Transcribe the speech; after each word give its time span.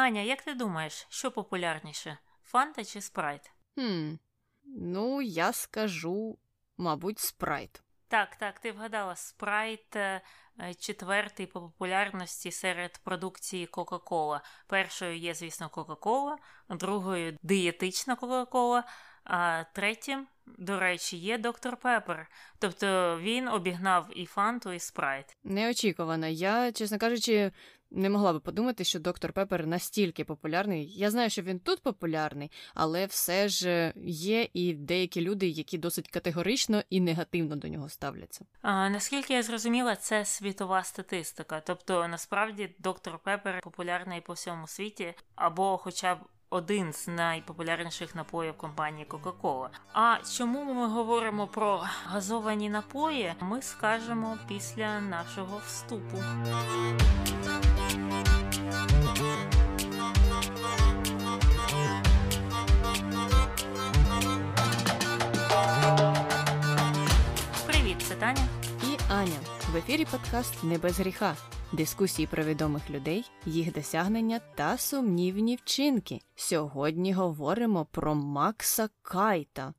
Аня, 0.00 0.20
як 0.20 0.42
ти 0.42 0.54
думаєш, 0.54 1.06
що 1.08 1.30
популярніше? 1.30 2.18
Фанта 2.44 2.84
чи 2.84 3.00
спрайт? 3.00 3.52
Хм, 3.74 4.12
Ну, 4.64 5.22
я 5.22 5.52
скажу, 5.52 6.38
мабуть, 6.76 7.18
спрайт. 7.18 7.82
Так, 8.08 8.36
так, 8.36 8.58
ти 8.58 8.72
вгадала 8.72 9.16
спрайт 9.16 9.96
е, 9.96 10.22
четвертий 10.78 11.46
по 11.46 11.60
популярності 11.60 12.50
серед 12.50 12.98
продукції 12.98 13.66
Кока-Кола. 13.66 14.42
Першою 14.66 15.16
є, 15.16 15.34
звісно, 15.34 15.68
Кока-Кола, 15.68 16.38
другою 16.68 17.38
дієтична 17.42 18.16
Кока-Кола, 18.16 18.84
а 19.24 19.64
третім, 19.74 20.26
до 20.46 20.80
речі, 20.80 21.16
є 21.16 21.38
доктор 21.38 21.76
Пепер. 21.76 22.30
Тобто 22.58 23.18
він 23.20 23.48
обігнав 23.48 24.18
і 24.18 24.26
фанту, 24.26 24.72
і 24.72 24.78
спрайт. 24.78 25.36
Неочікувано. 25.44 26.26
Я, 26.26 26.72
чесно 26.72 26.98
кажучи, 26.98 27.52
не 27.90 28.10
могла 28.10 28.32
би 28.32 28.40
подумати, 28.40 28.84
що 28.84 29.00
доктор 29.00 29.32
Пепер 29.32 29.66
настільки 29.66 30.24
популярний. 30.24 30.92
Я 30.96 31.10
знаю, 31.10 31.30
що 31.30 31.42
він 31.42 31.58
тут 31.58 31.82
популярний, 31.82 32.50
але 32.74 33.06
все 33.06 33.48
ж 33.48 33.92
є 34.04 34.48
і 34.52 34.74
деякі 34.74 35.20
люди, 35.20 35.48
які 35.48 35.78
досить 35.78 36.08
категорично 36.10 36.82
і 36.90 37.00
негативно 37.00 37.56
до 37.56 37.68
нього 37.68 37.88
ставляться. 37.88 38.44
А, 38.62 38.88
Наскільки 38.90 39.34
я 39.34 39.42
зрозуміла, 39.42 39.96
це 39.96 40.24
світова 40.24 40.84
статистика. 40.84 41.62
Тобто, 41.66 42.08
насправді, 42.08 42.74
доктор 42.78 43.18
Пепер 43.24 43.60
популярний 43.62 44.20
по 44.20 44.32
всьому 44.32 44.66
світі, 44.66 45.14
або, 45.34 45.78
хоча 45.78 46.14
б. 46.14 46.18
Один 46.52 46.92
з 46.92 47.08
найпопулярніших 47.08 48.14
напоїв 48.14 48.56
компанії 48.56 49.06
Coca-Cola. 49.08 49.68
А 49.92 50.16
чому 50.36 50.74
ми 50.74 50.86
говоримо 50.86 51.46
про 51.46 51.86
газовані 52.04 52.70
напої? 52.70 53.34
Ми 53.40 53.62
скажемо 53.62 54.38
після 54.48 55.00
нашого 55.00 55.60
вступу. 55.66 56.22
Аня. 69.20 69.40
В 69.72 69.76
ефірі 69.76 70.04
подкаст 70.04 70.64
Не 70.64 70.78
без 70.78 70.98
гріха. 70.98 71.36
Дискусії 71.72 72.26
про 72.26 72.44
відомих 72.44 72.90
людей, 72.90 73.30
їх 73.46 73.72
досягнення 73.72 74.40
та 74.54 74.78
сумнівні 74.78 75.56
вчинки. 75.56 76.20
Сьогодні 76.34 77.12
говоримо 77.12 77.84
про 77.84 78.14
Макса 78.14 78.88
Кайта. 79.02 79.74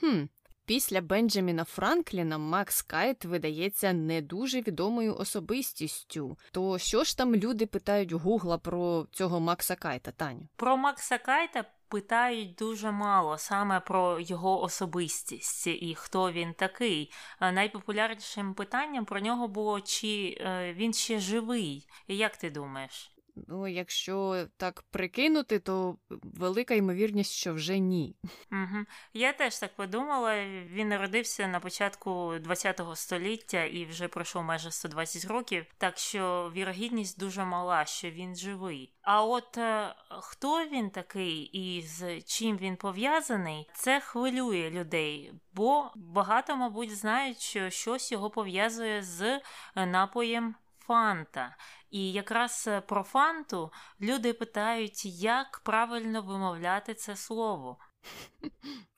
Хм, 0.00 0.24
Після 0.64 1.00
Бенджаміна 1.00 1.64
Франкліна 1.64 2.38
Макс 2.38 2.82
Кайт 2.82 3.24
видається 3.24 3.92
не 3.92 4.22
дуже 4.22 4.60
відомою 4.60 5.16
особистістю. 5.16 6.38
То 6.52 6.78
що 6.78 7.04
ж 7.04 7.18
там 7.18 7.34
люди 7.34 7.66
питають 7.66 8.12
Гугла 8.12 8.58
про 8.58 9.06
цього 9.12 9.40
Макса 9.40 9.74
Кайта, 9.74 10.10
Таню? 10.10 10.48
Про 10.56 10.76
Макса 10.76 11.18
Кайта 11.18 11.64
питають 11.92 12.54
дуже 12.54 12.90
мало 12.90 13.38
саме 13.38 13.80
про 13.80 14.20
його 14.20 14.62
особистість 14.62 15.66
і 15.66 15.94
хто 15.98 16.32
він 16.32 16.54
такий. 16.54 17.12
Найпопулярнішим 17.40 18.54
питанням 18.54 19.04
про 19.04 19.20
нього 19.20 19.48
було 19.48 19.80
чи 19.80 20.38
е, 20.40 20.72
він 20.72 20.92
ще 20.92 21.18
живий. 21.18 21.88
Як 22.08 22.36
ти 22.36 22.50
думаєш? 22.50 23.11
Ну, 23.34 23.68
якщо 23.68 24.46
так 24.56 24.82
прикинути, 24.82 25.58
то 25.58 25.96
велика 26.22 26.74
ймовірність, 26.74 27.32
що 27.32 27.54
вже 27.54 27.78
ні. 27.78 28.16
Угу. 28.52 28.84
Я 29.12 29.32
теж 29.32 29.58
так 29.58 29.76
подумала. 29.76 30.44
Він 30.46 30.88
народився 30.88 31.48
на 31.48 31.60
початку 31.60 32.34
ХХ 32.48 32.96
століття 32.96 33.64
і 33.64 33.84
вже 33.84 34.08
пройшов 34.08 34.42
майже 34.42 34.70
120 34.70 35.24
років, 35.24 35.66
так 35.78 35.98
що 35.98 36.52
вірогідність 36.54 37.18
дуже 37.18 37.44
мала, 37.44 37.84
що 37.84 38.10
він 38.10 38.36
живий. 38.36 38.94
А 39.02 39.24
от 39.24 39.58
е, 39.58 39.94
хто 40.20 40.66
він 40.66 40.90
такий 40.90 41.42
і 41.42 41.82
з 41.82 42.20
чим 42.20 42.56
він 42.56 42.76
пов'язаний, 42.76 43.70
це 43.74 44.00
хвилює 44.00 44.70
людей, 44.70 45.32
бо 45.52 45.90
багато, 45.94 46.56
мабуть, 46.56 46.96
знають, 46.96 47.40
що 47.40 47.70
щось 47.70 48.12
його 48.12 48.30
пов'язує 48.30 49.02
з 49.02 49.40
напоєм 49.76 50.54
фанта. 50.92 51.56
І 51.90 52.12
якраз 52.12 52.64
е, 52.68 52.80
про 52.80 53.02
фанту 53.02 53.72
люди 54.00 54.32
питають, 54.32 55.04
як 55.06 55.60
правильно 55.64 56.22
вимовляти 56.22 56.94
це 56.94 57.16
слово. 57.16 57.78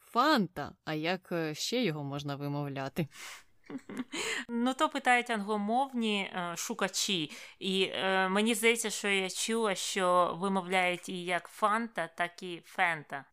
Фанта, 0.01 0.73
а 0.85 0.95
як 0.95 1.33
е, 1.33 1.55
ще 1.55 1.85
його 1.85 2.05
можна 2.05 2.37
вимовляти? 2.37 3.09
Ну, 4.49 4.75
то 4.75 4.89
питають 4.89 5.31
англомовні 5.31 6.21
е, 6.23 6.57
шукачі, 6.57 7.31
і 7.59 7.83
е, 7.83 8.29
мені 8.29 8.55
здається, 8.55 8.91
що 8.91 9.09
я 9.09 9.31
чула, 9.31 9.75
що 9.75 10.37
вимовляють 10.41 11.09
і 11.09 11.25
як 11.25 11.49
фанта, 11.49 12.07
так 12.07 12.43
і 12.43 12.63
фента. 12.67 13.25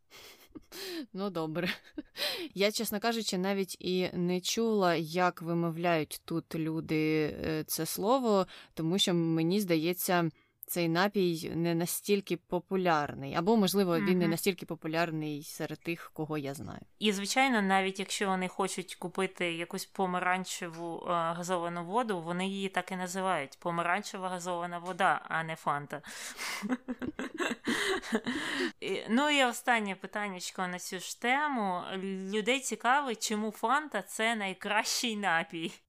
Ну, 1.13 1.29
добре. 1.29 1.69
Я, 2.53 2.71
чесно 2.71 2.99
кажучи, 2.99 3.37
навіть 3.37 3.75
і 3.79 4.09
не 4.13 4.41
чула, 4.41 4.95
як 4.95 5.41
вимовляють 5.41 6.21
тут 6.25 6.55
люди 6.55 7.23
е, 7.23 7.63
це 7.67 7.85
слово, 7.85 8.47
тому 8.73 8.99
що 8.99 9.13
мені 9.13 9.59
здається 9.59 10.29
цей 10.71 10.89
напій 10.89 11.51
не 11.55 11.75
настільки 11.75 12.37
популярний, 12.37 13.35
або, 13.35 13.57
можливо, 13.57 13.99
він 13.99 14.05
mm-hmm. 14.05 14.15
не 14.15 14.27
настільки 14.27 14.65
популярний 14.65 15.43
серед 15.43 15.79
тих, 15.79 16.11
кого 16.13 16.37
я 16.37 16.53
знаю. 16.53 16.79
І, 16.99 17.11
звичайно, 17.11 17.61
навіть 17.61 17.99
якщо 17.99 18.27
вони 18.27 18.47
хочуть 18.47 18.95
купити 18.95 19.53
якусь 19.53 19.85
помаранчеву 19.85 20.97
е, 20.97 21.09
газовану 21.09 21.85
воду, 21.85 22.21
вони 22.21 22.47
її 22.47 22.69
так 22.69 22.91
і 22.91 22.95
називають: 22.95 23.57
помаранчева 23.59 24.29
газована 24.29 24.79
вода, 24.79 25.21
а 25.29 25.43
не 25.43 25.55
фанта. 25.55 26.01
Ну 29.09 29.29
і 29.29 29.43
останнє 29.43 29.95
питання 29.95 30.39
на 30.57 30.79
цю 30.79 30.99
ж 30.99 31.21
тему. 31.21 31.81
Людей 32.33 32.59
цікавить, 32.59 33.27
чому 33.27 33.51
фанта 33.51 34.01
це 34.01 34.35
найкращий 34.35 35.15
напій. 35.15 35.71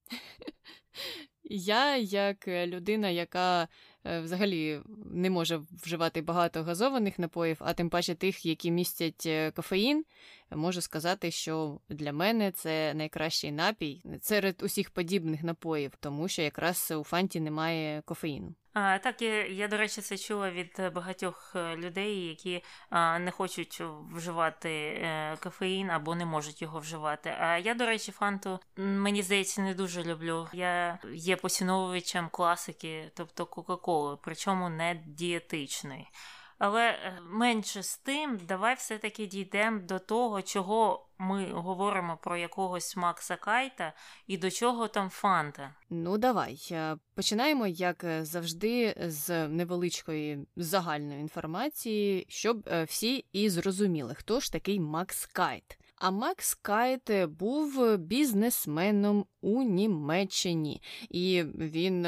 Я, 1.43 1.97
як 1.97 2.47
людина, 2.47 3.09
яка 3.09 3.63
Е, 3.63 3.67
взагалі 4.05 4.81
не 5.05 5.29
може 5.29 5.61
вживати 5.83 6.21
багато 6.21 6.63
газованих 6.63 7.19
напоїв, 7.19 7.57
а 7.59 7.73
тим 7.73 7.89
паче 7.89 8.15
тих, 8.15 8.45
які 8.45 8.71
містять 8.71 9.25
е, 9.25 9.51
кофеїн, 9.51 10.05
можу 10.51 10.81
сказати, 10.81 11.31
що 11.31 11.79
для 11.89 12.13
мене 12.13 12.51
це 12.51 12.93
найкращий 12.93 13.51
напій 13.51 14.03
серед 14.21 14.63
усіх 14.63 14.89
подібних 14.89 15.43
напоїв, 15.43 15.91
тому 15.99 16.27
що 16.27 16.41
якраз 16.41 16.93
у 16.99 17.03
фанті 17.03 17.39
немає 17.39 18.01
кофеїну. 18.05 18.55
А, 18.73 18.99
Так, 18.99 19.21
я, 19.21 19.45
я, 19.47 19.67
до 19.67 19.77
речі, 19.77 20.01
це 20.01 20.17
чула 20.17 20.51
від 20.51 20.81
багатьох 20.93 21.51
е, 21.55 21.75
людей, 21.75 22.27
які 22.27 22.63
а, 22.89 23.19
не 23.19 23.31
хочуть 23.31 23.81
вживати 24.13 24.69
е, 24.69 25.37
кофеїн 25.43 25.89
або 25.89 26.15
не 26.15 26.25
можуть 26.25 26.61
його 26.61 26.79
вживати. 26.79 27.35
А 27.39 27.57
я, 27.57 27.73
до 27.73 27.85
речі, 27.85 28.11
фанту 28.11 28.59
мені 28.77 29.21
здається 29.21 29.61
не 29.61 29.73
дуже 29.73 30.03
люблю. 30.03 30.47
Я 30.53 30.99
є 31.13 31.35
поціновувачем 31.35 32.29
класики, 32.31 33.11
тобто 33.15 33.45
Кока-Коли, 33.45 34.17
причому 34.21 34.69
не 34.69 35.01
дієтичної. 35.05 36.07
Але 36.65 36.89
е, 36.89 37.19
менше 37.29 37.83
з 37.83 37.97
тим, 37.97 38.39
давай 38.47 38.75
все-таки 38.75 39.25
дійдемо 39.25 39.79
до 39.79 39.99
того, 39.99 40.41
чого 40.41 41.05
ми 41.17 41.51
говоримо 41.51 42.17
про 42.17 42.37
якогось 42.37 42.95
Макса 42.95 43.35
Кайта 43.35 43.93
і 44.27 44.37
до 44.37 44.51
чого 44.51 44.87
там 44.87 45.09
Фанта. 45.09 45.75
Ну, 45.89 46.17
давай. 46.17 46.67
Е, 46.71 46.97
починаємо, 47.15 47.67
як 47.67 48.03
е, 48.03 48.25
завжди, 48.25 48.95
з 49.07 49.47
невеличкої 49.47 50.47
загальної 50.55 51.21
інформації, 51.21 52.25
щоб 52.29 52.69
всі 52.87 53.25
і 53.31 53.49
зрозуміли, 53.49 54.13
хто 54.13 54.39
ж 54.39 54.51
такий 54.51 54.79
Макс 54.79 55.25
Кайт. 55.25 55.79
А 55.95 56.11
Макс 56.11 56.55
Кайт 56.55 57.11
був 57.27 57.97
бізнесменом 57.97 59.25
у 59.41 59.63
Німеччині, 59.63 60.81
і 61.09 61.43
він 61.43 62.07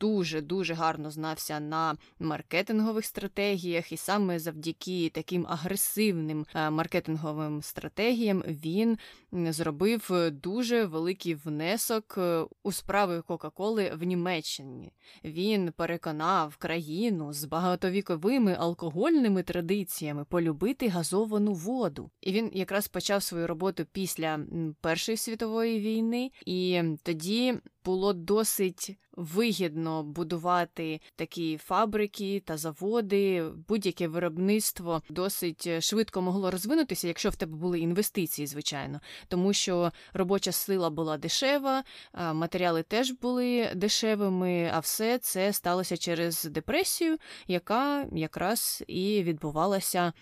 дуже 0.00 0.40
дуже 0.40 0.74
гарно 0.74 1.10
знався 1.10 1.60
на 1.60 1.96
маркетингових 2.18 3.04
стратегіях, 3.04 3.92
і 3.92 3.96
саме 3.96 4.38
завдяки 4.38 5.10
таким 5.14 5.46
агресивним 5.48 6.46
е, 6.54 6.70
маркетинговим 6.70 7.62
стратегіям 7.62 8.42
він 8.46 8.98
зробив 9.32 10.10
дуже 10.32 10.84
великий 10.84 11.34
внесок 11.34 12.14
е, 12.18 12.44
у 12.62 12.72
справи 12.72 13.22
Кока-Коли 13.26 13.92
в 13.94 14.02
Німеччині. 14.02 14.92
Він 15.24 15.72
переконав 15.72 16.56
країну 16.56 17.32
з 17.32 17.44
багатовіковими 17.44 18.56
алкогольними 18.58 19.42
традиціями 19.42 20.24
полюбити 20.24 20.88
газовану 20.88 21.52
воду. 21.52 22.10
І 22.20 22.32
він 22.32 22.50
якраз 22.52 22.88
почав 22.88 23.22
свою 23.22 23.46
роботу 23.46 23.86
після 23.92 24.40
Першої 24.80 25.16
світової 25.16 25.80
війни, 25.80 26.30
і 26.46 26.82
тоді 27.02 27.54
було 27.84 28.12
досить 28.12 28.96
вигідно 29.16 30.02
будувати 30.02 31.00
такі 31.16 31.56
фабрики 31.56 32.42
та 32.46 32.56
заводи, 32.56 33.44
будь-яке 33.68 34.08
виробництво 34.08 35.02
досить 35.10 35.82
швидко 35.84 36.22
могло 36.22 36.50
розвинутися, 36.50 37.08
якщо 37.08 37.30
в 37.30 37.36
тебе 37.36 37.56
були 37.56 37.80
інвестиції, 37.80 38.46
звичайно. 38.46 39.00
тому 39.28 39.52
що 39.52 39.92
робоча 40.12 40.52
сила 40.52 40.90
була 40.90 41.18
дешева, 41.18 41.84
матеріали 42.32 42.82
теж 42.82 43.10
були 43.10 43.70
дешевими, 43.74 44.70
а 44.74 44.78
все 44.78 45.18
це 45.18 45.52
сталося 45.52 45.96
через 45.96 46.44
депресію, 46.44 47.18
яка 47.46 48.06
якраз 48.12 48.84
і 48.86 49.22
відбувалася 49.22 50.12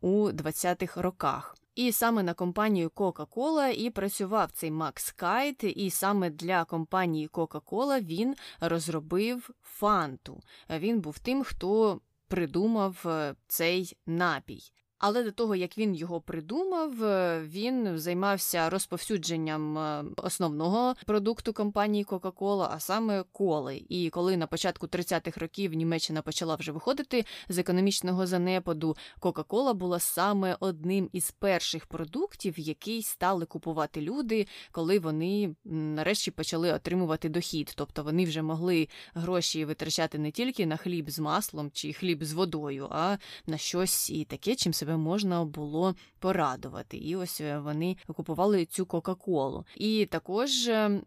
у 0.00 0.30
20-х 0.30 1.02
роках. 1.02 1.56
І 1.74 1.92
саме 1.92 2.22
на 2.22 2.34
компанію 2.34 2.88
Coca-Cola 2.88 3.68
і 3.68 3.90
працював 3.90 4.50
цей 4.50 4.70
Макс 4.70 5.12
Кайт, 5.12 5.64
і 5.64 5.90
саме 5.90 6.30
для 6.30 6.64
компанії 6.64 7.28
Coca-Cola 7.28 8.04
він 8.04 8.34
розробив 8.60 9.50
фанту. 9.62 10.40
Він 10.70 11.00
був 11.00 11.18
тим, 11.18 11.44
хто 11.44 12.00
придумав 12.28 13.02
е, 13.06 13.34
цей 13.46 13.96
напій. 14.06 14.72
Але 15.02 15.22
до 15.22 15.30
того, 15.30 15.56
як 15.56 15.78
він 15.78 15.94
його 15.94 16.20
придумав, 16.20 17.04
е, 17.04 17.42
він 17.46 17.98
займався 17.98 18.70
розповсюдженням 18.70 19.78
е, 19.78 20.04
основного 20.16 20.94
продукту 21.06 21.52
компанії 21.52 22.04
Coca-Cola, 22.04 22.68
а 22.70 22.80
саме 22.80 23.24
коли. 23.32 23.82
І 23.88 24.10
коли 24.10 24.36
на 24.36 24.46
початку 24.46 24.86
30-х 24.86 25.40
років 25.40 25.74
Німеччина 25.74 26.22
почала 26.22 26.54
вже 26.54 26.72
виходити 26.72 27.24
з 27.48 27.58
економічного 27.58 28.26
занепаду, 28.26 28.96
Coca-Cola 29.20 29.74
була 29.74 29.98
саме 29.98 30.56
одним 30.60 31.08
із 31.12 31.30
перших 31.30 31.86
продуктів, 31.86 32.60
який 32.60 33.02
стали 33.02 33.46
купувати 33.46 34.00
люди, 34.00 34.46
коли 34.72 34.98
вони 34.98 35.54
нарешті 35.64 36.30
почали 36.30 36.72
отримувати 36.72 37.28
дохід. 37.28 37.72
Тобто 37.76 38.02
вони 38.02 38.24
вже 38.24 38.42
могли 38.42 38.88
гроші 39.14 39.64
витрачати 39.64 40.18
не 40.18 40.30
тільки 40.30 40.66
на 40.66 40.76
хліб 40.76 41.10
з 41.10 41.18
маслом 41.18 41.70
чи 41.72 41.92
хліб 41.92 42.24
з 42.24 42.32
водою, 42.32 42.88
а 42.90 43.16
на 43.46 43.58
щось 43.58 44.10
і 44.10 44.24
таке, 44.24 44.54
чим 44.54 44.72
себе 44.72 44.91
себе 44.92 45.02
можна 45.02 45.44
було 45.44 45.94
порадувати. 46.18 46.96
І 46.96 47.16
ось 47.16 47.40
е, 47.40 47.58
вони 47.58 47.96
купували 48.14 48.64
цю 48.64 48.86
Кока-Колу. 48.86 49.64
І 49.76 50.06
також 50.06 50.68
ем, 50.68 51.02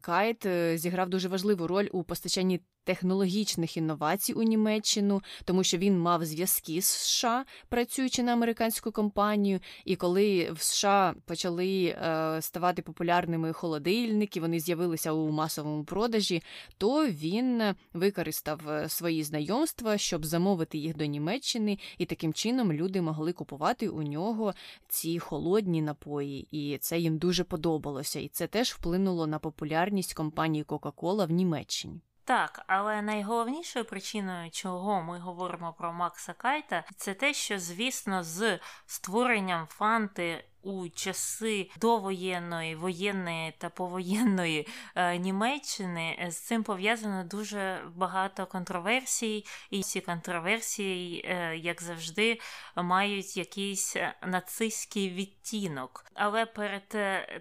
Кайт 0.00 0.46
е, 0.46 0.78
зіграв 0.78 1.08
дуже 1.08 1.28
важливу 1.28 1.66
роль 1.66 1.88
у 1.92 2.02
постачанні 2.02 2.60
технологічних 2.86 3.76
інновацій 3.76 4.32
у 4.32 4.42
Німеччину, 4.42 5.22
тому 5.44 5.64
що 5.64 5.78
він 5.78 5.98
мав 5.98 6.24
зв'язки 6.24 6.82
з 6.82 6.86
США, 6.86 7.44
працюючи 7.68 8.22
на 8.22 8.32
американську 8.32 8.92
компанію. 8.92 9.60
І 9.84 9.96
коли 9.96 10.50
в 10.52 10.62
США 10.62 11.14
почали 11.24 11.84
е, 11.84 12.38
ставати 12.42 12.82
популярними 12.82 13.52
холодильники, 13.52 14.40
вони 14.40 14.60
з'явилися 14.60 15.12
у 15.12 15.30
масовому 15.30 15.84
продажі, 15.84 16.42
то 16.78 17.06
він 17.06 17.62
використав 17.92 18.68
е, 18.68 18.88
свої 18.88 19.22
знайомства, 19.22 19.98
щоб 19.98 20.24
замовити 20.24 20.78
їх 20.78 20.96
до 20.96 21.04
Німеччини, 21.04 21.78
і 21.98 22.04
таким 22.06 22.32
чином 22.32 22.72
люди 22.72 23.02
могли 23.02 23.32
купувати 23.32 23.88
у 23.88 24.02
нього 24.02 24.54
ці 24.88 25.18
холодні 25.18 25.82
напої, 25.82 26.48
і 26.50 26.78
це 26.78 26.98
їм 26.98 27.18
дуже 27.18 27.44
подобалося. 27.44 28.20
І 28.20 28.28
це 28.28 28.46
теж 28.46 28.72
вплинуло 28.72 29.26
на 29.26 29.38
популярність 29.38 30.14
компанії 30.14 30.64
Coca-Cola 30.64 31.26
в 31.26 31.30
Німеччині. 31.30 32.00
Так, 32.26 32.62
але 32.66 33.02
найголовнішою 33.02 33.84
причиною, 33.84 34.50
чого 34.50 35.02
ми 35.02 35.18
говоримо 35.18 35.72
про 35.72 35.92
Макса 35.92 36.32
Кайта, 36.32 36.84
це 36.96 37.14
те, 37.14 37.34
що, 37.34 37.58
звісно, 37.58 38.22
з 38.24 38.58
створенням 38.86 39.66
фанти 39.66 40.44
у 40.66 40.88
часи 40.88 41.70
довоєнної, 41.80 42.74
воєнної 42.74 43.54
та 43.58 43.68
повоєнної 43.68 44.68
е, 44.94 45.18
Німеччини 45.18 46.18
е, 46.20 46.30
з 46.30 46.38
цим 46.38 46.62
пов'язано 46.62 47.24
дуже 47.24 47.80
багато 47.94 48.46
контроверсій, 48.46 49.44
і 49.70 49.82
ці 49.82 50.00
контроверсії, 50.00 51.26
е, 51.28 51.56
як 51.56 51.82
завжди, 51.82 52.40
мають 52.76 53.36
якийсь 53.36 53.96
нацистський 54.26 55.10
відтінок. 55.10 56.04
Але 56.14 56.46
перед 56.46 56.96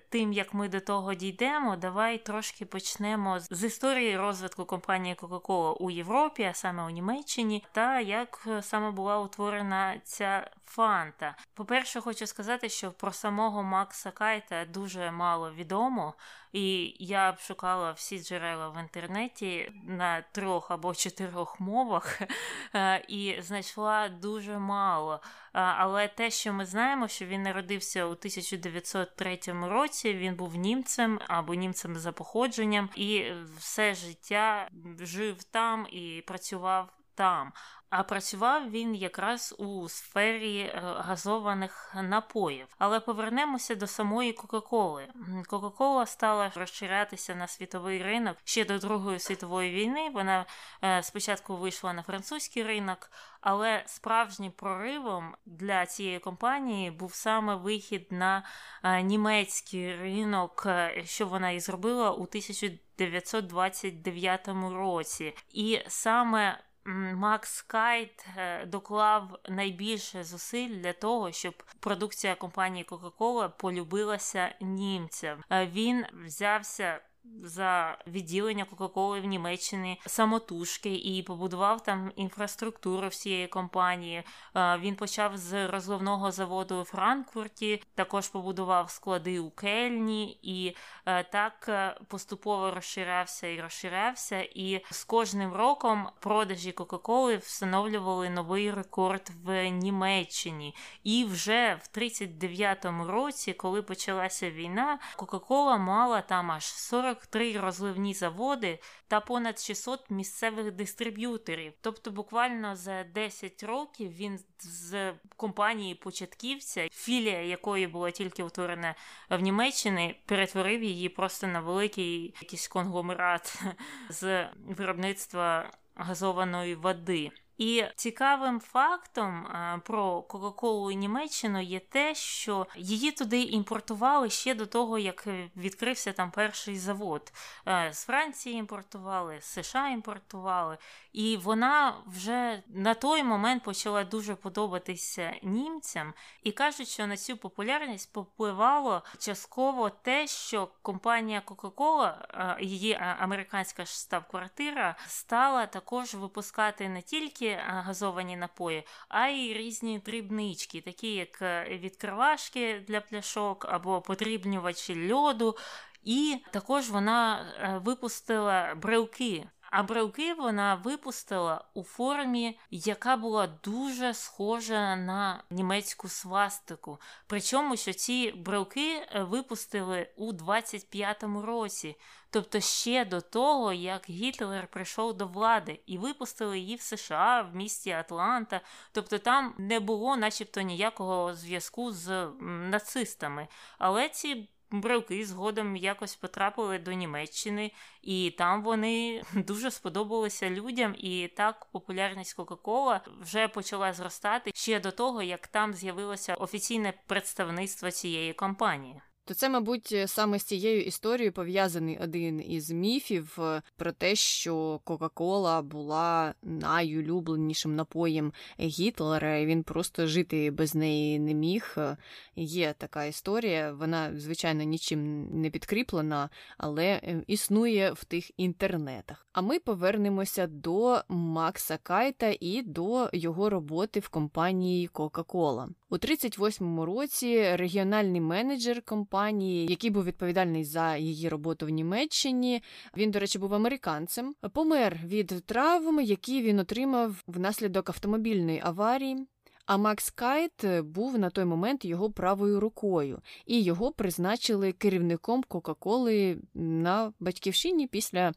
тим 0.10 0.33
як 0.33 0.54
ми 0.54 0.69
до 0.69 0.80
того 0.80 1.13
дійдемо, 1.13 1.75
давай 1.75 2.18
трошки 2.18 2.66
почнемо 2.66 3.39
з 3.39 3.63
історії 3.63 4.18
розвитку 4.18 4.66
компанії 4.66 5.16
Coca-Cola 5.16 5.74
у 5.80 5.92
Європі, 5.92 6.44
а 6.44 6.54
саме 6.54 6.83
у 6.83 6.89
Німеччині, 6.89 7.63
та 7.72 8.00
як 8.00 8.48
саме 8.62 8.92
була 8.92 9.19
утворена 9.19 10.00
ця 10.04 10.51
фанта. 10.66 11.36
По-перше, 11.54 12.01
хочу 12.01 12.27
сказати, 12.27 12.69
що 12.69 12.92
про 12.92 13.12
самого 13.16 13.64
Макса 13.64 14.12
Кайта 14.12 14.66
дуже 14.66 15.12
мало 15.12 15.52
відомо, 15.52 16.14
і 16.54 16.96
я 17.00 17.32
б 17.32 17.40
шукала 17.40 17.92
всі 17.92 18.20
джерела 18.20 18.70
в 18.70 18.80
інтернеті 18.80 19.72
на 19.84 20.22
трьох 20.22 20.72
або 20.72 20.96
чотирьох 20.96 21.60
мовах 21.60 22.22
е, 22.76 23.06
і 23.08 23.42
знайшла 23.42 24.10
дуже 24.10 24.58
мало. 24.58 25.14
Е, 25.14 25.20
але 25.54 26.08
те, 26.08 26.32
що 26.32 26.54
ми 26.54 26.66
знаємо, 26.66 27.08
що 27.08 27.26
він 27.26 27.44
народився 27.44 28.06
у 28.06 28.12
1903 28.12 29.40
році, 29.46 30.14
він 30.14 30.36
був 30.36 30.56
німцем 30.56 31.20
або 31.28 31.54
німцем 31.54 31.96
за 31.96 32.12
походженням, 32.12 32.90
і 32.96 33.26
все 33.58 33.94
життя 33.94 34.70
жив 35.00 35.44
там 35.44 35.88
і 35.92 36.24
працював 36.28 36.90
там. 37.16 37.54
А 37.90 38.04
працював 38.04 38.72
він 38.72 38.96
якраз 38.96 39.56
у 39.58 39.90
сфері 39.90 40.60
е, 40.60 40.82
газованих 40.98 41.96
напоїв. 42.04 42.68
Але 42.78 43.00
повернемося 43.00 43.76
до 43.76 43.88
самої 43.88 44.34
Кока-Коли. 44.34 45.08
Кока-Кола 45.48 46.06
стала 46.06 46.52
розширятися 46.56 47.36
на 47.36 47.48
світовий 47.48 48.04
ринок 48.04 48.38
ще 48.44 48.66
до 48.66 48.78
Другої 48.78 49.20
світової 49.20 49.72
війни. 49.72 50.10
Вона 50.14 50.46
е, 50.84 51.04
спочатку 51.04 51.58
вийшла 51.58 51.94
на 51.94 52.04
французький 52.04 52.64
ринок, 52.64 53.12
але 53.42 53.84
справжнім 53.86 54.52
проривом 54.52 55.36
для 55.46 55.86
цієї 55.86 56.20
компанії 56.20 56.92
був 56.92 57.14
саме 57.14 57.56
вихід 57.56 58.08
на 58.12 58.44
е, 58.84 59.02
німецький 59.02 59.96
ринок, 59.96 60.68
що 61.04 61.28
вона 61.28 61.52
і 61.52 61.60
зробила 61.60 62.12
у 62.12 62.24
1929 62.24 64.48
році. 64.48 65.34
І 65.50 65.82
саме 65.88 66.60
Макс 66.86 67.62
Кайт 67.62 68.26
е, 68.38 68.66
доклав 68.66 69.40
найбільше 69.50 70.24
зусиль 70.24 70.76
для 70.76 70.94
того, 70.94 71.32
щоб 71.32 71.64
продукція 71.80 72.36
компанії 72.36 72.86
Coca-Cola 72.86 73.50
полюбилася 73.58 74.56
німцям. 74.62 75.44
Е, 75.52 75.68
він 75.68 76.06
взявся 76.26 77.02
за 77.45 77.98
відділення 78.07 78.66
Кока-Коли 78.66 79.19
в 79.19 79.25
Німеччині 79.25 80.01
самотужки 80.06 80.95
і 80.95 81.24
побудував 81.24 81.83
там 81.83 82.12
інфраструктуру 82.16 83.07
всієї 83.07 83.48
компанії. 83.48 84.24
Він 84.56 84.95
почав 84.95 85.38
з 85.38 85.68
розливного 85.68 86.31
заводу 86.31 86.81
у 86.81 86.83
Франкфурті, 86.83 87.83
також 87.95 88.27
побудував 88.27 88.89
склади 88.89 89.39
у 89.39 89.50
Кельні, 89.50 90.39
і 90.42 90.75
е, 91.06 91.24
так 91.24 91.66
е, 91.69 91.98
поступово 92.07 92.72
розширявся 92.72 93.48
і 93.48 93.62
розширявся. 93.62 94.42
І 94.42 94.86
з 94.92 95.04
кожним 95.04 95.54
роком 95.54 96.10
продажі 96.19 96.72
Кока-Коли 96.72 97.38
встановлювали 97.38 98.30
новий 98.30 98.72
рекорд 98.72 99.31
в 99.44 99.69
Німеччині. 99.69 100.75
І 101.03 101.25
вже 101.25 101.79
в 101.84 101.98
39-му 101.98 103.08
році, 103.08 103.53
коли 103.53 103.82
почалася 103.82 104.51
війна, 104.51 105.00
Кока-Кола 105.15 105.77
мала 105.77 106.22
там 106.22 106.51
аж 106.51 106.65
40 106.65 107.14
43 107.15 107.60
розливні 107.60 108.13
заводи 108.13 108.79
та 109.07 109.19
понад 109.19 109.60
600 109.60 110.10
місцевих 110.10 110.72
дистриб'юторів. 110.72 111.74
Тобто, 111.81 112.12
буквально 112.12 112.75
за 112.75 113.03
10 113.03 113.63
років 113.63 114.12
він 114.12 114.39
з 114.60 115.13
компанії 115.36 115.95
початківця, 115.95 116.88
філія 116.91 117.41
якої 117.41 117.88
була 117.88 118.12
тільки 118.12 118.43
утворена 118.43 118.95
в 119.29 119.39
Німеччині, 119.39 120.22
перетворив 120.25 120.84
її 120.84 121.10
просто 121.10 121.48
на 121.48 121.60
великий 121.60 122.36
якийсь 122.41 122.67
конгломерат 122.67 123.63
з 124.10 124.50
виробництва 124.67 125.72
газованої 125.95 126.75
води. 126.75 127.31
І 127.58 127.84
цікавим 127.96 128.60
фактом 128.60 129.48
про 129.84 130.22
Кока-Колу 130.22 130.92
і 130.92 130.96
Німеччину 130.96 131.62
є 131.62 131.80
те, 131.80 132.16
що 132.16 132.68
її 132.76 133.12
туди 133.12 133.42
імпортували 133.42 134.30
ще 134.30 134.56
до 134.56 134.66
того, 134.66 135.00
як 135.00 135.28
відкрився 135.58 136.14
там 136.14 136.32
перший 136.32 136.78
завод. 136.78 137.34
Е, 137.68 137.90
з 137.94 138.06
Франції 138.06 138.56
імпортували, 138.56 139.42
з 139.42 139.46
США 139.46 139.90
імпортували. 139.90 140.78
І 141.14 141.38
вона 141.38 141.96
вже 142.08 142.64
на 142.68 142.94
той 142.94 143.24
момент 143.24 143.64
почала 143.64 144.04
дуже 144.04 144.36
подобатися 144.36 145.34
німцям. 145.44 146.14
І 146.44 146.52
кажуть, 146.52 146.88
що 146.88 147.08
на 147.08 147.18
цю 147.18 147.38
популярність 147.38 148.14
попливало 148.14 149.04
частково 149.18 149.90
те, 149.90 150.28
що 150.28 150.70
компанія 150.82 151.42
Coca-Cola, 151.46 152.16
е, 152.34 152.64
її 152.64 152.92
е, 152.92 153.16
американська 153.20 153.86
штаб-квартира, 153.86 154.96
стала 155.08 155.66
також 155.66 156.14
випускати 156.14 156.90
не 156.90 157.02
тільки 157.02 157.45
тільки 157.46 157.62
газовані 157.68 158.38
напої, 158.38 158.84
а 159.10 159.28
й 159.28 159.54
різні 159.54 160.00
дрібнички, 160.00 160.82
такі 160.82 161.14
як 161.14 161.42
е, 161.42 161.80
відкривашки 161.84 162.84
для 162.88 163.02
пляшок 163.02 163.66
або 163.70 164.02
подрібнювачі 164.02 165.14
льоду. 165.14 165.58
І 166.04 166.38
також 166.52 166.90
вона 166.90 167.40
е, 167.42 167.82
випустила 167.84 168.75
брелки 168.75 169.44
А 169.72 169.84
брелки 169.84 170.34
вона 170.34 170.75
випустила 170.75 171.65
у 171.74 171.84
формі, 171.84 172.60
яка 172.72 173.17
була 173.17 173.48
дуже 173.48 174.13
схожа 174.13 174.95
на 174.95 175.43
німецьку 175.50 176.10
свастику. 176.10 177.00
Причому 177.27 177.77
що 177.77 177.93
ці 177.93 178.31
брелки 178.31 178.95
е, 178.95 179.24
випустили 179.24 180.10
у 180.15 180.34
25-му 180.34 181.41
році, 181.41 181.95
тобто 182.29 182.60
ще 182.60 183.05
до 183.05 183.22
того, 183.22 183.74
як 183.74 184.10
Гітлер 184.10 184.67
прийшов 184.67 185.13
до 185.13 185.27
влади, 185.27 185.79
і 185.86 185.98
випустили 185.98 186.60
її 186.60 186.75
в 186.75 186.81
США 186.81 187.50
в 187.51 187.55
місті 187.55 187.91
Атланта. 187.91 188.62
Тобто 188.91 189.19
там 189.19 189.55
не 189.57 189.79
було, 189.79 190.17
начебто, 190.17 190.62
ніякого 190.62 191.36
зв'язку 191.36 191.91
з 191.91 192.27
нацистами. 192.41 193.48
Але 193.77 194.10
ці 194.10 194.50
брелки 194.72 195.25
згодом 195.25 195.75
якось 195.75 196.15
потрапили 196.15 196.79
до 196.79 196.93
Німеччини, 196.93 197.72
і 198.01 198.36
там 198.38 198.63
вони 198.63 199.24
дуже 199.34 199.72
сподобалися 199.72 200.50
людям. 200.50 200.95
І 200.98 201.27
так 201.27 201.65
популярність 201.72 202.34
Кока-Кола 202.34 203.01
вже 203.22 203.48
почала 203.48 203.93
зростати 203.93 204.51
ще 204.55 204.79
до 204.79 204.91
того, 204.91 205.22
як 205.22 205.48
там 205.48 205.74
з'явилося 205.74 206.34
офіційне 206.34 206.93
представництво 207.07 207.91
цієї 207.91 208.34
компанії. 208.34 209.01
То 209.27 209.34
це, 209.34 209.50
мабуть, 209.50 209.89
е, 209.91 210.08
саме 210.08 210.39
з 210.39 210.44
цією 210.44 210.82
історією 210.82 211.32
пов'язаний 211.32 211.98
один 211.98 212.51
із 212.51 212.72
міфів 212.72 213.38
е, 213.39 213.62
про 213.77 213.91
те, 213.91 214.15
що 214.15 214.79
Кока-Кола 214.84 215.62
була 215.62 216.34
найулюбленішим 216.44 217.75
напоєм 217.75 218.34
Гітлера, 218.60 219.38
і 219.38 219.46
він 219.46 219.63
просто 219.63 220.08
жити 220.08 220.51
без 220.51 220.75
неї 220.75 221.20
не 221.20 221.34
міг. 221.34 221.75
Е, 221.77 221.98
є 222.36 222.75
така 222.77 223.05
історія, 223.05 223.72
вона, 223.72 224.20
звичайно, 224.20 224.63
нічим 224.63 225.25
не 225.41 225.50
підкріплена, 225.50 226.29
але 226.58 227.01
існує 227.27 227.91
в 227.91 228.03
тих 228.03 228.32
інтернетах. 228.39 229.27
А 229.34 229.41
ми 229.41 229.60
повернемося 229.60 230.48
до 230.48 231.01
Макса 231.10 231.77
Кайта 231.84 232.36
і 232.39 232.62
до 232.62 233.10
його 233.13 233.50
роботи 233.50 234.00
в 234.00 234.10
компанії 234.10 234.89
Coca-Cola. 234.94 235.67
У 235.96 235.98
38-му 235.98 236.86
році 236.86 237.56
регіональний 237.56 238.22
менеджер 238.22 238.82
компанії, 238.82 239.68
який 239.70 239.90
був 239.90 240.04
відповідальний 240.04 240.64
за 240.64 240.98
її 240.98 241.30
роботу 241.30 241.66
в 241.66 241.70
Німеччині, 241.70 242.64
він, 242.98 243.12
до 243.12 243.20
речі, 243.20 243.40
був 243.40 243.54
американцем, 243.54 244.36
помер 244.54 245.00
від 245.06 245.46
травм, 245.46 246.00
які 246.02 246.42
він 246.42 246.60
отримав 246.60 247.24
внаслідок 247.28 247.90
автомобільної 247.90 248.62
аварії. 248.64 249.28
А 249.66 249.78
Макс 249.78 250.10
Кайт 250.12 250.82
був 250.82 251.20
на 251.20 251.30
той 251.30 251.46
момент 251.46 251.86
його 251.86 252.12
правою 252.12 252.60
рукою, 252.60 253.20
і 253.46 253.62
його 253.62 253.92
призначили 253.92 254.72
керівником 254.72 255.44
Кока-Коли 255.48 256.38
на 256.54 257.14
батьківщині 257.20 257.88
після 257.88 258.32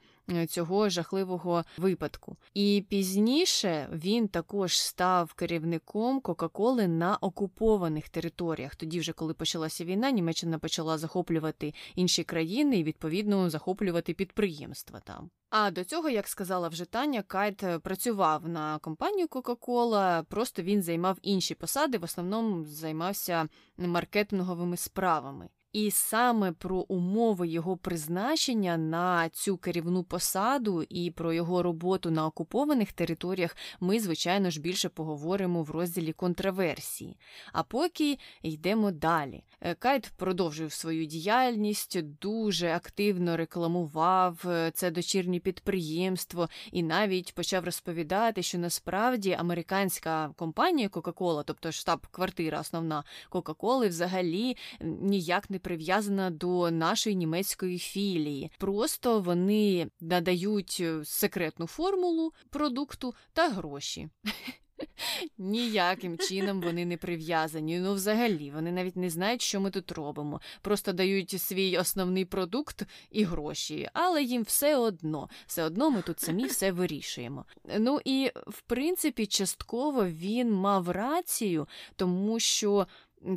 цього 0.49 0.89
жахливого 0.89 1.65
випадку. 1.79 2.37
І 2.55 2.85
пізніше 2.89 3.89
він 3.93 4.29
також 4.29 4.81
став 4.81 5.33
керівником 5.33 6.21
Кока-Коли 6.21 6.89
на 6.89 7.17
окупованих 7.17 8.09
територіях. 8.09 8.77
Тоді, 8.77 9.01
вже 9.01 9.13
коли 9.13 9.35
почалася 9.35 9.85
війна, 9.85 10.11
Німеччина 10.11 10.59
почала 10.59 10.99
захоплювати 10.99 11.75
інші 11.95 12.25
країни 12.25 12.79
і 12.79 12.85
відповідно 12.85 13.51
захоплювати 13.51 14.15
підприємства 14.15 15.01
там. 15.01 15.31
А 15.51 15.71
до 15.71 15.85
цього, 15.85 16.09
як 16.09 16.29
сказала 16.29 16.69
вже 16.69 16.85
Таня, 16.85 17.23
Кайт 17.23 17.65
працював 17.83 18.49
на 18.49 18.79
компанію 18.79 19.29
Кока-Кола, 19.29 20.23
просто 20.23 20.63
він 20.63 20.83
займав 20.83 21.19
інші 21.23 21.55
посади, 21.55 21.99
в 21.99 22.05
основному 22.05 22.65
займався 22.65 23.49
маркетинговими 23.77 24.77
справами. 24.77 25.49
І 25.73 25.91
саме 25.91 26.53
про 26.53 26.77
умови 26.77 27.49
його 27.49 27.77
призначення 27.77 28.77
на 28.77 29.29
цю 29.29 29.57
керівну 29.57 30.05
посаду 30.05 30.83
і 30.89 31.11
про 31.11 31.33
його 31.33 31.63
роботу 31.63 32.11
на 32.11 32.27
окупованих 32.27 32.93
територіях 32.93 33.57
ми, 33.81 34.01
звичайно 34.01 34.51
ж, 34.51 34.61
більше 34.61 34.89
поговоримо 34.89 35.63
в 35.63 35.71
розділі 35.71 36.13
контраверсії. 36.13 37.17
А 37.53 37.63
поки 37.63 38.19
йдемо 38.43 38.91
далі. 38.91 39.45
Е, 39.61 39.75
Кайт 39.75 40.13
продовжив 40.17 40.73
свою 40.73 41.07
діяльність, 41.07 42.03
дуже 42.03 42.73
активно 42.73 43.37
рекламував 43.37 44.45
е, 44.47 44.71
це 44.75 44.91
дочірнє 44.91 45.39
підприємство 45.39 46.49
і 46.73 46.83
навіть 46.83 47.35
почав 47.35 47.65
розповідати, 47.65 48.43
що 48.43 48.59
насправді 48.59 49.33
американська 49.33 50.31
компанія 50.37 50.89
Кока-Кола, 50.89 51.43
тобто 51.43 51.73
штаб-квартира 51.73 52.61
основна 52.61 53.05
Кока-Коли, 53.29 53.89
взагалі 53.89 54.57
ніяк 54.81 55.51
не 55.51 55.58
прив'язана 55.59 56.31
до 56.31 56.71
нашої 56.71 57.17
німецької 57.17 57.79
філії. 57.79 58.51
Просто 58.59 59.21
вони 59.21 59.91
надають 60.01 60.77
е, 60.81 61.05
секретну 61.05 61.67
формулу 61.67 62.33
продукту 62.51 63.15
та 63.33 63.49
гроші. 63.49 64.09
Ніяким 65.39 66.19
чином 66.19 66.61
вони 66.61 66.85
не 66.85 66.97
прив'язані. 66.97 67.79
Ну, 67.79 67.95
взагалі, 67.95 68.51
вони 68.51 68.73
навіть 68.73 68.97
не 68.97 69.11
знають, 69.11 69.43
що 69.43 69.61
ми 69.61 69.71
тут 69.71 69.93
робимо. 69.93 70.41
Просто 70.63 70.93
дають 70.93 71.41
свій 71.41 71.79
основний 71.79 72.25
продукт 72.25 72.83
і 73.11 73.25
гроші, 73.25 73.89
але 73.93 74.23
їм 74.23 74.43
все 74.43 74.77
одно, 74.77 75.29
все 75.47 75.65
одно 75.65 75.91
ми 75.91 76.03
тут 76.03 76.21
самі 76.21 76.45
все 76.45 76.73
вирішуємо. 76.73 77.45
Ну 77.79 78.01
і 78.05 78.31
в 78.47 78.61
принципі, 78.61 79.27
частково 79.27 80.07
він 80.07 80.53
мав 80.53 80.91
рацію, 80.91 81.69
тому 81.97 82.41
що 82.41 82.87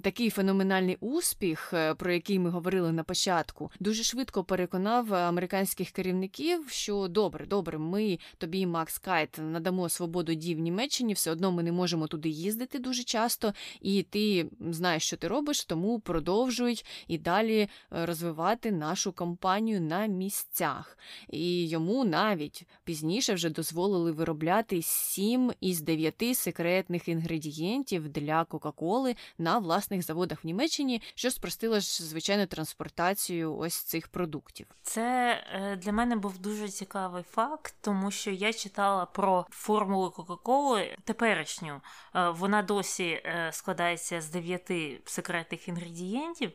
Такий 0.03 0.29
феноменальний 0.29 0.97
успіх, 0.99 1.73
е, 1.73 1.95
про 1.95 2.11
який 2.11 2.39
ми 2.39 2.49
говорили 2.49 2.91
на 2.91 3.03
початку, 3.03 3.71
дуже 3.79 4.03
швидко 4.03 4.43
переконав 4.43 5.13
американських 5.13 5.91
керівників, 5.91 6.69
що 6.69 7.07
добре, 7.07 7.45
добре, 7.45 7.77
ми 7.77 8.19
тобі, 8.37 8.65
Макс 8.65 8.97
Кайт, 8.97 9.39
надамо 9.41 9.89
свободу 9.89 10.33
дій 10.33 10.55
в 10.55 10.59
Німеччині, 10.59 11.13
все 11.13 11.31
одно 11.31 11.51
ми 11.51 11.63
не 11.63 11.71
можемо 11.71 12.07
туди 12.07 12.29
їздити 12.29 12.79
дуже 12.79 13.03
часто, 13.03 13.53
і 13.81 14.03
ти 14.03 14.49
знаєш, 14.59 15.03
що 15.03 15.17
ти 15.17 15.27
робиш, 15.27 15.65
тому 15.65 15.99
продовжуй 15.99 16.83
і 17.07 17.17
далі 17.17 17.59
е, 17.59 17.69
розвивати 18.05 18.71
нашу 18.71 19.11
компанію 19.11 19.81
на 19.81 20.05
місцях. 20.05 20.97
І 21.29 21.67
йому 21.67 22.05
навіть 22.05 22.63
пізніше 22.83 23.33
вже 23.33 23.49
дозволили 23.49 24.11
виробляти 24.11 24.81
сім 24.81 25.51
із 25.61 25.81
дев'яти 25.81 26.35
секретних 26.35 27.07
інгредієнтів 27.07 28.09
для 28.09 28.43
Кока-Коли 28.43 29.15
на 29.37 29.59
власних 29.71 30.01
заводах 30.01 30.43
в 30.43 30.47
Німеччині, 30.47 31.01
що 31.15 31.31
спростило 31.31 31.79
ж 31.79 32.03
звичайно 32.03 32.45
транспортацію 32.45 33.57
ось 33.57 33.75
цих 33.75 34.07
продуктів. 34.07 34.67
Це 34.81 35.37
е, 35.53 35.75
для 35.75 35.91
мене 35.91 36.15
був 36.15 36.37
дуже 36.37 36.69
цікавий 36.69 37.23
факт, 37.23 37.75
тому 37.81 38.11
що 38.11 38.31
я 38.31 38.53
читала 38.53 39.05
про 39.05 39.45
формулу 39.49 40.11
Кока-Коли 40.11 40.97
теперішню. 41.03 41.81
Е, 42.15 42.29
вона 42.29 42.61
досі 42.61 43.03
е, 43.03 43.49
складається 43.53 44.21
з 44.21 44.29
дев'яти 44.29 45.01
секретних 45.05 45.67
інгредієнтів 45.67 46.51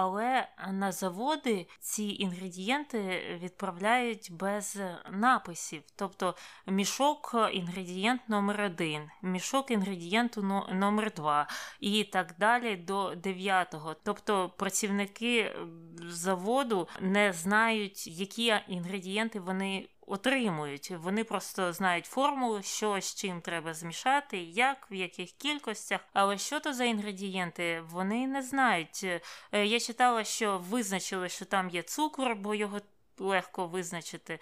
але 0.00 0.48
на 0.68 0.92
заводи 0.92 1.66
ці 1.80 2.04
інгредієнти 2.04 3.22
відправляють 3.42 4.32
без 4.32 4.78
написів. 5.10 5.82
Тобто 5.96 6.34
мішок 6.66 7.34
інгредієнт 7.52 8.28
номер 8.28 8.60
1 8.60 9.10
мішок 9.22 9.70
інгредієнту 9.70 10.42
номер 10.72 11.12
2 11.14 11.48
і 11.80 12.04
так 12.04 12.34
далі 12.38 12.76
до 12.76 13.14
9 13.14 13.74
Тобто 14.02 14.48
працівники 14.48 15.56
заводу 16.02 16.88
не 17.00 17.32
знають, 17.32 18.06
які 18.06 18.54
інгредієнти 18.68 19.40
вони 19.40 19.88
отримують. 20.08 20.90
Вони 20.90 21.24
просто 21.24 21.72
знають 21.72 22.06
формулу, 22.06 22.62
що 22.62 23.00
з 23.00 23.14
чим 23.14 23.40
треба 23.40 23.74
змішати, 23.74 24.38
як, 24.38 24.90
в 24.90 24.94
яких 24.94 25.32
кількостях. 25.32 26.00
Але 26.12 26.38
що 26.38 26.60
то 26.60 26.72
за 26.72 26.84
інгредієнти, 26.84 27.80
вони 27.80 28.26
не 28.26 28.42
знають. 28.42 29.04
Е, 29.52 29.66
я 29.66 29.80
читала, 29.80 30.24
що 30.24 30.58
визначили, 30.58 31.28
що 31.28 31.44
там 31.44 31.70
є 31.70 31.82
цукор, 31.82 32.34
бо 32.34 32.54
його 32.54 32.80
легко 33.20 33.66
визначити. 33.66 34.38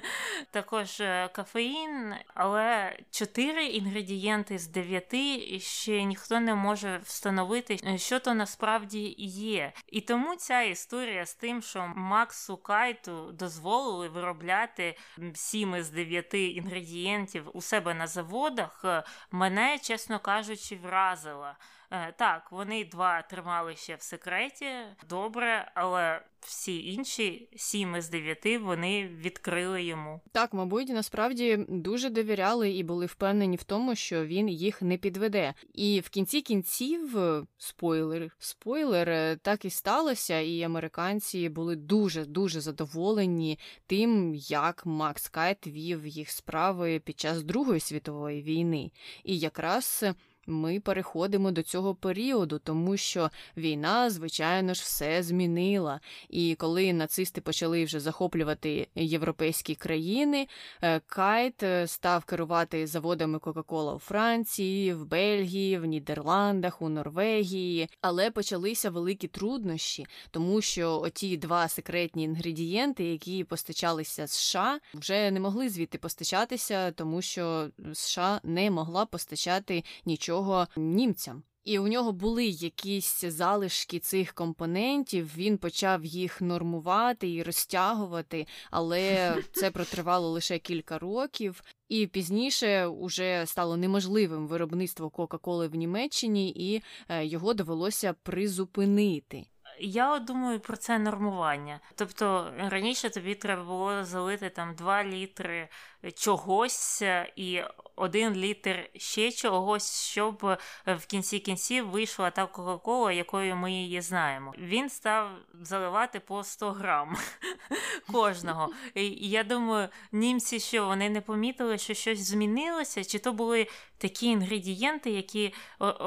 Також 0.50 1.00
е, 1.00 1.30
кафеїн, 1.32 2.14
але 2.34 2.96
чотири 3.10 3.66
інгредієнти 3.66 4.58
з 4.58 4.66
дев'яти 4.66 5.60
ще 5.60 6.02
ніхто 6.02 6.40
не 6.40 6.54
може 6.54 7.00
встановити, 7.04 7.78
е, 7.86 7.98
що 7.98 8.20
то 8.20 8.34
насправді 8.34 9.14
є. 9.18 9.72
І 9.88 10.00
тому 10.00 10.36
ця 10.36 10.62
історія 10.62 11.26
з 11.26 11.34
тим, 11.34 11.62
що 11.62 11.92
Максу 11.96 12.56
Кайту 12.56 13.32
дозволили 13.32 14.08
виробляти 14.08 14.96
сім 15.34 15.76
із 15.76 15.90
дев'яти 15.90 16.46
інгредієнтів 16.46 17.50
у 17.52 17.62
себе 17.62 17.94
на 17.94 18.06
заводах, 18.06 18.80
е, 18.84 19.02
мене, 19.30 19.78
чесно 19.78 20.18
кажучи, 20.18 20.76
вразила. 20.76 21.56
Е, 21.90 22.12
так, 22.18 22.52
вони 22.52 22.84
два 22.84 23.22
тримали 23.22 23.76
ще 23.76 23.94
в 23.94 24.02
секреті, 24.02 24.70
добре, 25.08 25.72
але 25.74 26.20
всі 26.40 26.92
інші, 26.92 27.48
сім 27.56 27.96
із 27.96 28.08
дев'яти, 28.08 28.58
вони 28.58 29.06
відкрили 29.06 29.84
йому. 29.84 30.20
Так, 30.32 30.54
мабуть, 30.54 30.88
насправді 30.88 31.64
дуже 31.68 32.10
довіряли 32.10 32.70
і 32.70 32.82
були 32.82 33.06
впевнені 33.06 33.56
в 33.56 33.64
тому, 33.64 33.94
що 33.94 34.26
він 34.26 34.48
їх 34.48 34.82
не 34.82 34.96
підведе. 34.96 35.54
І 35.74 36.00
в 36.00 36.08
кінці 36.08 36.40
кінців 36.40 37.16
спойлер, 37.58 38.30
спойлер, 38.38 39.08
е, 39.08 39.36
так 39.36 39.64
і 39.64 39.70
сталося, 39.70 40.40
і 40.40 40.62
американці 40.62 41.48
були 41.48 41.76
дуже 41.76 42.24
дуже 42.24 42.60
задоволені 42.60 43.58
тим, 43.86 44.34
як 44.34 44.86
Макс 44.86 45.28
Кайт 45.28 45.66
вів 45.66 46.06
їх 46.06 46.30
справи 46.30 46.98
під 46.98 47.20
час 47.20 47.42
Другої 47.42 47.80
світової 47.80 48.42
війни. 48.42 48.90
І 49.24 49.38
якраз 49.38 50.04
ми 50.46 50.80
переходимо 50.80 51.50
до 51.50 51.62
цього 51.62 51.94
періоду, 51.94 52.58
тому 52.58 52.96
що 52.96 53.30
війна, 53.56 54.10
звичайно 54.10 54.74
ж, 54.74 54.82
все 54.82 55.22
змінила. 55.22 56.00
І 56.28 56.54
коли 56.54 56.92
нацисти 56.92 57.40
почали 57.40 57.84
вже 57.84 58.00
захоплювати 58.00 58.88
європейські 58.94 59.74
країни, 59.74 60.48
е, 60.82 61.00
Кайт 61.06 61.62
е, 61.62 61.86
став 61.86 62.24
керувати 62.24 62.86
заводами 62.86 63.38
Кока-Кола 63.38 63.94
у 63.94 63.98
Франції, 63.98 64.94
в 64.94 65.06
Бельгії, 65.06 65.78
в 65.78 65.84
Нідерландах, 65.84 66.82
у 66.82 66.88
Норвегії. 66.88 67.88
Але 68.00 68.30
почалися 68.30 68.90
великі 68.90 69.28
труднощі, 69.28 70.06
тому 70.30 70.60
що 70.60 71.00
оті 71.00 71.36
два 71.36 71.68
секретні 71.68 72.22
інгредієнти, 72.22 73.04
які 73.04 73.44
постачалися 73.44 74.26
США, 74.26 74.80
вже 74.94 75.30
не 75.30 75.40
могли 75.40 75.68
звідти 75.68 75.98
постачатися, 75.98 76.90
тому 76.90 77.22
що 77.22 77.68
США 77.92 78.40
не 78.44 78.70
могла 78.70 79.06
постачати 79.06 79.84
нічого 80.04 80.33
нічого 80.34 80.66
німцям. 80.76 81.42
І 81.64 81.78
у 81.78 81.88
нього 81.88 82.12
були 82.12 82.44
якісь 82.44 83.24
залишки 83.24 83.98
цих 83.98 84.32
компонентів. 84.32 85.36
Він 85.36 85.58
почав 85.58 86.04
їх 86.04 86.40
нормувати 86.40 87.32
і 87.32 87.42
розтягувати, 87.42 88.46
але 88.70 89.36
це 89.52 89.70
протривало 89.70 90.30
лише 90.30 90.58
кілька 90.58 90.98
років. 90.98 91.62
І 91.88 92.06
пізніше 92.06 92.86
вже 93.00 93.46
стало 93.46 93.76
неможливим 93.76 94.48
виробництво 94.48 95.10
Кока-Коли 95.10 95.68
в 95.68 95.74
Німеччині, 95.74 96.50
і 96.50 96.82
е, 97.08 97.24
його 97.26 97.54
довелося 97.54 98.14
призупинити. 98.22 99.46
Я 99.80 100.18
думаю 100.18 100.60
про 100.60 100.76
це 100.76 100.98
нормування. 100.98 101.80
Тобто 101.94 102.52
раніше 102.58 103.10
тобі 103.10 103.34
треба 103.34 103.64
було 103.64 104.04
залити 104.04 104.50
там 104.50 104.74
2 104.74 105.04
літри 105.04 105.68
чогось 106.14 107.02
і 107.36 107.62
один 107.96 108.34
літр 108.34 108.90
ще 108.96 109.32
чогось, 109.32 110.02
щоб 110.02 110.58
в 110.86 111.06
кінці 111.06 111.38
кінців 111.38 111.90
вийшла 111.90 112.30
та 112.30 112.46
Кока-Кола, 112.46 113.12
якою 113.12 113.56
ми 113.56 113.72
її 113.72 114.00
знаємо. 114.00 114.54
Він 114.58 114.90
став 114.90 115.30
заливати 115.62 116.20
по 116.20 116.44
100 116.44 116.72
грам 116.72 117.16
кожного. 118.12 118.70
І 118.94 119.28
я 119.28 119.44
думаю, 119.44 119.88
німці, 120.12 120.60
що 120.60 120.86
вони 120.86 121.10
не 121.10 121.20
помітили, 121.20 121.78
що 121.78 121.94
щось 121.94 122.18
змінилося, 122.18 123.04
чи 123.04 123.18
то 123.18 123.32
були 123.32 123.66
такі 123.98 124.26
інгредієнти, 124.26 125.10
які 125.10 125.54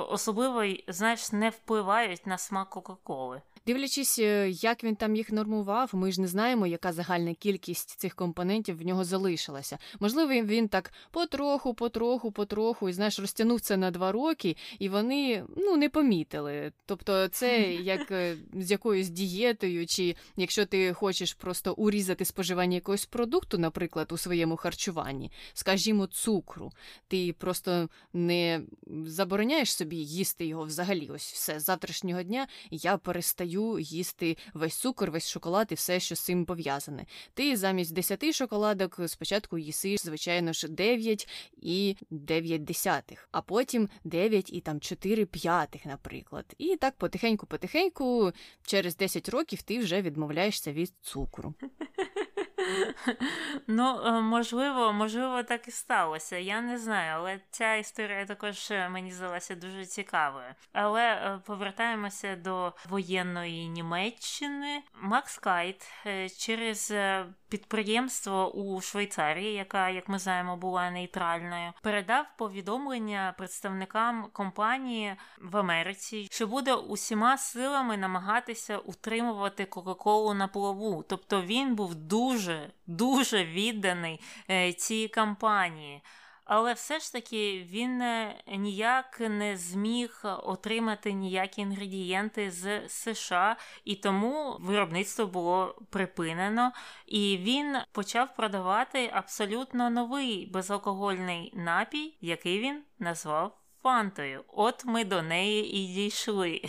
особливо 0.10 0.64
знаєш, 0.88 1.32
не 1.32 1.50
впливають 1.50 2.28
на 2.28 2.38
смак 2.38 2.70
Кока-Коли. 2.70 3.42
Дивлячись, 3.68 4.20
е, 4.20 4.50
як 4.50 4.84
він 4.84 4.96
там 4.96 5.16
їх 5.16 5.32
нормував, 5.32 5.90
ми 5.94 6.12
ж 6.12 6.22
не 6.22 6.28
знаємо, 6.28 6.68
яка 6.68 6.94
загальна 6.94 7.34
кількість 7.34 8.00
цих 8.00 8.16
компонентів 8.16 8.78
в 8.78 8.86
нього 8.86 9.04
залишилася. 9.04 9.78
Можливо, 10.00 10.32
він 10.32 10.68
так 10.68 10.94
потроху, 11.12 11.74
потроху, 11.74 12.32
потроху, 12.32 12.90
і 12.90 12.94
знаєш, 12.94 13.20
розтягнув 13.20 13.62
це 13.62 13.78
на 13.78 13.92
два 13.92 14.12
роки, 14.12 14.56
і 14.80 14.90
вони 14.90 15.44
ну 15.58 15.78
не 15.78 15.90
помітили. 15.90 16.72
Тобто, 16.86 17.28
це 17.28 17.74
як 17.74 18.12
е, 18.12 18.36
з 18.54 18.72
якоюсь 18.72 19.10
дієтою, 19.10 19.88
чи 19.88 20.16
якщо 20.36 20.66
ти 20.66 20.94
хочеш 20.94 21.34
просто 21.34 21.74
урізати 21.74 22.26
споживання 22.26 22.76
якогось 22.76 23.06
продукту, 23.06 23.58
наприклад, 23.58 24.12
у 24.12 24.18
своєму 24.18 24.56
харчуванні, 24.56 25.32
скажімо, 25.54 26.08
цукру, 26.08 26.72
ти 27.08 27.34
просто 27.34 27.90
не 28.14 28.62
забороняєш 29.06 29.74
собі 29.74 29.96
їсти 29.96 30.46
його 30.46 30.64
взагалі. 30.64 31.10
Ось 31.16 31.32
все 31.34 31.60
з 31.60 31.64
завтрашнього 31.64 32.24
дня 32.24 32.48
я 32.72 32.98
перестаю 32.98 33.80
їсти 33.80 34.38
весь 34.54 34.76
цукор, 34.76 35.12
весь 35.12 35.30
шоколад 35.30 35.68
і 35.72 35.76
все, 35.76 36.00
що 36.00 36.16
з 36.16 36.20
цим 36.20 36.46
пов'язане. 36.46 37.06
Ти 37.34 37.58
замість 37.58 37.94
10 37.94 38.34
шоколадок 38.34 39.00
спочатку 39.08 39.58
їсиш, 39.86 40.06
звичайно 40.06 40.54
ж, 40.54 40.68
9 40.68 41.28
і 41.58 41.98
9 42.10 42.64
десятих, 42.64 43.30
а 43.32 43.42
потім 43.42 43.90
9 44.04 44.54
і 44.54 44.62
там 44.62 44.80
4 44.80 45.26
п'ятих, 45.26 45.86
наприклад. 45.86 46.46
І 46.58 46.76
так 46.76 46.94
потихеньку-потихеньку, 46.98 48.34
через 48.66 48.98
10 48.98 49.30
років 49.30 49.62
ти 49.62 49.80
вже 49.80 50.02
відмовляєшся 50.02 50.74
від 50.74 50.94
цукру. 51.02 51.54
Ну, 53.68 54.02
е, 54.06 54.22
можливо, 54.22 54.94
можливо, 54.94 55.44
так 55.44 55.68
і 55.68 55.72
сталося. 55.72 56.38
Я 56.38 56.62
не 56.62 56.78
знаю, 56.78 57.14
але 57.16 57.40
ця 57.50 57.76
історія 57.76 58.26
також 58.26 58.72
е, 58.72 58.90
мені 58.90 59.12
здалася 59.12 59.56
дуже 59.56 59.86
цікавою. 59.86 60.56
Але 60.74 61.04
е, 61.04 61.40
повертаємося 61.46 62.36
до 62.36 62.74
воєнної 62.90 63.70
Німеччини. 63.70 64.82
Макс 65.02 65.38
Кайт 65.38 65.84
через 66.38 66.94
підприємство 67.50 68.52
у 68.54 68.82
Швейцарії, 68.82 69.54
яка, 69.54 69.90
як 69.90 70.10
ми 70.10 70.20
знаємо, 70.20 70.58
була 70.58 70.92
нейтральною, 70.92 71.74
передав 71.82 72.26
повідомлення 72.38 73.34
представникам 73.38 74.28
компанії 74.34 75.16
в 75.42 75.58
Америці, 75.58 76.28
що 76.32 76.48
буде 76.48 76.74
усіма 76.74 77.38
силами 77.38 77.98
намагатися 77.98 78.78
утримувати 78.78 79.66
Кока-Колу 79.66 80.34
на 80.34 80.48
плаву. 80.48 81.06
Тобто 81.08 81.42
він 81.42 81.76
був 81.76 81.96
дуже 81.96 82.70
дуже 82.88 83.46
відданий 83.46 84.22
е, 84.50 84.74
цій 84.74 85.08
кампанії. 85.08 86.02
Але 86.48 86.74
все 86.74 87.00
ж 87.00 87.14
таки 87.14 87.68
він 87.70 88.02
е, 88.02 88.44
ніяк 88.48 89.20
не 89.20 89.58
зміг 89.58 90.22
отримати 90.24 91.14
ніякі 91.14 91.62
інгредієнти 91.62 92.52
з 92.52 92.90
США, 92.90 93.58
і 93.86 93.96
тому 93.96 94.58
виробництво 94.60 95.28
було 95.28 95.76
припинено, 95.90 96.72
і 97.06 97.38
він 97.38 97.78
почав 97.92 98.36
продавати 98.36 99.12
абсолютно 99.14 99.90
новий 99.90 100.46
безалкогольний 100.46 101.54
напій, 101.56 102.18
який 102.22 102.60
він 102.60 102.84
назвав 103.00 103.67
фантою. 103.84 104.44
От 104.48 104.86
ми 104.86 105.06
до 105.06 105.22
неї 105.22 105.76
і 105.78 105.94
дійшли. 105.94 106.62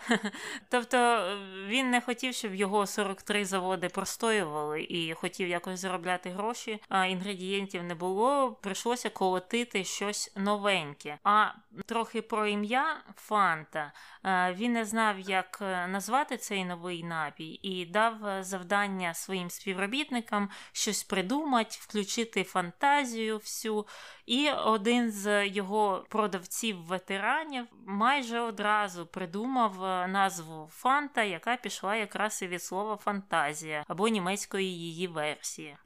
Тобто 0.70 1.28
він 1.66 1.90
не 1.90 2.00
хотів, 2.00 2.34
щоб 2.34 2.54
його 2.54 2.86
43 2.86 3.44
заводи 3.44 3.88
простоювали 3.88 4.82
і 4.82 5.14
хотів 5.14 5.48
якось 5.48 5.80
заробляти 5.80 6.30
гроші, 6.30 6.82
а 6.88 7.06
інгредієнтів 7.06 7.82
не 7.82 7.94
було. 7.94 8.52
Прийшлося 8.52 9.10
колотити 9.10 9.84
щось 9.84 10.32
новеньке. 10.36 11.18
А 11.24 11.46
трохи 11.86 12.22
про 12.22 12.46
ім'я 12.46 12.96
Фанта. 13.16 13.92
Він 14.54 14.72
не 14.72 14.84
знав, 14.84 15.20
як 15.20 15.58
е, 15.62 15.86
назвати 15.86 16.36
цей 16.36 16.64
новий 16.64 17.04
напій, 17.04 17.60
і 17.62 17.86
дав 17.86 18.26
е, 18.26 18.44
завдання 18.44 19.14
своїм 19.14 19.50
співробітникам 19.50 20.50
щось 20.72 21.02
придумати, 21.02 21.76
включити 21.80 22.44
фантазію 22.44 23.38
всю. 23.38 23.86
І 24.26 24.50
один 24.50 25.10
з 25.10 25.46
його 25.46 26.06
продавців-ветеранів 26.20 27.66
майже 27.86 28.40
одразу 28.40 29.06
придумав 29.06 29.84
е, 29.84 30.08
назву 30.08 30.68
Фанта, 30.72 31.22
яка 31.22 31.56
пішла 31.56 31.96
якраз 31.96 32.42
і 32.42 32.46
від 32.46 32.62
слова 32.62 32.96
фантазія 32.96 33.84
або 33.88 34.08
німецької 34.08 34.78
її 34.78 35.06
версії. 35.06 35.76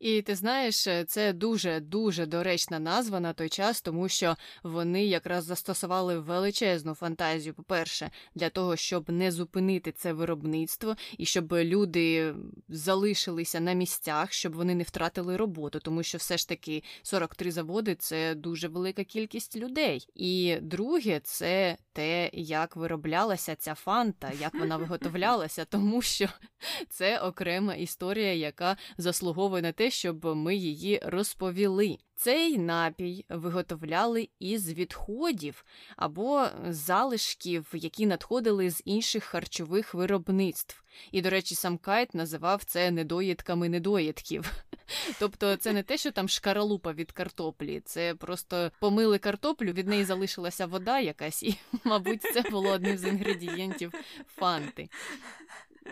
І 0.00 0.22
ти 0.22 0.34
знаєш, 0.34 0.88
це 1.06 1.32
дуже 1.32 1.80
дуже 1.80 2.26
доречна 2.26 2.78
назва 2.78 3.20
на 3.20 3.32
той 3.32 3.48
час, 3.48 3.82
тому 3.82 4.08
що 4.08 4.36
вони 4.62 5.06
якраз 5.06 5.44
застосували 5.44 6.18
величезну 6.18 6.94
фантазію, 6.94 7.54
по-перше, 7.54 8.10
для 8.34 8.50
того, 8.50 8.76
щоб 8.76 9.10
не 9.10 9.32
зупинити 9.32 9.92
це 9.92 10.12
виробництво 10.12 10.96
і 11.18 11.26
щоб 11.26 11.52
люди 11.52 12.34
залишилися 12.68 13.60
на 13.60 13.72
місцях, 13.72 14.32
щоб 14.32 14.54
вони 14.54 14.74
не 14.74 14.82
втратили 14.82 15.36
роботу, 15.36 15.80
тому 15.80 16.02
що 16.02 16.18
все 16.18 16.36
ж 16.36 16.48
таки 16.48 16.82
43 17.02 17.50
заводи 17.50 17.94
це 17.94 18.34
дуже 18.34 18.68
велика 18.68 19.04
кількість 19.04 19.55
людей. 19.56 20.08
І 20.14 20.56
друге, 20.62 21.20
це 21.20 21.76
те, 21.92 22.30
як 22.32 22.76
вироблялася 22.76 23.56
ця 23.56 23.74
фанта, 23.74 24.32
як 24.40 24.54
вона 24.54 24.76
виготовлялася, 24.86 25.64
тому 25.64 26.02
що 26.02 26.28
це 26.88 27.18
окрема 27.18 27.74
історія, 27.74 28.34
яка 28.34 28.76
заслуговує 28.98 29.62
на 29.62 29.72
те, 29.72 29.90
щоб 29.90 30.24
ми 30.24 30.56
її 30.56 31.00
розповіли. 31.04 31.98
Цей 32.18 32.58
напій 32.58 33.24
виготовляли 33.28 34.28
із 34.38 34.72
відходів 34.72 35.64
або 35.96 36.46
залишків, 36.68 37.66
які 37.72 38.06
надходили 38.06 38.70
з 38.70 38.82
інших 38.84 39.24
харчових 39.24 39.94
виробництв. 39.94 40.82
І, 41.12 41.22
до 41.22 41.30
речі, 41.30 41.54
сам 41.54 41.78
Кайт 41.78 42.14
називав 42.14 42.64
це 42.64 42.90
недоїдками 42.90 43.68
недоїдків. 43.68 44.52
Тобто, 45.18 45.56
це 45.56 45.72
не 45.72 45.82
те, 45.82 45.96
що 45.96 46.10
там 46.10 46.28
шкаралупа 46.28 46.92
від 46.92 47.12
картоплі, 47.12 47.82
це 47.84 48.14
просто 48.14 48.70
помили 48.80 49.18
картоплю, 49.18 49.72
від 49.72 49.88
неї 49.88 50.04
залишилася 50.04 50.66
вода 50.66 51.00
якась, 51.00 51.42
і, 51.42 51.56
мабуть, 51.84 52.22
це 52.22 52.42
було 52.42 52.70
одним 52.70 52.98
з 52.98 53.04
інгредієнтів 53.04 53.92
фанти. 54.36 54.88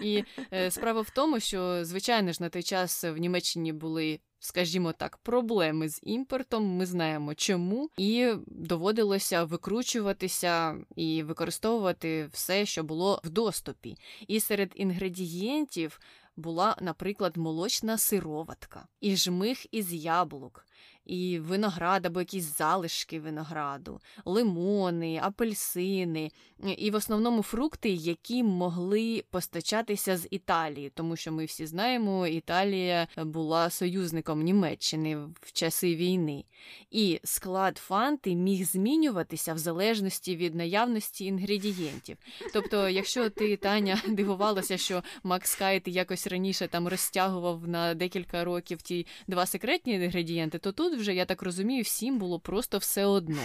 І 0.00 0.24
е, 0.52 0.70
справа 0.70 1.00
в 1.00 1.10
тому, 1.10 1.40
що, 1.40 1.84
звичайно 1.84 2.32
ж, 2.32 2.42
на 2.42 2.48
той 2.48 2.62
час 2.62 3.04
в 3.04 3.16
Німеччині 3.16 3.72
були. 3.72 4.20
Скажімо 4.46 4.92
так, 4.92 5.16
проблеми 5.16 5.88
з 5.88 6.00
імпортом, 6.02 6.64
ми 6.64 6.86
знаємо 6.86 7.34
чому, 7.34 7.90
і 7.96 8.32
доводилося 8.46 9.44
викручуватися 9.44 10.76
і 10.96 11.22
використовувати 11.22 12.28
все, 12.32 12.66
що 12.66 12.82
було 12.82 13.20
в 13.24 13.30
доступі. 13.30 13.96
І 14.28 14.40
серед 14.40 14.72
інгредієнтів 14.74 16.00
була, 16.36 16.76
наприклад, 16.80 17.36
молочна 17.36 17.98
сироватка, 17.98 18.86
і 19.00 19.16
жмих 19.16 19.74
із 19.74 19.92
яблук, 19.92 20.66
і 21.06 21.38
виноград 21.38 22.06
або 22.06 22.20
якісь 22.20 22.56
залишки 22.58 23.20
винограду, 23.20 24.00
лимони, 24.24 25.20
апельсини, 25.22 26.30
і 26.76 26.90
в 26.90 26.94
основному 26.94 27.42
фрукти, 27.42 27.90
які 27.90 28.42
могли 28.42 29.24
постачатися 29.30 30.16
з 30.16 30.28
Італії, 30.30 30.90
тому 30.94 31.16
що 31.16 31.32
ми 31.32 31.44
всі 31.44 31.66
знаємо, 31.66 32.26
Італія 32.26 33.08
була 33.16 33.70
союзником 33.70 34.42
Німеччини 34.42 35.16
в 35.16 35.52
часи 35.52 35.94
війни. 35.94 36.44
І 36.90 37.20
склад 37.24 37.78
фанти 37.78 38.34
міг 38.34 38.64
змінюватися 38.64 39.54
в 39.54 39.58
залежності 39.58 40.36
від 40.36 40.54
наявності 40.54 41.24
інгредієнтів. 41.24 42.16
Тобто, 42.52 42.88
якщо 42.88 43.30
ти, 43.30 43.56
Таня, 43.56 44.02
дивувалася, 44.08 44.76
що 44.76 45.02
Макс 45.22 45.54
Кайт 45.54 45.88
якось 45.88 46.26
раніше 46.26 46.68
там 46.68 46.88
розтягував 46.88 47.68
на 47.68 47.94
декілька 47.94 48.44
років 48.44 48.82
ті 48.82 49.06
два 49.26 49.46
секретні 49.46 49.94
інгредієнти, 49.94 50.58
то 50.58 50.72
тут 50.72 50.93
вже, 50.94 51.14
я 51.14 51.24
так 51.24 51.42
розумію, 51.42 51.82
всім 51.82 52.18
було 52.18 52.40
просто 52.40 52.78
все 52.78 53.04
одно. 53.04 53.42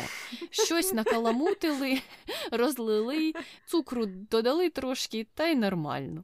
Щось 0.49 0.93
накаламутили, 0.93 2.01
розлили, 2.51 3.33
цукру 3.65 4.05
додали 4.05 4.69
трошки, 4.69 5.27
та 5.33 5.47
й 5.47 5.55
нормально. 5.55 6.23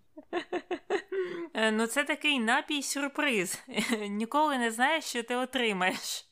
Е, 1.53 1.71
ну, 1.71 1.88
це 1.88 2.03
такий 2.03 2.39
напій 2.39 2.83
сюрприз. 2.83 3.59
Ніколи 4.09 4.57
не 4.57 4.71
знаєш, 4.71 5.03
що 5.03 5.23
ти 5.23 5.35
отримаєш. 5.35 6.25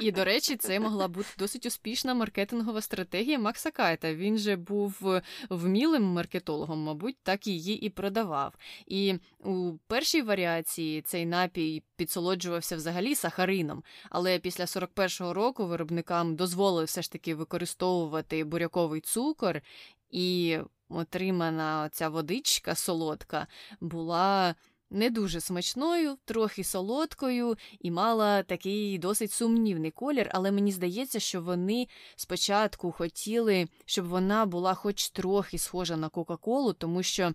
І, 0.00 0.12
до 0.12 0.24
речі, 0.24 0.56
це 0.56 0.80
могла 0.80 1.08
бути 1.08 1.28
досить 1.38 1.66
успішна 1.66 2.14
маркетингова 2.14 2.80
стратегія 2.80 3.38
Макса 3.38 3.70
Кайта. 3.70 4.14
Він 4.14 4.38
же 4.38 4.56
був 4.56 5.20
вмілим 5.50 6.02
маркетологом, 6.02 6.82
мабуть, 6.82 7.16
так 7.22 7.46
її 7.46 7.86
і 7.86 7.90
продавав. 7.90 8.54
І 8.86 9.14
у 9.38 9.72
першій 9.86 10.22
варіації 10.22 11.02
цей 11.02 11.26
напій 11.26 11.82
підсолоджувався 11.96 12.76
взагалі 12.76 13.14
сахарином, 13.14 13.82
але 14.10 14.38
після 14.38 14.64
41-го 14.64 15.34
року 15.34 15.66
виробникам 15.66 16.36
дозволили 16.36 16.84
все 16.84 17.02
ж 17.02 17.12
таки 17.12 17.34
використовувати 17.34 18.44
буряковий 18.44 19.00
цукор, 19.00 19.60
і 20.10 20.58
отримана 20.88 21.88
ця 21.92 22.08
водичка 22.08 22.74
солодка 22.74 23.46
була 23.80 24.54
не 24.92 25.10
дуже 25.10 25.40
смачною, 25.40 26.16
трохи 26.24 26.64
солодкою 26.64 27.56
і 27.80 27.90
мала 27.90 28.42
такий 28.42 28.98
досить 28.98 29.32
сумнівний 29.32 29.90
колір, 29.90 30.30
але 30.34 30.52
мені 30.52 30.72
здається, 30.72 31.20
що 31.20 31.42
вони 31.42 31.86
спочатку 32.16 32.92
хотіли, 32.92 33.68
щоб 33.84 34.06
вона 34.06 34.46
була 34.46 34.74
хоч 34.74 35.10
трохи 35.10 35.58
схожа 35.58 35.96
на 35.96 36.08
Кока-Колу, 36.08 36.72
тому 36.72 37.02
що. 37.02 37.32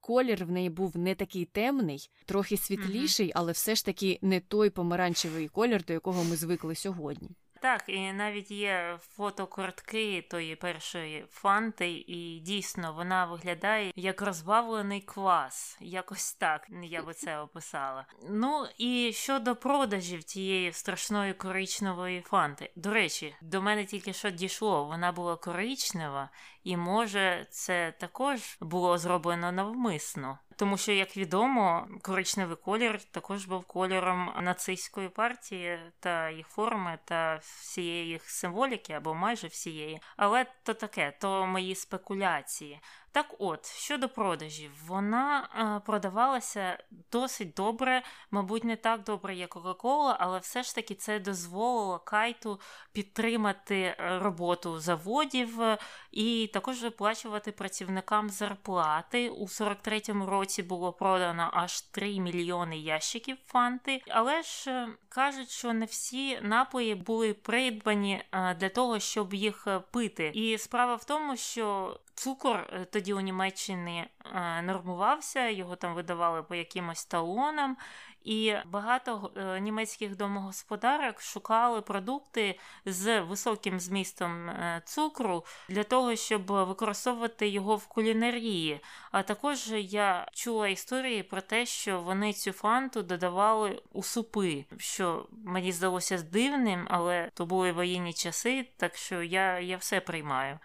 Колір 0.00 0.44
в 0.44 0.50
неї 0.50 0.70
був 0.70 0.96
не 0.96 1.14
такий 1.14 1.44
темний, 1.44 2.10
трохи 2.24 2.56
світліший, 2.56 3.32
але 3.34 3.52
все 3.52 3.74
ж 3.74 3.84
таки 3.84 4.18
не 4.22 4.40
той 4.40 4.70
помаранчевий 4.70 5.48
колір, 5.48 5.84
до 5.84 5.92
якого 5.92 6.24
ми 6.24 6.36
звикли 6.36 6.74
сьогодні. 6.74 7.30
Так, 7.60 7.84
і 7.86 8.12
навіть 8.12 8.50
є 8.50 8.98
фотокортки 9.16 10.22
тої 10.22 10.56
першої 10.56 11.24
фанти, 11.30 11.90
і 11.90 12.38
дійсно 12.38 12.92
вона 12.92 13.24
виглядає 13.26 13.92
як 13.96 14.22
розбавлений 14.22 15.00
квас. 15.00 15.78
Якось 15.80 16.32
так 16.32 16.66
я 16.82 17.02
би 17.02 17.14
це 17.14 17.38
описала. 17.38 18.06
Ну 18.28 18.66
і 18.78 19.12
щодо 19.14 19.56
продажів 19.56 20.24
тієї 20.24 20.72
страшної 20.72 21.34
коричневої 21.34 22.20
фанти. 22.20 22.70
До 22.76 22.92
речі, 22.92 23.34
до 23.42 23.62
мене 23.62 23.84
тільки 23.84 24.12
що 24.12 24.30
дійшло, 24.30 24.84
вона 24.84 25.12
була 25.12 25.36
коричнева, 25.36 26.30
і 26.64 26.76
може 26.76 27.46
це 27.50 27.94
також 28.00 28.56
було 28.60 28.98
зроблено 28.98 29.52
навмисно. 29.52 30.38
Тому 30.58 30.76
що, 30.76 30.92
як 30.92 31.16
відомо, 31.16 31.88
коричневий 32.02 32.56
колір 32.56 33.02
також 33.02 33.44
був 33.44 33.64
кольором 33.64 34.32
нацистської 34.42 35.08
партії 35.08 35.78
та 36.00 36.30
їх 36.30 36.48
форми 36.48 36.98
та 37.04 37.36
всієї 37.42 38.08
їх 38.08 38.30
символіки 38.30 38.92
або 38.92 39.14
майже 39.14 39.46
всієї. 39.46 40.00
Але 40.16 40.46
то 40.62 40.74
таке, 40.74 41.12
то 41.20 41.46
мої 41.46 41.74
спекуляції. 41.74 42.80
Так 43.12 43.34
от, 43.38 43.66
щодо 43.66 44.08
продажів, 44.08 44.70
вона 44.86 45.48
е, 45.78 45.86
продавалася 45.86 46.78
досить 47.12 47.54
добре, 47.54 48.02
мабуть, 48.30 48.64
не 48.64 48.76
так 48.76 49.02
добре, 49.02 49.34
як 49.34 49.50
Кока-Кола, 49.50 50.16
але 50.20 50.38
все 50.38 50.62
ж 50.62 50.74
таки 50.74 50.94
це 50.94 51.18
дозволило 51.18 51.98
кайту 51.98 52.60
підтримати 52.92 53.80
е, 53.80 54.18
роботу 54.18 54.78
заводів 54.78 55.62
е, 55.62 55.78
і 56.10 56.50
також 56.52 56.82
виплачувати 56.82 57.52
працівникам 57.52 58.30
зарплати. 58.30 59.28
У 59.28 59.44
43-му 59.44 60.26
році 60.26 60.62
було 60.62 60.92
продано 60.92 61.50
аж 61.52 61.80
3 61.80 62.20
мільйони 62.20 62.78
ящиків 62.78 63.36
фанти, 63.46 64.02
але 64.08 64.42
ж 64.42 64.86
кажуть, 65.08 65.50
що 65.50 65.72
не 65.72 65.84
всі 65.84 66.40
напої 66.40 66.94
були 66.94 67.34
придбані 67.34 68.24
для 68.32 68.68
того, 68.68 68.98
щоб 68.98 69.34
їх 69.34 69.66
пити. 69.90 70.30
І 70.34 70.58
справа 70.58 70.94
в 70.94 71.04
тому, 71.04 71.36
що 71.36 71.96
Цукор 72.18 72.56
е, 72.56 72.84
тоді 72.84 73.14
у 73.14 73.20
Німеччині 73.20 74.04
е, 74.34 74.62
нормувався, 74.62 75.48
його 75.48 75.76
там 75.76 75.94
видавали 75.94 76.42
по 76.42 76.54
якимось 76.54 77.04
талонам, 77.04 77.76
і 78.24 78.54
багато 78.66 79.32
е, 79.36 79.60
німецьких 79.60 80.16
домогосподарок 80.16 81.20
шукали 81.20 81.80
продукти 81.80 82.58
з 82.84 83.20
високим 83.20 83.80
змістом 83.80 84.50
цукру 84.84 85.44
для 85.68 85.84
того, 85.84 86.16
щоб 86.16 86.46
використовувати 86.46 87.48
його 87.48 87.76
в 87.76 87.86
кулінарії. 87.86 88.80
А 89.10 89.22
також 89.22 89.72
я 89.72 90.26
чула 90.32 90.68
історії 90.68 91.22
про 91.22 91.40
те, 91.40 91.66
що 91.66 92.00
вони 92.00 92.32
цю 92.32 92.52
фанту 92.52 93.02
додавали 93.02 93.82
у 93.92 94.02
супи, 94.02 94.64
що 94.78 95.26
мені 95.44 95.72
здалося 95.72 96.18
дивним, 96.18 96.86
але 96.90 97.30
то 97.34 97.46
були 97.46 97.72
воєнні 97.72 98.12
часи, 98.12 98.68
так 98.76 98.96
що 98.96 99.22
я, 99.22 99.58
я 99.58 99.76
все 99.76 100.00
приймаю. 100.00 100.58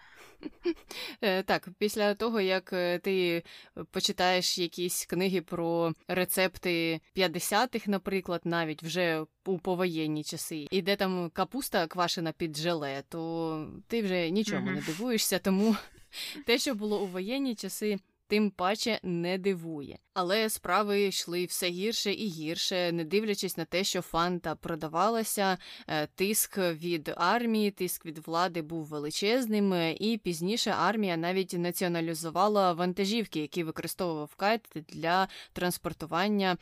Е, 1.21 1.43
так, 1.43 1.69
після 1.77 2.13
того, 2.13 2.41
як 2.41 2.73
е, 2.73 2.99
ти 2.99 3.43
почитаєш 3.91 4.58
якісь 4.58 5.06
книги 5.06 5.41
про 5.41 5.93
рецепти 6.08 7.01
50-х, 7.15 7.88
наприклад, 7.88 8.41
навіть 8.43 8.84
вже 8.84 9.25
у 9.45 9.60
повоєнні 9.60 10.23
часи, 10.23 10.67
і 10.71 10.82
де 10.82 10.95
там 10.95 11.29
капуста 11.34 11.88
квашена 11.88 12.32
під 12.32 12.58
желе, 12.58 13.03
то 13.10 13.67
ти 13.88 14.01
вже 14.01 14.29
нічому 14.29 14.67
mm-hmm. 14.67 14.75
не 14.75 14.82
дивуєшся, 14.82 15.39
тому 15.39 15.75
те, 16.45 16.58
що 16.58 16.75
було 16.75 17.01
у 17.01 17.08
воєнні 17.08 17.56
часи 17.56 17.99
тим 18.27 18.51
паче 18.51 18.99
не 19.03 19.38
дивує. 19.38 19.97
Але 20.13 20.49
справи 20.49 21.03
йшли 21.03 21.45
все 21.45 21.69
гірше 21.69 22.13
і 22.13 22.27
гірше, 22.27 22.91
не 22.91 23.03
дивлячись 23.03 23.57
на 23.57 23.65
те, 23.65 23.83
що 23.83 24.01
фанта 24.01 24.55
продавалася, 24.55 25.57
е, 25.88 26.07
тиск 26.07 26.57
від 26.57 27.13
армії, 27.17 27.71
тиск 27.71 28.05
від 28.05 28.27
влади 28.27 28.62
був 28.62 28.86
величезним, 28.86 29.73
е, 29.73 29.93
і 29.99 30.17
пізніше 30.17 30.75
армія 30.79 31.17
навіть 31.17 31.53
націоналізувала 31.53 32.73
вантажівки, 32.73 33.39
які 33.39 33.63
використовував 33.63 34.36
кайт 34.36 34.62
для 34.89 35.27
транспортування 35.53 36.57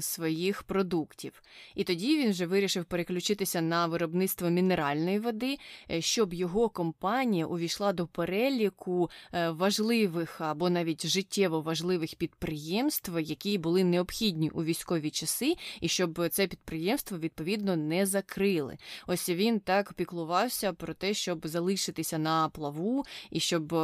своїх 0.00 0.62
продуктів. 0.62 1.42
І 1.74 1.84
тоді 1.84 2.18
він 2.18 2.30
вже 2.30 2.46
вирішив 2.46 2.84
переключитися 2.84 3.60
на 3.60 3.86
виробництво 3.86 4.50
мінеральної 4.50 5.18
води, 5.18 5.58
е, 5.90 6.00
щоб 6.00 6.34
його 6.34 6.68
компанія 6.68 7.46
увійшла 7.46 7.92
до 7.92 8.06
переліку 8.06 9.10
важливих 9.32 10.40
або 10.40 10.70
навіть 10.70 10.97
життєво 11.06 11.60
важливих 11.60 12.14
підприємств, 12.14 13.20
які 13.20 13.58
були 13.58 13.84
необхідні 13.84 14.50
у 14.50 14.64
військові 14.64 15.10
часи, 15.10 15.54
і 15.80 15.88
щоб 15.88 16.28
це 16.30 16.46
підприємство 16.46 17.18
відповідно 17.18 17.76
не 17.76 18.06
закрили. 18.06 18.78
Ось 19.06 19.28
він 19.28 19.60
так 19.60 19.92
піклувався 19.92 20.72
про 20.72 20.94
те, 20.94 21.14
щоб 21.14 21.46
залишитися 21.46 22.18
на 22.18 22.48
плаву, 22.48 23.04
і 23.30 23.40
щоб 23.40 23.74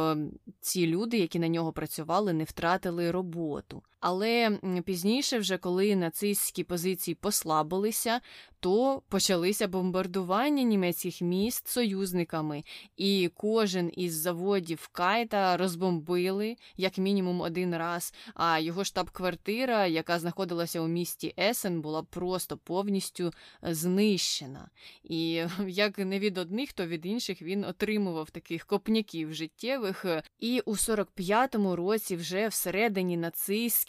ці 0.59 0.87
люди, 0.87 1.17
які 1.17 1.39
на 1.39 1.47
нього 1.47 1.71
працювали, 1.71 2.33
не 2.33 2.43
втратили 2.43 3.11
роботу. 3.11 3.83
Але 4.07 4.59
пізніше, 4.85 5.39
вже 5.39 5.57
коли 5.57 5.95
нацистські 5.95 6.63
позиції 6.63 7.15
послабилися, 7.15 8.21
то 8.65 9.01
почалися 9.09 9.67
бомбардування 9.67 10.63
німецьких 10.63 11.21
міст 11.21 11.67
союзниками, 11.67 12.63
і 12.97 13.31
кожен 13.35 13.91
із 13.95 14.13
заводів 14.13 14.89
Кайта 14.91 15.57
розбомбили 15.57 16.55
як 16.77 16.97
мінімум 16.97 17.41
один 17.41 17.77
раз. 17.77 18.13
А 18.33 18.59
його 18.59 18.83
штаб-квартира, 18.83 19.87
яка 19.87 20.19
знаходилася 20.19 20.81
у 20.81 20.87
місті 20.87 21.33
Есен, 21.39 21.81
була 21.81 22.03
просто 22.03 22.57
повністю 22.57 23.33
знищена. 23.61 24.69
І 25.03 25.43
як 25.67 25.97
не 25.97 26.19
від 26.19 26.37
одних, 26.37 26.73
то 26.73 26.87
від 26.87 27.05
інших 27.05 27.41
він 27.41 27.65
отримував 27.65 28.29
таких 28.29 28.65
копняків 28.65 29.33
життєвих. 29.33 30.05
І 30.39 30.59
у 30.59 30.73
45-му 30.73 31.75
році, 31.75 32.15
вже 32.15 32.47
всередині 32.47 33.17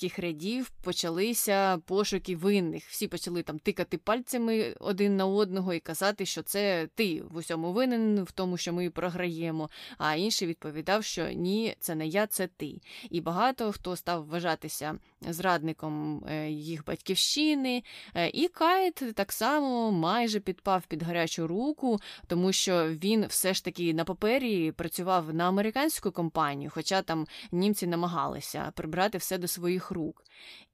нацистських 0.07 0.19
рядів, 0.19 0.71
почалися 0.83 1.79
пошуки 1.87 2.37
винних. 2.37 2.85
Всі 2.89 3.09
почали 3.09 3.43
там 3.43 3.59
тикати 3.59 3.99
пальцями 3.99 4.75
один 4.81 5.17
на 5.17 5.27
одного 5.27 5.75
і 5.75 5.81
казати, 5.81 6.27
що 6.27 6.43
це 6.43 6.89
ти 6.95 7.23
в 7.23 7.37
усьому 7.37 7.73
винен, 7.73 8.25
в 8.25 8.33
тому, 8.33 8.57
що 8.57 8.73
ми 8.73 8.91
програємо. 8.91 9.71
А 9.99 10.15
інший 10.15 10.49
відповідав, 10.49 11.05
що 11.05 11.29
ні, 11.31 11.77
це 11.81 11.95
не 11.95 12.07
я, 12.07 12.27
це 12.27 12.49
ти. 12.57 12.81
І 13.11 13.21
багато 13.21 13.73
хто 13.73 13.97
став 13.97 14.27
вважатися 14.27 14.99
зрадником 15.29 16.25
е, 16.29 16.51
їх 16.51 16.85
батьківщини. 16.85 17.83
Е, 18.15 18.29
і 18.29 18.49
Кайт 18.49 19.03
так 19.15 19.33
само 19.33 19.93
майже 19.93 20.41
підпав 20.41 20.87
під 20.87 21.03
гарячу 21.03 21.47
руку, 21.47 21.99
тому 22.27 22.53
що 22.53 22.89
він 22.89 23.27
все 23.27 23.55
ж 23.55 23.65
таки 23.65 23.95
на 23.95 24.05
папері 24.05 24.73
працював 24.73 25.35
на 25.35 25.49
американську 25.49 26.13
компанію, 26.13 26.71
хоча 26.75 27.03
там 27.03 27.27
німці 27.53 27.87
намагалися 27.87 28.73
прибрати 28.75 29.19
все 29.19 29.39
до 29.39 29.49
своїх 29.49 29.91
рук. 29.91 30.25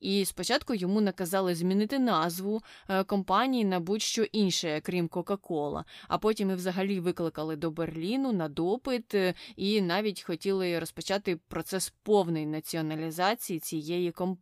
І 0.00 0.24
спочатку 0.24 0.74
йому 0.74 1.00
наказали 1.00 1.54
змінити 1.54 1.98
назву 1.98 2.62
е, 2.88 3.04
компанії 3.04 3.64
на 3.64 3.80
будь-що 3.80 4.22
інше, 4.22 4.80
крім 4.84 5.08
Кока-Кола. 5.08 5.84
А 6.08 6.18
потім 6.18 6.50
і 6.50 6.54
взагалі 6.54 7.00
викликали 7.00 7.56
до 7.56 7.70
Берліну 7.70 8.32
на 8.32 8.48
допит 8.48 9.14
і 9.56 9.80
навіть 9.80 10.22
хотіли 10.22 10.78
розпочати 10.78 11.36
процес 11.48 11.92
повної 12.02 12.46
націоналізації 12.46 13.60
цієї 13.60 14.12
компанії. 14.12 14.41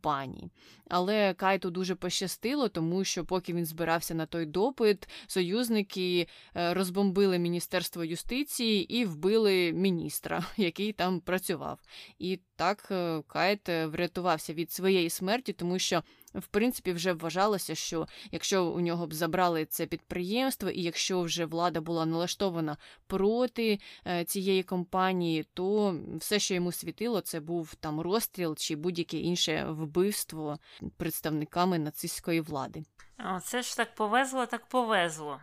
Але 0.87 1.33
Кайту 1.33 1.71
дуже 1.71 1.95
пощастило, 1.95 2.69
тому 2.69 3.03
що, 3.03 3.25
поки 3.25 3.53
він 3.53 3.65
збирався 3.65 4.13
на 4.13 4.25
той 4.25 4.45
допит, 4.45 5.09
союзники 5.27 6.27
е, 6.55 6.73
розбомбили 6.73 7.39
Міністерство 7.39 8.03
юстиції 8.03 8.97
і 8.97 9.05
вбили 9.05 9.71
міністра, 9.73 10.45
який 10.57 10.93
там 10.93 11.19
працював. 11.19 11.79
І 12.19 12.39
так 12.55 12.91
Кайт 13.27 13.69
врятувався 13.69 14.53
від 14.53 14.71
своєї 14.71 15.09
смерті, 15.09 15.53
тому 15.53 15.79
що 15.79 16.03
в 16.33 16.47
принципі 16.47 16.91
вже 16.91 17.13
вважалося, 17.13 17.75
що 17.75 18.07
якщо 18.31 18.65
у 18.65 18.79
нього 18.79 19.07
б 19.07 19.13
забрали 19.13 19.65
це 19.65 19.85
підприємство, 19.85 20.69
і 20.69 20.81
якщо 20.81 21.21
вже 21.21 21.45
влада 21.45 21.81
була 21.81 22.05
налаштована 22.05 22.77
проти 23.07 23.79
е, 24.07 24.25
цієї 24.25 24.63
компанії, 24.63 25.45
то 25.53 25.95
все, 26.15 26.39
що 26.39 26.53
йому 26.53 26.71
світило, 26.71 27.21
це 27.21 27.39
був 27.39 27.75
там 27.75 28.01
розстріл 28.01 28.55
чи 28.55 28.75
будь-яке 28.75 29.17
інше 29.17 29.65
вбивство 29.69 30.59
представниками 30.97 31.79
нацистської 31.79 32.41
влади. 32.41 32.83
Це 33.43 33.61
ж 33.61 33.77
так 33.77 33.95
повезло, 33.95 34.45
так 34.45 34.65
повезло. 34.65 35.41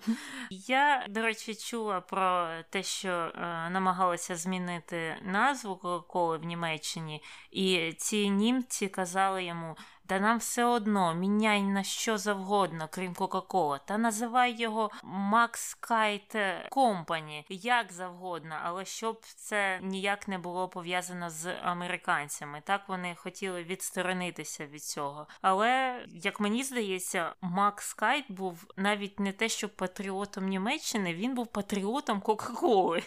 Я, 0.50 1.06
до 1.08 1.22
речі, 1.22 1.54
чула 1.54 2.00
про 2.00 2.48
те, 2.70 2.82
що 2.82 3.08
е, 3.08 3.30
намагалися 3.70 4.36
змінити 4.36 5.16
назву 5.22 5.76
Кока-Коли 5.76 6.38
в 6.38 6.44
Німеччині, 6.44 7.22
і 7.50 7.92
ці 7.92 8.30
німці 8.30 8.88
казали 8.88 9.44
йому: 9.44 9.76
та 10.10 10.20
нам 10.20 10.38
все 10.38 10.64
одно 10.64 11.14
міняй 11.14 11.62
на 11.62 11.82
що 11.82 12.18
завгодно, 12.18 12.88
крім 12.90 13.14
Кока-Кола. 13.14 13.78
Та 13.78 13.98
називай 13.98 14.60
його 14.60 14.90
Max 15.32 15.78
Keith 15.80 16.68
Company, 16.68 17.44
як 17.48 17.92
завгодно, 17.92 18.54
але 18.62 18.84
щоб 18.84 19.20
це 19.22 19.80
ніяк 19.82 20.28
не 20.28 20.38
було 20.38 20.68
пов'язано 20.68 21.30
з 21.30 21.54
американцями. 21.62 22.62
Так 22.64 22.88
вони 22.88 23.14
хотіли 23.14 23.62
відсторонитися 23.62 24.66
від 24.66 24.82
цього. 24.82 25.26
Але 25.42 26.02
як 26.08 26.40
мені 26.40 26.64
здається, 26.64 27.34
Макс 27.40 27.94
Кайт 27.94 28.24
був 28.28 28.64
навіть 28.76 29.20
не 29.20 29.32
те, 29.32 29.48
що 29.48 29.68
патріотом 29.68 30.48
Німеччини, 30.48 31.14
він 31.14 31.34
був 31.34 31.46
патріотом 31.46 32.20
Кока-Коли. 32.20 33.02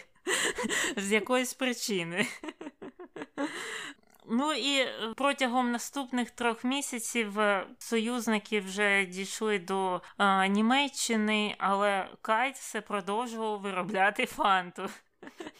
З 0.96 1.12
якоїсь 1.12 1.54
причини. 1.54 2.26
Ну 4.28 4.52
і 4.52 4.78
е, 4.78 5.12
протягом 5.16 5.72
наступних 5.72 6.30
трьох 6.30 6.64
місяців 6.64 7.40
е, 7.40 7.66
союзники 7.78 8.60
вже 8.60 9.04
дійшли 9.04 9.58
до 9.58 10.02
а, 10.16 10.46
Німеччини, 10.46 11.54
але 11.58 12.08
Кайт 12.22 12.56
все 12.56 12.80
продовжував 12.80 13.60
виробляти 13.60 14.26
фанту. 14.26 14.88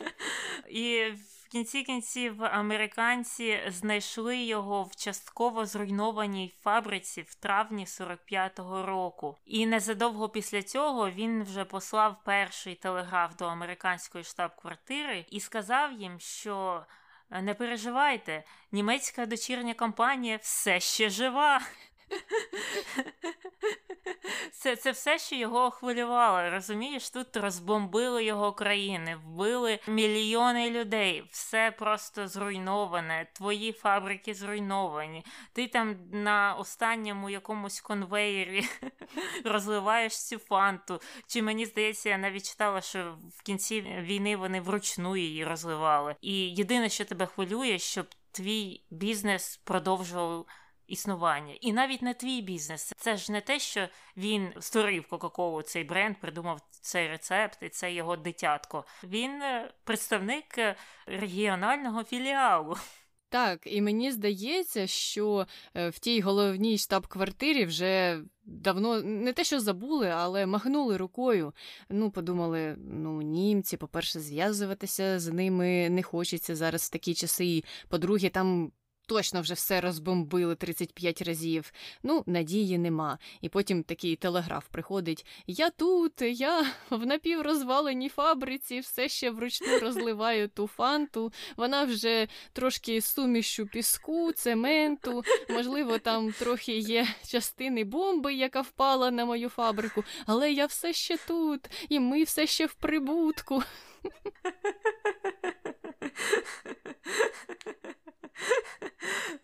І 0.69 1.05
в 1.45 1.49
кінці 1.49 1.83
кінців 1.83 2.45
американці 2.45 3.61
знайшли 3.69 4.39
його 4.39 4.83
в 4.83 4.97
частково 4.97 5.67
зруйнованій 5.67 6.55
фабриці 6.61 7.23
в 7.23 7.35
травні 7.35 7.85
45-го 7.85 8.87
року. 8.87 9.37
І 9.45 9.67
незадовго 9.67 10.29
після 10.29 10.63
цього 10.63 11.11
він 11.11 11.45
вже 11.45 11.65
послав 11.65 12.17
перший 12.25 12.75
телеграф 12.75 13.37
до 13.37 13.45
американської 13.45 14.25
штаб-квартири 14.25 15.27
і 15.31 15.41
сказав 15.41 15.93
їм, 15.93 16.21
що. 16.21 16.87
Не 17.43 17.55
переживайте, 17.55 18.45
німецька 18.73 19.27
дочірня 19.27 19.75
компанія 19.75 20.37
все 20.43 20.81
ще 20.81 21.11
жива. 21.11 21.61
Це 24.53 24.77
це 24.77 24.91
все, 24.91 25.19
що 25.19 25.37
його 25.37 25.71
хвилювало. 25.71 26.51
Розумієш, 26.51 27.11
тут 27.11 27.37
розбомбили 27.37 28.25
його 28.25 28.53
країни, 28.53 29.17
вбили 29.17 29.79
мільйони 29.87 30.71
людей, 30.71 31.25
все 31.31 31.71
просто 31.79 32.29
зруйноване, 32.29 33.27
твої 33.33 33.73
фабрики 33.73 34.35
зруйновані. 34.35 35.25
Ти 35.53 35.69
там 35.69 35.97
на 36.13 36.55
останньому 36.55 37.31
якомусь 37.31 37.81
конвеєрі 37.81 38.65
розливаєш 39.45 40.27
цю 40.27 40.39
фанту. 40.39 41.01
Чи 41.27 41.43
мені 41.43 41.67
здається, 41.67 42.09
я 42.09 42.19
навіть 42.19 42.51
читала, 42.51 42.81
що 42.81 43.19
в 43.39 43.43
кінці 43.43 43.81
війни 43.81 44.37
вони 44.37 44.61
вручну 44.61 45.17
її 45.17 45.45
розливали. 45.45 46.17
І 46.21 46.33
єдине, 46.35 46.89
що 46.89 47.05
тебе 47.05 47.27
хвилює, 47.27 47.79
щоб 47.79 48.07
твій 48.33 48.83
бізнес 48.91 49.61
продовжував 49.65 50.47
існування. 50.87 51.55
І 51.61 51.73
навіть 51.73 52.03
не 52.03 52.15
твій 52.15 52.43
бізнес. 52.43 52.93
Це 52.97 53.17
ж 53.17 53.33
не 53.33 53.41
те, 53.41 53.59
що 53.59 53.89
він 54.17 54.53
створив 54.61 55.07
Кока-Колу, 55.09 55.63
цей 55.63 55.85
бренд, 55.85 56.17
придумав 56.21 56.61
цей 56.71 57.09
рецепт, 57.09 57.59
і 57.63 57.69
це 57.69 57.93
його 57.93 58.17
дитятко. 58.17 58.85
Він 59.05 59.43
е, 59.43 59.73
представник 59.85 60.59
е, 60.59 60.77
регіонального 61.07 62.05
філіалу. 62.05 62.77
Так, 63.35 63.61
і 63.65 63.83
мені 63.83 64.13
здається, 64.13 64.87
що 64.87 65.47
е, 65.75 65.89
в 65.89 65.99
тій 65.99 66.21
головній 66.21 66.79
штаб-квартирі 66.79 67.65
вже 67.65 68.23
давно 68.45 69.03
не 69.03 69.33
те, 69.33 69.45
що 69.45 69.61
забули, 69.61 70.09
але 70.09 70.47
махнули 70.47 70.97
рукою. 70.97 71.53
Ну, 71.89 72.11
подумали, 72.11 72.77
ну, 72.79 73.23
німці, 73.23 73.77
по-перше, 73.77 74.21
зв'язуватися 74.21 75.21
з 75.21 75.33
ними 75.33 75.91
не 75.91 76.03
хочеться 76.03 76.57
зараз 76.57 76.83
в 76.83 76.91
такі 76.91 77.15
часи. 77.15 77.47
І 77.47 77.65
по-друге, 77.89 78.29
там 78.29 78.73
точно 79.07 79.41
вже 79.41 79.55
все 79.55 79.81
розбомбили 79.81 80.55
35 80.55 81.23
разів. 81.23 81.73
Ну, 82.03 82.23
надії 82.27 82.79
нема. 82.79 83.19
І 83.41 83.49
потім 83.49 83.83
такий 83.83 84.17
телеграф 84.17 84.69
приходить: 84.69 85.27
Я 85.47 85.71
тут, 85.71 86.23
я 86.23 86.67
в 86.91 87.07
напіврозваленій 87.07 88.09
фабриці, 88.09 88.81
все 88.81 89.09
ще 89.09 89.31
вручну 89.31 89.79
розливаю 89.79 90.49
ту 90.49 90.67
фанту. 90.67 91.33
Вона 91.57 91.85
вже 91.85 92.29
трошки 92.53 93.01
сумішю 93.01 93.67
піску, 93.67 94.33
цементу, 94.33 95.23
можливо, 95.51 95.99
там 95.99 96.33
трохи 96.33 96.79
є 96.79 97.07
частини 97.29 97.85
бомби, 97.85 98.35
яка 98.35 98.61
впала 98.61 99.11
на 99.11 99.25
мою 99.25 99.49
фабрику, 99.49 100.05
але 100.27 100.53
я 100.53 100.67
все 100.67 100.93
ще 100.93 101.17
тут, 101.17 101.61
і 101.89 102.01
ми 102.01 102.23
все 102.23 102.47
ще 102.47 102.67
в 102.67 102.75
прибутку. 102.75 103.63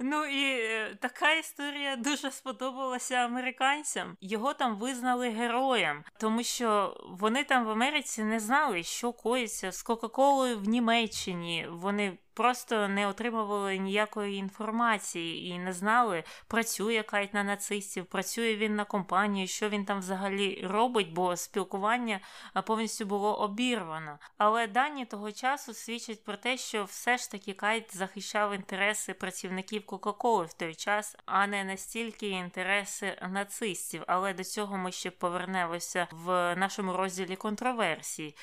Ну 0.02 0.24
і 0.24 0.44
е, 0.44 0.96
така 1.00 1.32
історія 1.32 1.96
дуже 1.96 2.30
сподобалася 2.30 3.14
американцям. 3.14 4.16
Його 4.20 4.54
там 4.54 4.76
визнали 4.76 5.28
героєм, 5.28 6.04
тому 6.18 6.42
що 6.42 6.96
вони 7.10 7.44
там 7.44 7.64
в 7.64 7.70
Америці 7.70 8.24
не 8.24 8.40
знали, 8.40 8.82
що 8.82 9.12
коїться 9.12 9.72
з 9.72 9.82
Кока-Колою 9.82 10.58
в 10.58 10.68
Німеччині. 10.68 11.66
Вони 11.70 12.18
просто 12.35 12.88
не 12.88 13.07
отримували 13.07 13.79
ніякої 13.79 14.37
інформації 14.37 15.47
і 15.49 15.59
не 15.59 15.73
знали, 15.73 16.25
працює 16.49 17.03
Кайт 17.03 17.35
на 17.35 17.45
нацистів, 17.45 18.07
працює 18.07 18.57
він 18.57 18.77
на 18.77 18.85
компанії, 18.85 19.47
що 19.47 19.69
він 19.69 19.85
там 19.85 19.99
взагалі 19.99 20.66
робить, 20.66 21.12
бо 21.12 21.37
спілкування 21.37 22.21
повністю 22.66 23.05
було 23.05 23.40
обірвано. 23.40 24.19
Але 24.38 24.66
дані 24.66 25.05
того 25.05 25.33
часу 25.33 25.75
свідчать 25.75 26.25
про 26.25 26.37
те, 26.37 26.57
що 26.57 26.85
все 26.85 27.16
ж 27.19 27.31
таки 27.31 27.53
Кайт 27.53 27.97
захищав 27.97 28.55
інтереси 28.55 29.14
працівників 29.14 29.87
Кока-Коли 29.87 30.45
в 30.45 30.53
той 30.53 30.75
час, 30.75 31.16
а 31.27 31.47
не 31.47 31.64
настільки 31.64 32.29
інтереси 32.29 33.19
нацистів. 33.31 34.05
Але 34.07 34.35
до 34.35 34.45
цього 34.45 34.77
ми 34.77 34.93
ще 34.93 35.11
повернемося 35.11 36.07
в 36.11 36.57
нашому 36.57 36.93
розділі 36.93 37.37
контроверсій. 37.37 38.35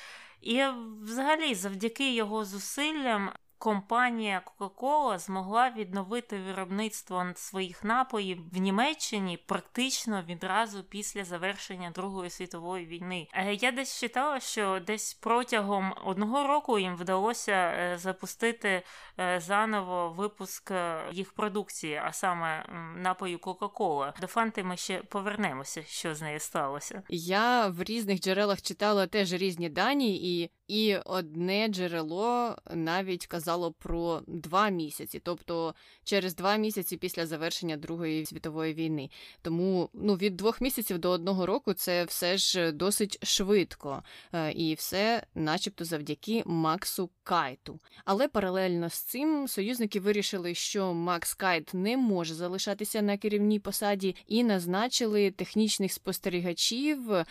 І 0.41 0.63
взагалі, 1.03 1.55
завдяки 1.55 2.13
його 2.13 2.45
зусиллям, 2.45 3.31
компанія 3.59 4.41
Coca-Cola 4.45 5.19
змогла 5.19 5.69
відновити 5.69 6.39
виробництво 6.39 7.25
своїх 7.35 7.83
напоїв 7.83 8.37
в 8.53 8.57
Німеччині 8.57 9.37
практично 9.45 10.23
відразу 10.29 10.83
після 10.83 11.23
завершення 11.23 11.91
Другої 11.91 12.29
світової 12.29 12.85
війни. 12.85 13.27
Е, 13.33 13.53
я 13.53 13.71
десь 13.71 13.99
читала, 13.99 14.39
що 14.39 14.79
десь 14.87 15.13
протягом 15.13 15.93
одного 16.05 16.47
року 16.47 16.79
їм 16.79 16.95
вдалося 16.95 17.51
е, 17.51 17.97
запустити 17.97 18.83
е, 19.19 19.39
заново 19.39 20.09
випуск 20.09 20.71
їх 21.11 21.33
продукції, 21.33 22.01
а 22.05 22.11
саме 22.11 22.65
напою 22.97 23.37
Coca-Cola. 23.37 24.21
До 24.21 24.27
фанти 24.27 24.63
ми 24.63 24.77
ще 24.77 24.97
повернемося, 24.97 25.83
що 25.83 26.15
з 26.15 26.21
нею 26.21 26.39
сталося. 26.39 27.03
Я 27.09 27.67
в 27.67 27.83
різних 27.83 28.19
джерелах 28.19 28.61
читала 28.61 29.07
теж 29.07 29.33
різні 29.33 29.69
дані, 29.69 30.41
і 30.41 30.51
і 30.67 30.95
одне 31.05 31.67
джерело 31.67 32.55
навіть 32.73 33.27
казало 33.27 33.71
про 33.71 34.21
два 34.27 34.69
місяці, 34.69 35.21
тобто 35.23 35.75
через 36.03 36.35
два 36.35 36.55
місяці 36.55 36.97
після 36.97 37.25
завершення 37.25 37.77
Другої 37.77 38.25
світової 38.25 38.73
війни. 38.73 39.09
Тому 39.41 39.89
ну 39.93 40.15
від 40.15 40.35
двох 40.35 40.61
місяців 40.61 40.97
до 40.97 41.09
одного 41.09 41.45
року 41.45 41.73
це 41.73 42.03
все 42.03 42.37
ж 42.37 42.71
досить 42.71 43.25
швидко, 43.25 44.03
е, 44.33 44.51
і 44.51 44.73
все, 44.73 45.23
начебто, 45.35 45.85
завдяки 45.85 46.43
Максу 46.45 47.09
Кайту. 47.23 47.79
Але 48.05 48.27
паралельно 48.27 48.89
з 48.89 48.99
цим 48.99 49.47
союзники 49.47 49.99
вирішили, 49.99 50.53
що 50.53 50.93
Макс 50.93 51.33
Кайт 51.33 51.73
не 51.73 51.97
може 51.97 52.33
залишатися 52.33 53.01
на 53.01 53.17
керівній 53.17 53.59
посаді, 53.59 54.15
і 54.27 54.43
назначили 54.43 55.31
технічних 55.31 55.93
спостерігачів, 55.93 57.11
е, 57.11 57.25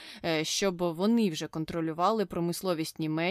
щоб 0.44 0.83
вони 0.83 1.31
вже 1.31 1.46
контролювали 1.46 2.27
промисловість 2.27 2.99
Німеччини 2.99 3.25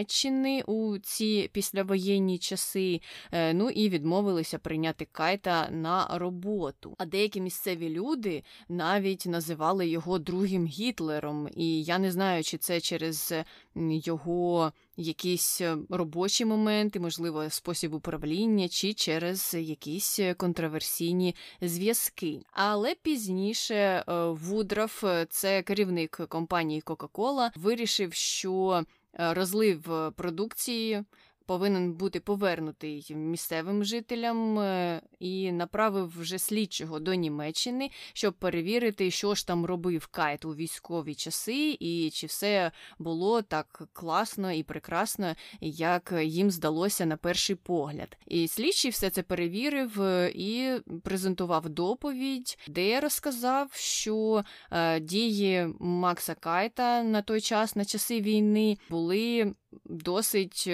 у 0.66 0.98
ці 0.98 1.50
післявоєнні 1.52 2.38
часи. 2.38 3.00
Е, 3.32 3.54
ну 3.54 3.70
і 3.70 3.88
відмовилися 3.88 4.58
прийняти 4.58 5.06
Кайта 5.12 5.68
на 5.70 6.18
роботу. 6.18 6.94
А 6.98 7.06
деякі 7.06 7.40
місцеві 7.40 7.88
люди 7.88 8.42
навіть 8.68 9.26
називали 9.26 9.88
його 9.88 10.18
другим 10.18 10.66
Гітлером, 10.66 11.48
і 11.56 11.82
я 11.82 11.98
не 11.98 12.12
знаю, 12.12 12.44
чи 12.44 12.58
це 12.58 12.80
через 12.80 13.34
його 13.74 14.72
якісь 14.96 15.60
е, 15.60 15.76
робочі 15.90 16.44
моменти, 16.44 17.00
можливо, 17.00 17.50
спосіб 17.50 17.94
управління, 17.94 18.68
чи 18.68 18.94
через 18.94 19.54
якісь 19.54 20.20
контроверсійні 20.36 21.34
зв'язки. 21.60 22.40
Але 22.52 22.94
пізніше 22.94 23.74
е, 23.74 24.04
Вудраф, 24.26 25.04
це 25.30 25.62
керівник 25.62 26.20
компанії 26.28 26.82
Coca-Cola, 26.82 27.50
вирішив, 27.56 28.14
що 28.14 28.84
розлив 29.18 30.12
продукції 30.16 31.04
повинен 31.46 31.92
бути 31.92 32.20
повернутий 32.20 33.06
місцевим 33.10 33.84
жителям 33.84 34.58
е, 34.58 35.02
і 35.18 35.52
направив 35.52 36.20
вже 36.20 36.38
слідчого 36.38 36.98
до 36.98 37.14
Німеччини, 37.14 37.90
щоб 38.12 38.34
перевірити, 38.34 39.10
що 39.10 39.34
ж 39.34 39.46
там 39.46 39.66
робив 39.66 40.06
Кайт 40.06 40.44
у 40.44 40.54
військові 40.54 41.14
часи, 41.14 41.76
і 41.80 42.10
чи 42.12 42.26
все 42.26 42.70
було 42.98 43.42
так 43.42 43.82
класно 43.92 44.52
і 44.52 44.62
прекрасно, 44.62 45.34
як 45.60 46.14
їм 46.22 46.50
здалося 46.50 47.06
на 47.06 47.16
перший 47.16 47.56
погляд. 47.56 48.18
І 48.26 48.48
слідчий 48.48 48.90
все 48.90 49.10
це 49.10 49.22
перевірив 49.22 50.02
е, 50.02 50.32
і 50.34 50.72
презентував 51.04 51.68
доповідь, 51.68 52.58
де 52.68 53.00
розказав, 53.00 53.72
що 53.72 54.44
е, 54.70 55.00
дії 55.00 55.74
Макса 55.80 56.34
Кайта 56.34 57.02
на 57.02 57.22
той 57.22 57.40
час, 57.40 57.76
на 57.76 57.84
часи 57.84 58.20
війни, 58.20 58.78
були 58.90 59.54
досить 59.84 60.68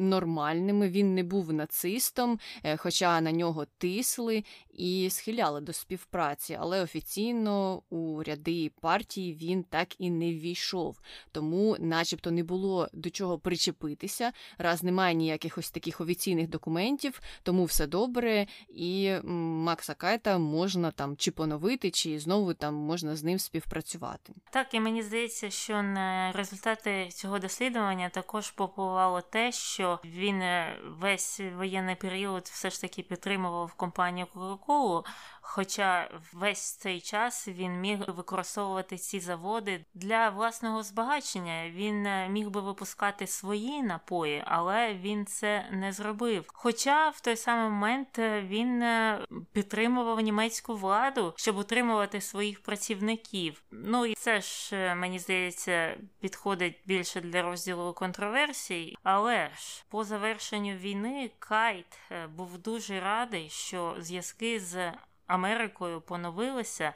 нормальними. 0.00 0.88
Він 0.88 1.14
не 1.14 1.22
був 1.22 1.52
нацистом, 1.52 2.38
е, 2.64 2.76
хоча 2.76 3.20
на 3.20 3.32
нього 3.32 3.66
тисли 3.78 4.44
і 4.72 5.10
схиляли 5.10 5.60
до 5.60 5.72
співпраці, 5.72 6.56
але 6.60 6.82
офіційно 6.82 7.82
у 7.90 8.22
ряди 8.22 8.70
партії 8.80 9.34
він 9.34 9.62
так 9.62 10.00
і 10.00 10.10
не 10.10 10.30
ввійшов, 10.30 11.00
тому, 11.32 11.76
начебто, 11.78 12.30
не 12.30 12.44
було 12.44 12.88
до 12.92 13.10
чого 13.10 13.38
причепитися, 13.38 14.32
раз 14.58 14.82
немає 14.82 15.14
ніяких 15.14 15.58
ось 15.58 15.70
таких 15.70 16.00
офіційних 16.00 16.48
документів, 16.48 17.20
тому 17.42 17.64
все 17.64 17.86
добре, 17.86 18.46
і 18.68 19.12
Макса 19.24 19.94
Кайта 19.94 20.38
можна 20.38 20.90
там 20.90 21.16
чи 21.16 21.30
поновити, 21.30 21.90
чи 21.90 22.18
знову 22.18 22.54
там 22.54 22.74
можна 22.74 23.16
з 23.16 23.24
ним 23.24 23.38
співпрацювати. 23.38 24.32
Так, 24.50 24.74
і 24.74 24.80
мені 24.80 25.02
здається, 25.02 25.50
що 25.50 25.82
на 25.82 26.32
результати 26.32 27.08
цього 27.08 27.38
дослідження 27.38 28.08
також 28.08 28.50
попливало 28.50 29.20
те, 29.20 29.52
що 29.52 29.89
він 30.04 30.42
е, 30.42 30.78
весь 30.84 31.40
воєнний 31.56 31.94
період 31.94 32.42
все 32.42 32.70
ж 32.70 32.80
таки 32.80 33.02
підтримував 33.02 33.74
компанію 33.74 34.26
Coca-Cola, 34.34 35.04
Хоча 35.52 36.08
весь 36.32 36.72
цей 36.72 37.00
час 37.00 37.48
він 37.48 37.80
міг 37.80 37.98
використовувати 38.10 38.96
ці 38.96 39.20
заводи 39.20 39.84
для 39.94 40.28
власного 40.30 40.82
збагачення. 40.82 41.70
Він 41.70 42.06
е, 42.06 42.28
міг 42.28 42.50
би 42.50 42.60
випускати 42.60 43.26
свої 43.26 43.82
напої, 43.82 44.44
але 44.46 44.94
він 44.94 45.26
це 45.26 45.68
не 45.70 45.92
зробив. 45.92 46.44
Хоча 46.48 47.08
в 47.08 47.20
той 47.20 47.36
самий 47.36 47.70
момент 47.70 48.18
е, 48.18 48.42
він 48.42 48.82
е, 48.82 49.20
підтримував 49.52 50.20
німецьку 50.20 50.76
владу, 50.76 51.34
щоб 51.36 51.58
утримувати 51.58 52.20
своїх 52.20 52.62
працівників. 52.62 53.62
Ну 53.70 54.06
і 54.06 54.14
це 54.14 54.40
ж 54.40 54.94
мені 54.94 55.18
здається 55.18 55.96
підходить 56.20 56.82
більше 56.86 57.20
для 57.20 57.42
розділу 57.42 57.92
контроверсій. 57.92 58.96
Але 59.02 59.50
ж 59.58 59.84
по 59.88 60.04
завершенню 60.04 60.74
війни 60.74 61.30
Кайт 61.38 61.98
був 62.36 62.58
дуже 62.58 63.00
радий, 63.00 63.48
що 63.50 63.96
зв'язки 63.98 64.60
з 64.60 64.92
Америкою 65.30 66.00
поновилися, 66.00 66.92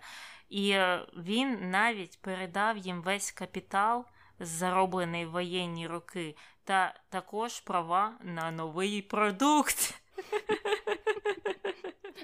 і 0.48 0.70
е, 0.70 1.06
він 1.16 1.70
навіть 1.70 2.18
передав 2.20 2.78
їм 2.78 3.02
весь 3.02 3.30
капітал, 3.30 4.04
зароблений 4.40 5.26
в 5.26 5.30
воєнні 5.30 5.86
роки, 5.86 6.36
та 6.64 6.94
також 7.08 7.60
права 7.60 8.12
на 8.22 8.50
новий 8.50 9.02
продукт. 9.02 10.00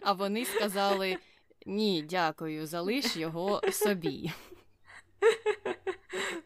А 0.03 0.12
вони 0.12 0.44
сказали: 0.44 1.18
ні, 1.66 2.03
дякую, 2.03 2.66
залиш 2.66 3.16
його 3.16 3.61
собі. 3.73 4.33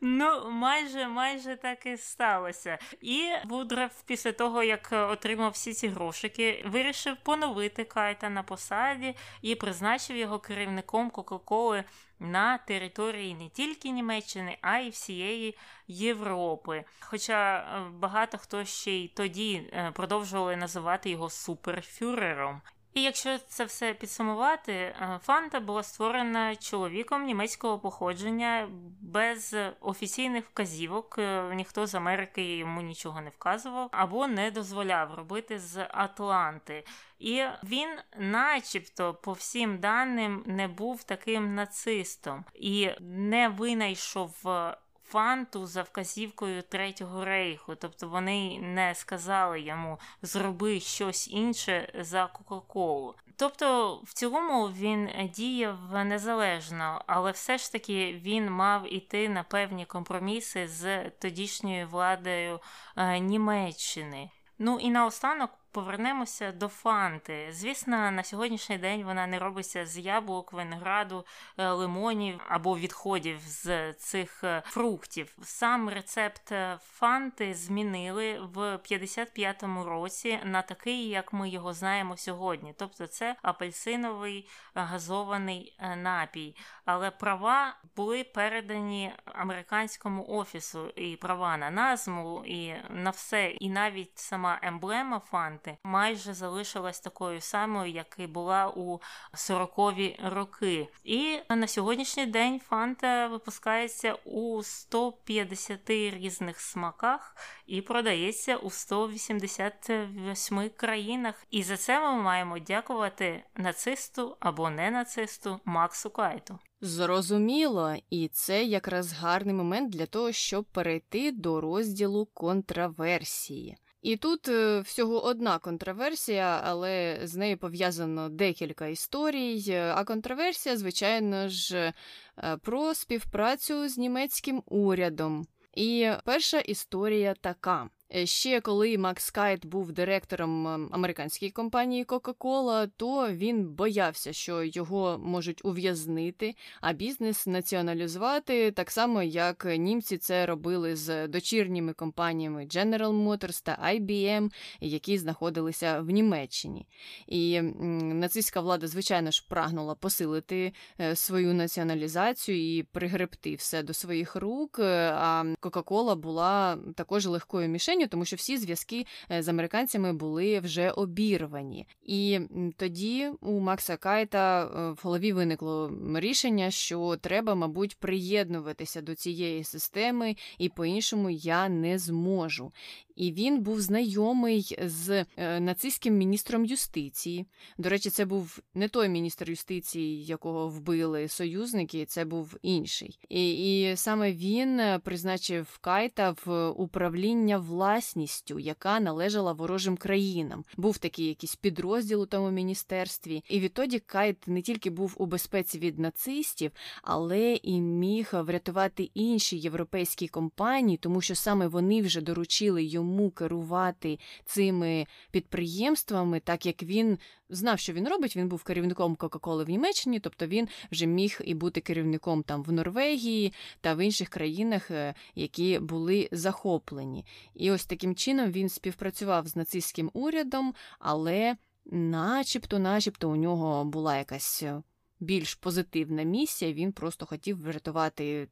Ну, 0.00 0.50
майже 0.50 1.08
майже 1.08 1.56
так 1.56 1.86
і 1.86 1.96
сталося. 1.96 2.78
І 3.00 3.30
Вудрев, 3.44 4.02
після 4.06 4.32
того, 4.32 4.62
як 4.62 4.88
отримав 4.92 5.50
всі 5.50 5.72
ці 5.72 5.88
грошики, 5.88 6.64
вирішив 6.66 7.16
поновити 7.22 7.84
Кайта 7.84 8.30
на 8.30 8.42
посаді 8.42 9.14
і 9.42 9.54
призначив 9.54 10.16
його 10.16 10.38
керівником 10.38 11.10
Кока-Коли 11.10 11.84
на 12.18 12.58
території 12.58 13.34
не 13.34 13.48
тільки 13.48 13.90
Німеччини, 13.90 14.58
а 14.60 14.78
й 14.78 14.90
всієї 14.90 15.56
Європи. 15.88 16.84
Хоча 17.00 17.58
е, 17.58 17.90
багато 17.90 18.38
хто 18.38 18.64
ще 18.64 18.92
й 18.92 19.08
тоді 19.08 19.70
е, 19.72 19.90
продовжували 19.94 20.56
називати 20.56 21.10
його 21.10 21.30
суперфюрером. 21.30 22.60
І 22.94 23.02
якщо 23.02 23.38
це 23.38 23.64
все 23.64 23.94
підсумувати, 23.94 24.72
е, 24.72 25.20
Фанта 25.22 25.60
була 25.60 25.82
створена 25.82 26.56
чоловіком 26.56 27.24
німецького 27.24 27.78
походження 27.78 28.68
без 29.00 29.56
офіційних 29.80 30.44
вказівок. 30.44 31.16
Е, 31.18 31.54
ніхто 31.54 31.86
з 31.86 31.94
Америки 31.94 32.56
йому 32.56 32.80
нічого 32.80 33.20
не 33.20 33.30
вказував 33.30 33.88
або 33.92 34.26
не 34.26 34.50
дозволяв 34.50 35.14
робити 35.14 35.58
з 35.58 35.86
Атланти. 35.90 36.84
І 37.18 37.44
він, 37.64 37.88
начебто, 38.18 39.14
по 39.14 39.32
всім 39.32 39.78
даним, 39.78 40.42
не 40.46 40.68
був 40.68 41.04
таким 41.04 41.54
нацистом 41.54 42.44
і 42.54 42.90
не 43.00 43.48
винайшов 43.48 44.48
е, 44.48 44.76
фанту 45.14 45.66
за 45.66 45.82
вказівкою 45.82 46.62
Третього 46.62 47.24
рейху, 47.24 47.74
тобто 47.74 48.08
вони 48.08 48.58
не 48.60 48.94
сказали 48.94 49.60
йому 49.60 49.98
зроби 50.22 50.80
щось 50.80 51.28
інше 51.28 51.92
за 51.98 52.26
Кока-Колу. 52.26 53.14
Тобто, 53.36 53.96
в 54.04 54.12
цілому 54.12 54.66
він 54.66 55.10
діяв 55.34 56.04
незалежно, 56.04 57.02
але 57.06 57.30
все 57.30 57.58
ж 57.58 57.72
таки 57.72 58.20
він 58.24 58.50
мав 58.50 58.94
іти 58.94 59.28
на 59.28 59.42
певні 59.42 59.86
компроміси 59.86 60.68
з 60.68 61.10
тодішньою 61.10 61.88
владою 61.88 62.60
е, 62.96 63.18
Німеччини. 63.18 64.30
Ну 64.58 64.78
і 64.80 64.90
наостанок 64.90 65.50
Повернемося 65.74 66.52
до 66.52 66.68
фанти. 66.68 67.48
Звісно, 67.50 68.10
на 68.10 68.24
сьогоднішній 68.24 68.78
день 68.78 69.04
вона 69.04 69.26
не 69.26 69.38
робиться 69.38 69.86
з 69.86 69.98
яблук, 69.98 70.52
винограду, 70.52 71.26
е, 71.58 71.68
лимонів 71.68 72.40
або 72.48 72.78
відходів 72.78 73.38
з 73.40 73.92
цих 73.92 74.44
е, 74.44 74.62
фруктів. 74.66 75.36
Сам 75.42 75.88
рецепт 75.88 76.52
е, 76.52 76.78
фанти 76.82 77.54
змінили 77.54 78.38
в 78.38 78.58
55-му 78.58 79.84
році 79.84 80.38
на 80.44 80.62
такий, 80.62 81.08
як 81.08 81.32
ми 81.32 81.48
його 81.48 81.72
знаємо 81.72 82.16
сьогодні. 82.16 82.74
Тобто, 82.78 83.06
це 83.06 83.36
апельсиновий 83.42 84.48
газований 84.74 85.78
напій. 85.96 86.56
Але 86.84 87.10
права 87.10 87.76
були 87.96 88.24
передані 88.24 89.12
американському 89.24 90.26
офісу, 90.28 90.88
і 90.88 91.16
права 91.16 91.56
на 91.56 91.70
назву, 91.70 92.44
і 92.46 92.74
на 92.90 93.10
все, 93.10 93.50
і 93.50 93.70
навіть 93.70 94.18
сама 94.18 94.58
емблема 94.62 95.18
фанти 95.18 95.63
фанти 95.64 95.78
майже 95.84 96.34
залишилась 96.34 97.00
такою 97.00 97.40
самою, 97.40 97.92
як 97.92 98.16
і 98.18 98.26
була 98.26 98.68
у 98.68 99.00
40-ві 99.34 100.30
роки. 100.30 100.88
І 101.04 101.38
на 101.48 101.66
сьогоднішній 101.66 102.26
день 102.26 102.60
фанта 102.60 103.28
випускається 103.28 104.14
у 104.24 104.62
150 104.62 105.90
різних 105.90 106.60
смаках 106.60 107.36
і 107.66 107.80
продається 107.80 108.56
у 108.56 108.70
188 108.70 110.70
країнах. 110.76 111.34
І 111.50 111.62
за 111.62 111.76
це 111.76 112.00
ми 112.00 112.22
маємо 112.22 112.58
дякувати 112.58 113.44
нацисту 113.56 114.36
або 114.40 114.70
не 114.70 114.90
нацисту 114.90 115.60
Максу 115.64 116.10
Кайту. 116.10 116.58
Зрозуміло, 116.80 117.94
і 118.10 118.28
це 118.28 118.64
якраз 118.64 119.12
гарний 119.12 119.54
момент 119.54 119.90
для 119.90 120.06
того, 120.06 120.32
щоб 120.32 120.64
перейти 120.64 121.32
до 121.32 121.60
розділу 121.60 122.26
контраверсії. 122.34 123.76
І 124.04 124.16
тут 124.16 124.48
е, 124.48 124.80
всього 124.80 125.24
одна 125.24 125.58
контроверсія, 125.58 126.60
але 126.64 127.20
з 127.22 127.34
нею 127.36 127.58
пов'язано 127.58 128.28
декілька 128.28 128.86
історій. 128.86 129.74
А 129.94 130.04
контроверсія, 130.04 130.76
звичайно 130.76 131.48
ж, 131.48 131.92
е, 132.38 132.56
про 132.56 132.94
співпрацю 132.94 133.88
з 133.88 133.98
німецьким 133.98 134.62
урядом. 134.66 135.46
І 135.76 136.10
перша 136.24 136.58
історія 136.58 137.34
така: 137.40 137.82
Е, 137.82 137.88
ще 138.24 138.60
коли 138.60 138.98
Макс 138.98 139.30
Кайт 139.30 139.66
був 139.66 139.92
директором 139.92 140.68
ем, 140.68 140.88
американської 140.92 141.50
компанії 141.50 142.04
Coca-Cola, 142.04 142.88
то 142.96 143.28
він 143.32 143.68
боявся, 143.68 144.32
що 144.32 144.62
його 144.62 145.18
можуть 145.18 145.64
ув'язнити, 145.64 146.54
а 146.80 146.92
бізнес 146.92 147.46
націоналізувати 147.46 148.70
так 148.70 148.90
само, 148.90 149.22
як 149.22 149.66
німці 149.78 150.18
це 150.18 150.46
робили 150.46 150.96
з 150.96 151.28
дочірніми 151.28 151.92
компаніями 151.92 152.64
General 152.64 153.24
Motors 153.24 153.62
та 153.64 153.78
IBM, 153.94 154.50
які 154.80 155.18
знаходилися 155.18 156.00
в 156.00 156.10
Німеччині. 156.10 156.86
І 157.26 157.60
нацистська 157.60 158.60
влада, 158.60 158.86
звичайно 158.86 159.30
ж, 159.30 159.46
прагнула 159.48 159.94
посилити 159.94 160.72
е, 161.00 161.16
свою 161.16 161.54
націоналізацію 161.54 162.76
і 162.76 162.82
пригребти 162.82 163.54
все 163.54 163.82
до 163.82 163.94
своїх 163.94 164.36
рук. 164.36 164.78
Е, 164.78 165.12
а 165.16 165.44
Coca-Cola 165.60 166.16
була 166.16 166.78
також 166.94 167.26
легкою 167.26 167.68
мішенью 167.68 168.03
рівню, 168.04 168.08
тому 168.10 168.24
що 168.24 168.36
всі 168.36 168.58
зв'язки 168.58 169.06
е, 169.30 169.42
з 169.42 169.48
американцями 169.48 170.12
були 170.12 170.60
вже 170.60 170.90
обірвані. 170.90 171.86
І 172.02 172.40
тоді 172.76 173.30
у 173.40 173.60
Макса 173.60 173.96
Кайта 173.96 174.64
е, 174.64 174.90
в 174.90 175.00
голові 175.02 175.32
виникло 175.32 175.90
рішення, 176.14 176.70
що 176.70 177.16
треба, 177.20 177.54
мабуть, 177.54 177.96
приєднуватися 177.98 179.02
до 179.02 179.14
цієї 179.14 179.64
системи, 179.64 180.36
і 180.58 180.68
по-іншому 180.68 181.30
я 181.30 181.68
не 181.68 181.98
зможу 181.98 182.72
і 183.16 183.32
він 183.32 183.60
був 183.60 183.80
знайомий 183.80 184.76
з 184.82 185.24
е, 185.36 185.60
нацистським 185.60 186.16
міністром 186.16 186.64
юстиції. 186.64 187.46
До 187.78 187.88
речі, 187.88 188.10
це 188.10 188.24
був 188.24 188.58
не 188.74 188.88
той 188.88 189.08
міністр 189.08 189.50
юстиції, 189.50 190.24
якого 190.24 190.68
вбили 190.68 191.28
союзники, 191.28 192.04
це 192.04 192.24
був 192.24 192.56
інший. 192.62 193.18
І, 193.28 193.80
і 193.80 193.96
саме 193.96 194.32
він 194.32 194.80
призначив 195.04 195.78
Кайта 195.80 196.34
в 196.44 196.68
управління 196.68 197.58
власністю, 197.84 198.58
яка 198.58 199.00
належала 199.00 199.52
ворожим 199.52 199.96
країнам. 199.96 200.64
Був 200.76 200.98
такий 200.98 201.26
якийсь 201.26 201.56
підрозділ 201.56 202.22
у 202.22 202.26
тому 202.26 202.50
міністерстві. 202.50 203.44
І 203.48 203.60
відтоді 203.60 203.98
Кайт 203.98 204.48
не 204.48 204.62
тільки 204.62 204.90
був 204.90 205.14
у 205.18 205.26
безпеці 205.26 205.78
від 205.78 205.98
нацистів, 205.98 206.70
але 207.02 207.54
і 207.54 207.80
міг 207.80 208.30
врятувати 208.32 209.10
інші 209.14 209.58
європейські 209.58 210.28
компанії, 210.28 210.96
тому 210.96 211.20
що 211.20 211.34
саме 211.34 211.66
вони 211.66 212.02
вже 212.02 212.20
доручили 212.20 212.84
йому 212.84 213.30
керувати 213.30 214.18
цими 214.44 215.06
підприємствами, 215.30 216.40
так 216.40 216.66
як 216.66 216.82
він 216.82 217.18
знав, 217.48 217.78
що 217.78 217.92
він 217.92 218.08
робить. 218.08 218.36
Він 218.36 218.48
був 218.48 218.62
керівником 218.62 219.16
Кока-Коли 219.16 219.64
в 219.64 219.68
Німеччині, 219.68 220.20
тобто 220.20 220.46
він 220.46 220.68
вже 220.92 221.06
міг 221.06 221.40
і 221.44 221.54
бути 221.54 221.80
керівником 221.80 222.42
там 222.42 222.62
в 222.62 222.72
Норвегії 222.72 223.52
та 223.80 223.94
в 223.94 224.04
інших 224.04 224.28
країнах, 224.28 224.90
е, 224.90 225.14
які 225.34 225.78
були 225.78 226.28
захоплені. 226.32 227.24
І 227.54 227.70
ось 227.70 227.86
таким 227.86 228.14
чином 228.14 228.50
він 228.50 228.68
співпрацював 228.68 229.46
з 229.46 229.56
нацистським 229.56 230.10
урядом, 230.12 230.74
але, 230.98 231.56
начебто, 231.86 232.78
начебто, 232.78 233.30
у 233.30 233.36
нього 233.36 233.84
була 233.84 234.16
якась. 234.16 234.62
Е, 234.62 234.82
більш 235.20 235.54
позитивна 235.54 236.22
місія, 236.22 236.72
він 236.72 236.92
просто 236.92 237.26
хотів 237.26 237.62
врятувати 237.62 238.48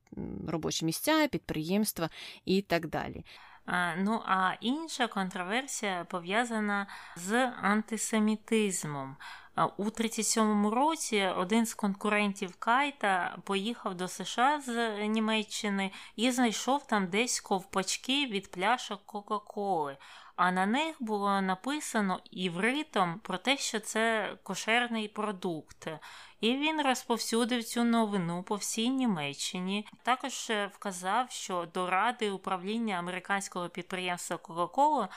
робочі 0.48 0.84
місця, 0.84 1.28
підприємства 1.28 2.10
і 2.44 2.62
так 2.62 2.88
далі. 2.88 3.24
Ну 3.96 4.22
а 4.26 4.52
інша 4.60 5.06
контроверсія 5.06 6.04
пов'язана 6.04 6.86
з 7.16 7.52
антисемітизмом. 7.62 9.16
У 9.76 9.84
37-му 9.84 10.70
році 10.70 11.30
один 11.36 11.66
з 11.66 11.74
конкурентів 11.74 12.56
Кайта 12.58 13.38
поїхав 13.44 13.94
до 13.94 14.08
США 14.08 14.60
з 14.60 14.98
Німеччини 15.08 15.90
і 16.16 16.30
знайшов 16.30 16.86
там 16.86 17.06
десь 17.06 17.40
ковпачки 17.40 18.26
від 18.26 18.50
пляшок 18.50 19.00
Кока-Коли. 19.06 19.96
А 20.44 20.50
на 20.50 20.66
них 20.66 20.96
було 21.00 21.40
написано 21.40 22.20
івритом 22.30 23.20
про 23.22 23.38
те, 23.38 23.56
що 23.56 23.80
це 23.80 24.34
кошерний 24.42 25.08
продукт. 25.08 25.88
І 26.40 26.56
він 26.56 26.82
розповсюдив 26.82 27.64
цю 27.64 27.84
новину 27.84 28.42
по 28.42 28.54
всій 28.54 28.88
Німеччині. 28.88 29.86
Також 30.02 30.52
вказав, 30.72 31.30
що 31.30 31.68
до 31.74 31.90
ради 31.90 32.30
управління 32.30 32.94
американського 32.94 33.68
підприємства 33.68 34.36
Coca-Cola 34.36 35.08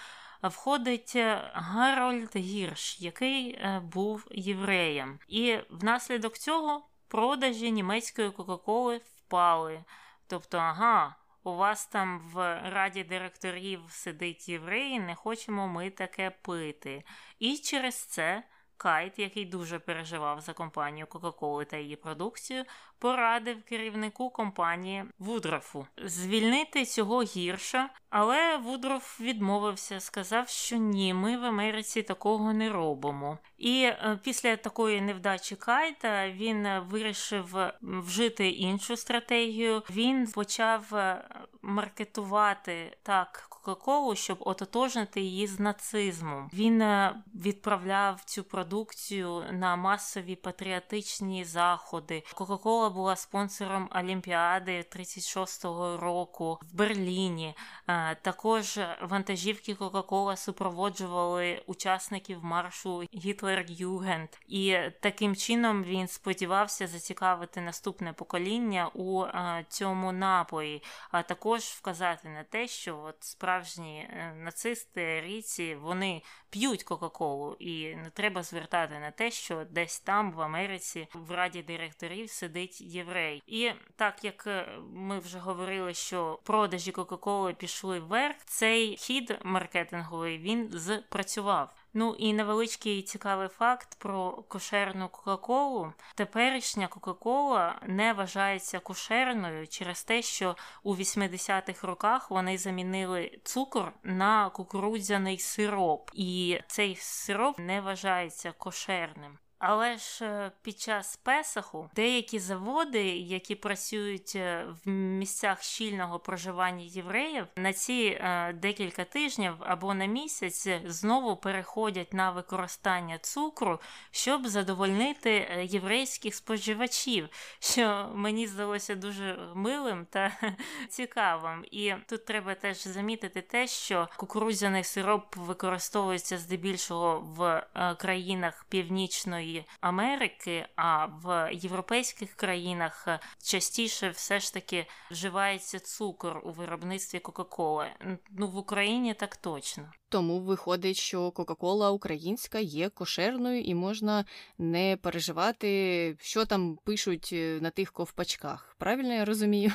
входить 0.44 1.16
Гарольд 1.54 2.36
Гірш, 2.36 3.02
який 3.02 3.52
е, 3.52 3.82
був 3.94 4.28
євреєм. 4.32 5.20
І 5.28 5.58
внаслідок 5.70 6.38
цього 6.38 6.88
продажі 7.08 7.72
німецької 7.72 8.32
Кока-Коли 8.32 9.02
впали. 9.18 9.84
Тобто, 10.28 10.58
ага. 10.58 11.16
У 11.48 11.56
вас 11.56 11.88
там 11.88 12.20
в 12.20 12.62
раді 12.70 13.04
директорів 13.04 13.82
сидить 13.90 14.50
єврей, 14.50 15.00
не 15.00 15.16
хочемо 15.16 15.68
ми 15.68 15.90
таке 15.90 16.30
пити. 16.30 17.04
І 17.40 17.58
через 17.58 17.96
це 17.96 18.44
Кайт, 18.78 19.20
який 19.20 19.46
дуже 19.46 19.80
переживав 19.80 20.42
за 20.42 20.54
компанію 20.54 21.08
Кока-Коли 21.08 21.66
та 21.66 21.78
її 21.78 21.96
продукцію, 21.96 22.64
порадив 23.00 23.64
керівнику 23.64 24.30
компанії 24.30 25.04
Вудрофу 25.20 25.88
звільнити 26.06 26.86
цього 26.86 27.24
гірша, 27.24 27.90
але 28.10 28.58
Вудроф 28.58 29.22
відмовився, 29.22 30.00
сказав, 30.00 30.50
що 30.50 30.78
ні, 30.78 31.14
ми 31.14 31.38
в 31.38 31.46
Америці 31.46 32.02
такого 32.02 32.54
не 32.54 32.70
робимо. 32.70 33.38
І 33.58 33.84
е, 33.84 34.20
після 34.24 34.56
такої 34.56 35.02
невдачі 35.02 35.56
Кайта 35.56 36.30
він 36.30 36.68
вирішив 36.80 37.56
вжити 37.82 38.50
іншу 38.50 38.98
стратегію. 38.98 39.84
Він 39.90 40.28
почав 40.28 40.96
е, 40.96 41.30
маркетувати 41.62 42.98
так 43.04 43.48
Кока-Колу, 43.50 44.16
щоб 44.16 44.38
ототожнити 44.40 45.22
її 45.22 45.48
з 45.48 45.60
нацизмом. 45.60 46.50
Він 46.54 46.82
е, 46.82 47.24
відправляв 47.36 48.24
цю 48.24 48.44
продукцію 48.44 49.44
на 49.52 49.76
масові 49.76 50.36
патріотичні 50.36 51.46
заходи. 51.46 52.24
Кока-Кола 52.34 52.85
була 52.90 53.16
спонсором 53.16 53.90
Олімпіади 53.96 54.86
36-го 54.96 55.98
року 55.98 56.60
в 56.62 56.76
Берліні. 56.76 57.56
Е, 57.88 58.16
також 58.16 58.80
вантажівки 59.02 59.76
Кока-Кола 59.76 60.36
супроводжували 60.36 61.64
учасників 61.66 62.44
маршу 62.44 63.00
Гітлер-Югенд. 63.00 64.28
І 64.48 64.78
таким 65.02 65.36
чином 65.36 65.84
він 65.84 66.08
сподівався 66.08 66.88
зацікавити 66.88 67.62
наступне 67.62 68.14
покоління 68.14 68.92
у 68.94 69.24
е, 69.24 69.66
цьому 69.70 70.12
напої, 70.12 70.84
а 71.12 71.24
також 71.24 71.62
вказати 71.62 72.30
на 72.30 72.44
те, 72.44 72.68
що 72.68 73.00
от 73.00 73.16
справжні 73.20 74.00
е, 74.00 74.34
нацисти, 74.38 75.22
ріці, 75.22 75.76
вони 75.76 76.22
п'ють 76.50 76.84
Кока-Колу, 76.84 77.56
і 77.60 77.96
не 77.96 78.10
треба 78.10 78.44
звертати 78.44 79.00
на 79.00 79.12
те, 79.12 79.32
що 79.32 79.66
десь 79.66 80.00
там 80.00 80.32
в 80.32 80.42
Америці 80.42 81.08
в 81.14 81.32
раді 81.32 81.62
директорів 81.62 82.30
сидить 82.30 82.75
єврей. 82.82 83.44
І 83.48 83.72
так 83.96 84.24
як 84.24 84.48
е, 84.48 84.68
ми 84.94 85.20
вже 85.20 85.40
говорили, 85.40 85.94
що 85.94 86.40
продажі 86.44 86.92
Кока-Коли 86.92 87.54
пішли 87.54 88.00
вверх, 88.00 88.36
цей 88.46 88.98
хід 88.98 89.40
маркетинговий 89.44 90.38
він 90.38 90.80
спрацював. 90.80 91.76
Ну 91.98 92.16
і 92.20 92.34
невеличкий 92.34 93.02
цікавий 93.02 93.48
факт 93.48 93.98
про 94.00 94.32
кошерну 94.32 95.10
Кока-Колу. 95.10 95.94
Теперішня 96.16 96.88
Кока-Кола 96.88 97.82
не 97.88 98.14
вважається 98.14 98.80
кошерною 98.80 99.68
через 99.68 100.04
те, 100.04 100.22
що 100.22 100.56
у 100.84 100.96
80-х 100.96 101.88
роках 101.88 102.32
вони 102.32 102.58
замінили 102.58 103.40
цукор 103.44 103.94
на 104.04 104.50
кукурудзяний 104.50 105.38
сироп, 105.38 106.12
і 106.14 106.60
цей 106.68 106.96
сироп 106.96 107.60
не 107.60 107.82
вважається 107.82 108.52
кошерним. 108.52 109.38
Але 109.60 109.98
ж 109.98 110.26
е, 110.26 110.52
під 110.62 110.80
час 110.80 111.18
Песаху 111.18 111.90
деякі 111.96 112.40
заводи, 112.40 113.04
які 113.18 113.56
працюють 113.56 114.34
е, 114.36 114.66
в 114.86 114.90
місцях 114.90 115.64
щільного 115.64 116.20
проживання 116.20 116.84
євреїв, 116.84 117.46
на 117.56 117.74
ці 117.74 118.20
е, 118.22 118.54
декілька 118.54 119.04
тижнів 119.04 119.54
або 119.60 119.94
на 119.94 120.06
місяць 120.06 120.68
знову 120.86 121.36
переходять 121.36 122.14
на 122.14 122.32
використання 122.32 123.18
цукру, 123.18 123.80
щоб 124.12 124.48
задовольнити 124.48 125.68
єврейських 125.70 126.36
споживачів, 126.36 127.30
що 127.60 128.12
мені 128.16 128.48
здалося 128.48 128.96
дуже 128.96 129.38
милим 129.56 130.06
та 130.10 130.32
цікавим. 130.90 131.66
І 131.72 131.94
тут 132.08 132.26
треба 132.26 132.56
теж 132.56 132.84
замітити 132.88 133.42
те, 133.42 133.68
що 133.68 134.10
кукурудзяний 134.18 134.84
сироп 134.84 135.36
використовується 135.36 136.38
здебільшого 136.38 137.20
в 137.20 137.66
країнах 137.98 138.66
північної. 138.70 139.45
Америки, 139.82 140.66
а 140.76 141.06
в 141.06 141.50
європейських 141.54 142.34
країнах 142.34 143.06
е, 143.08 143.20
частіше 143.44 144.10
все 144.10 144.40
ж 144.40 144.54
таки 144.54 144.86
вживається 145.12 145.80
цукор 145.80 146.42
у 146.44 146.52
виробництві 146.52 147.20
Кока-Коли. 147.20 147.88
Ну 148.30 148.48
в 148.48 148.58
Україні 148.58 149.14
так 149.14 149.36
точно. 149.36 149.92
Тому 150.10 150.40
виходить, 150.40 150.98
що 150.98 151.32
Кока-Кола 151.32 151.92
українська 151.92 152.60
є 152.60 152.90
кошерною 152.90 153.62
і 153.62 153.76
можна 153.76 154.26
не 154.58 154.98
переживати, 155.02 156.18
що 156.20 156.46
там 156.46 156.78
пишуть 156.84 157.30
е, 157.34 157.60
на 157.62 157.70
тих 157.70 157.92
ковпачках. 157.92 158.76
Правильно 158.80 159.14
я 159.14 159.26
розумію? 159.26 159.72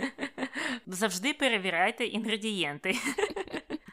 Завжди 0.86 1.34
перевіряйте 1.34 2.04
інгредієнти. 2.04 2.94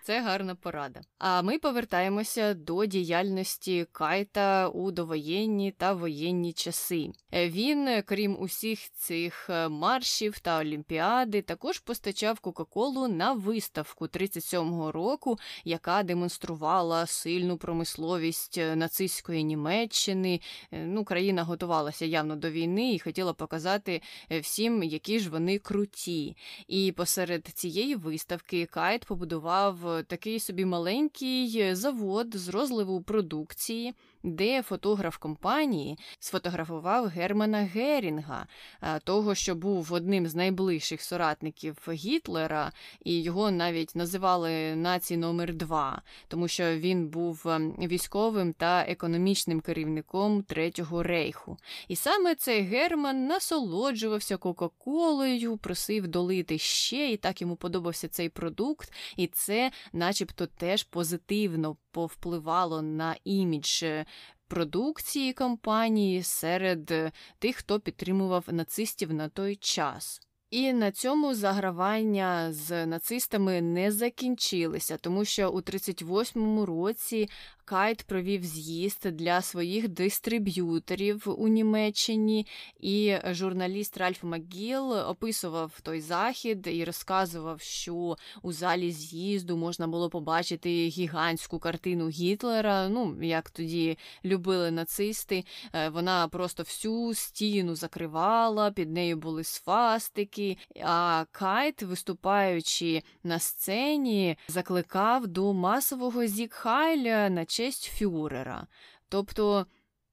Це 0.05 0.21
гарна 0.21 0.55
порада. 0.55 1.01
А 1.17 1.41
ми 1.41 1.59
повертаємося 1.59 2.53
до 2.53 2.85
діяльності 2.85 3.87
Кайта 3.91 4.69
у 4.69 4.91
довоєнні 4.91 5.71
та 5.71 5.93
воєнні 5.93 6.53
часи. 6.53 7.09
Е, 7.33 7.49
він, 7.49 8.03
крім 8.05 8.37
усіх 8.39 8.91
цих 8.91 9.49
е, 9.49 9.69
маршів 9.69 10.39
та 10.39 10.59
олімпіади, 10.59 11.41
також 11.41 11.79
постачав 11.79 12.39
Кока-Колу 12.39 13.07
на 13.07 13.33
виставку 13.33 14.05
37-го 14.05 14.91
року, 14.91 15.37
яка 15.63 16.03
демонструвала 16.03 17.05
сильну 17.05 17.57
промисловість 17.57 18.57
е, 18.57 18.75
нацистської 18.75 19.43
Німеччини. 19.43 20.39
Ну, 20.71 21.03
країна 21.03 21.43
готувалася 21.43 22.05
явно 22.05 22.35
до 22.35 22.49
війни 22.49 22.93
і 22.93 22.99
хотіла 22.99 23.33
показати 23.33 24.01
всім, 24.41 24.83
які 24.83 25.19
ж 25.19 25.29
вони 25.29 25.59
круті. 25.59 26.37
І 26.67 26.91
посеред 26.91 27.47
цієї 27.47 27.95
виставки 27.95 28.65
Кайт 28.65 29.05
побудував 29.05 29.94
такий 30.03 30.39
собі 30.39 30.65
маленький 30.65 31.59
е, 31.59 31.75
завод 31.75 32.27
з 32.35 32.49
розливу 32.49 33.01
продукції 33.01 33.93
де 34.25 34.61
фотограф 34.61 35.17
компанії 35.17 35.97
сфотографував 36.19 37.07
Германа 37.07 37.57
Герінга, 37.57 38.47
е, 38.81 38.99
того, 38.99 39.35
що 39.35 39.55
був 39.55 39.93
одним 39.93 40.27
з 40.27 40.35
найближчих 40.35 41.01
соратників 41.01 41.77
Гітлера, 41.87 42.71
і 43.03 43.21
його 43.21 43.51
навіть 43.51 43.95
називали 43.95 44.75
націй 44.75 45.17
номер 45.17 45.53
2 45.53 46.01
тому 46.27 46.47
що 46.47 46.77
він 46.77 47.07
був 47.07 47.47
ем, 47.47 47.75
військовим 47.77 48.53
та 48.53 48.81
економічним 48.81 49.61
керівником 49.61 50.43
Третього 50.43 51.03
рейху. 51.03 51.57
І 51.87 51.95
саме 51.95 52.35
цей 52.35 52.61
Герман 52.61 53.27
насолоджувався 53.27 54.37
Кока-Колою, 54.37 55.57
просив 55.57 56.07
долити 56.07 56.57
ще, 56.57 57.11
і 57.11 57.17
так 57.17 57.41
йому 57.41 57.55
подобався 57.55 58.07
цей 58.07 58.29
продукт, 58.29 58.93
і 59.17 59.27
це, 59.27 59.71
начебто, 59.93 60.47
теж 60.47 60.83
позитивно 60.83 61.77
повпливало 61.91 62.81
на 62.81 63.15
імідж 63.23 63.83
е, 63.83 64.05
продукції 64.47 65.33
компанії 65.33 66.23
серед 66.23 66.91
е, 66.91 67.11
тих, 67.39 67.55
хто 67.55 67.79
підтримував 67.79 68.45
нацистів 68.47 69.13
на 69.13 69.29
той 69.29 69.55
час. 69.55 70.21
І 70.49 70.73
на 70.73 70.91
цьому 70.91 71.33
загравання 71.33 72.53
з 72.53 72.85
нацистами 72.85 73.61
не 73.61 73.91
закінчилися, 73.91 74.97
тому 74.97 75.25
що 75.25 75.49
у 75.49 75.61
38-му 75.61 76.65
році 76.65 77.29
Кайт 77.65 78.03
провів 78.03 78.43
з'їзд 78.43 79.07
для 79.11 79.41
своїх 79.41 79.89
дистриб'юторів 79.89 81.23
у 81.37 81.47
Німеччині, 81.47 82.47
і 82.79 83.17
журналіст 83.31 83.97
Ральф 83.97 84.23
Макгіл 84.23 84.93
описував 84.93 85.79
той 85.81 86.01
захід 86.01 86.67
і 86.71 86.83
розказував, 86.83 87.61
що 87.61 88.17
у 88.41 88.51
залі 88.51 88.91
з'їзду 88.91 89.57
можна 89.57 89.87
було 89.87 90.09
побачити 90.09 90.69
гігантську 90.69 91.59
картину 91.59 92.09
Гітлера. 92.09 92.89
Ну, 92.89 93.17
як 93.21 93.49
тоді 93.49 93.97
любили 94.25 94.71
нацисти. 94.71 95.45
Е, 95.73 95.89
вона 95.89 96.27
просто 96.27 96.63
всю 96.63 97.13
стіну 97.13 97.75
закривала, 97.75 98.71
під 98.71 98.91
нею 98.91 99.17
були 99.17 99.43
сфастики. 99.43 100.57
А 100.83 101.25
Кайт, 101.31 101.83
виступаючи 101.83 103.03
на 103.23 103.39
сцені, 103.39 104.37
закликав 104.47 105.27
до 105.27 105.53
масового 105.53 106.25
зікхайля 106.25 107.29
на 107.29 107.45
честь 107.55 107.91
фюрера. 107.97 108.67
Тобто, 109.09 109.65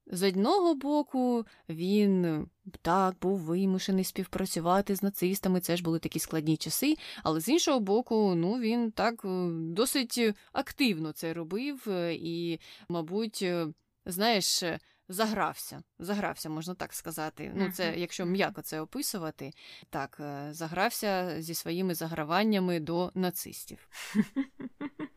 з 0.07 0.23
одного 0.23 0.75
боку, 0.75 1.45
він 1.69 2.47
так 2.81 3.15
був 3.21 3.39
вимушений 3.39 4.03
співпрацювати 4.03 4.95
з 4.95 5.03
нацистами, 5.03 5.59
це 5.59 5.77
ж 5.77 5.83
були 5.83 5.99
такі 5.99 6.19
складні 6.19 6.57
часи, 6.57 6.95
але 7.23 7.39
з 7.39 7.49
іншого 7.49 7.79
боку, 7.79 8.35
ну 8.35 8.59
він 8.59 8.91
так 8.91 9.25
е, 9.25 9.47
досить 9.51 10.19
активно 10.53 11.11
це 11.11 11.33
робив 11.33 11.83
е, 11.87 12.13
і, 12.13 12.59
мабуть, 12.89 13.39
е, 13.41 13.67
знаєш. 14.05 14.63
Загрався, 15.09 15.83
загрався, 15.99 16.49
можна 16.49 16.73
так 16.73 16.93
сказати. 16.93 17.51
Ну, 17.55 17.71
це, 17.71 17.93
якщо 17.97 18.25
м'яко 18.25 18.61
це 18.61 18.81
описувати, 18.81 19.51
так, 19.89 20.21
загрався 20.51 21.41
зі 21.41 21.53
своїми 21.53 21.95
заграваннями 21.95 22.79
до 22.79 23.11
нацистів. 23.15 23.89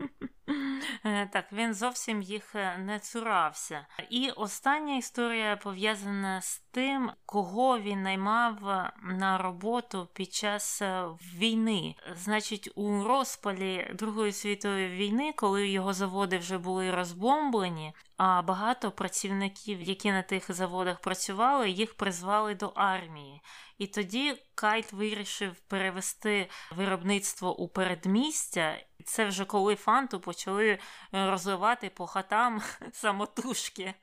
Е, 1.04 1.26
так, 1.32 1.52
він 1.52 1.74
зовсім 1.74 2.22
їх 2.22 2.54
е, 2.54 2.78
не 2.78 2.98
цурався. 2.98 3.86
І 4.10 4.30
остання 4.30 4.96
історія 4.96 5.56
пов'язана 5.56 6.40
з 6.40 6.58
тим, 6.58 7.10
кого 7.26 7.78
він 7.78 8.02
наймав 8.02 8.68
е, 8.68 8.92
на 9.02 9.38
роботу 9.38 10.08
під 10.12 10.32
час 10.32 10.82
війни. 11.36 11.94
Значить, 12.14 12.70
у 12.74 13.04
розпалі 13.04 13.90
Другої 13.94 14.32
світової 14.32 14.88
війни, 14.88 15.32
коли 15.36 15.68
його 15.68 15.92
заводи 15.92 16.38
вже 16.38 16.58
були 16.58 16.90
розбомблені, 16.90 17.92
а 18.16 18.42
багато 18.42 18.90
працівників, 18.90 19.82
які 19.82 20.12
на 20.12 20.22
тих 20.22 20.52
заводах 20.52 21.00
працювали, 21.00 21.70
їх 21.70 21.94
призвали 21.94 22.54
до 22.54 22.66
армії. 22.66 23.42
І 23.78 23.86
тоді 23.86 24.36
Кайт 24.54 24.92
вирішив 24.92 25.60
перевести 25.60 26.50
виробництво 26.76 27.56
у 27.56 27.68
передмістя. 27.68 28.78
Це 29.06 29.26
вже 29.26 29.44
коли 29.44 29.76
фанту 29.76 30.20
почали 30.20 30.78
розвивати 31.12 31.90
по 31.90 32.06
хатам 32.06 32.62
самотужки. 32.92 33.94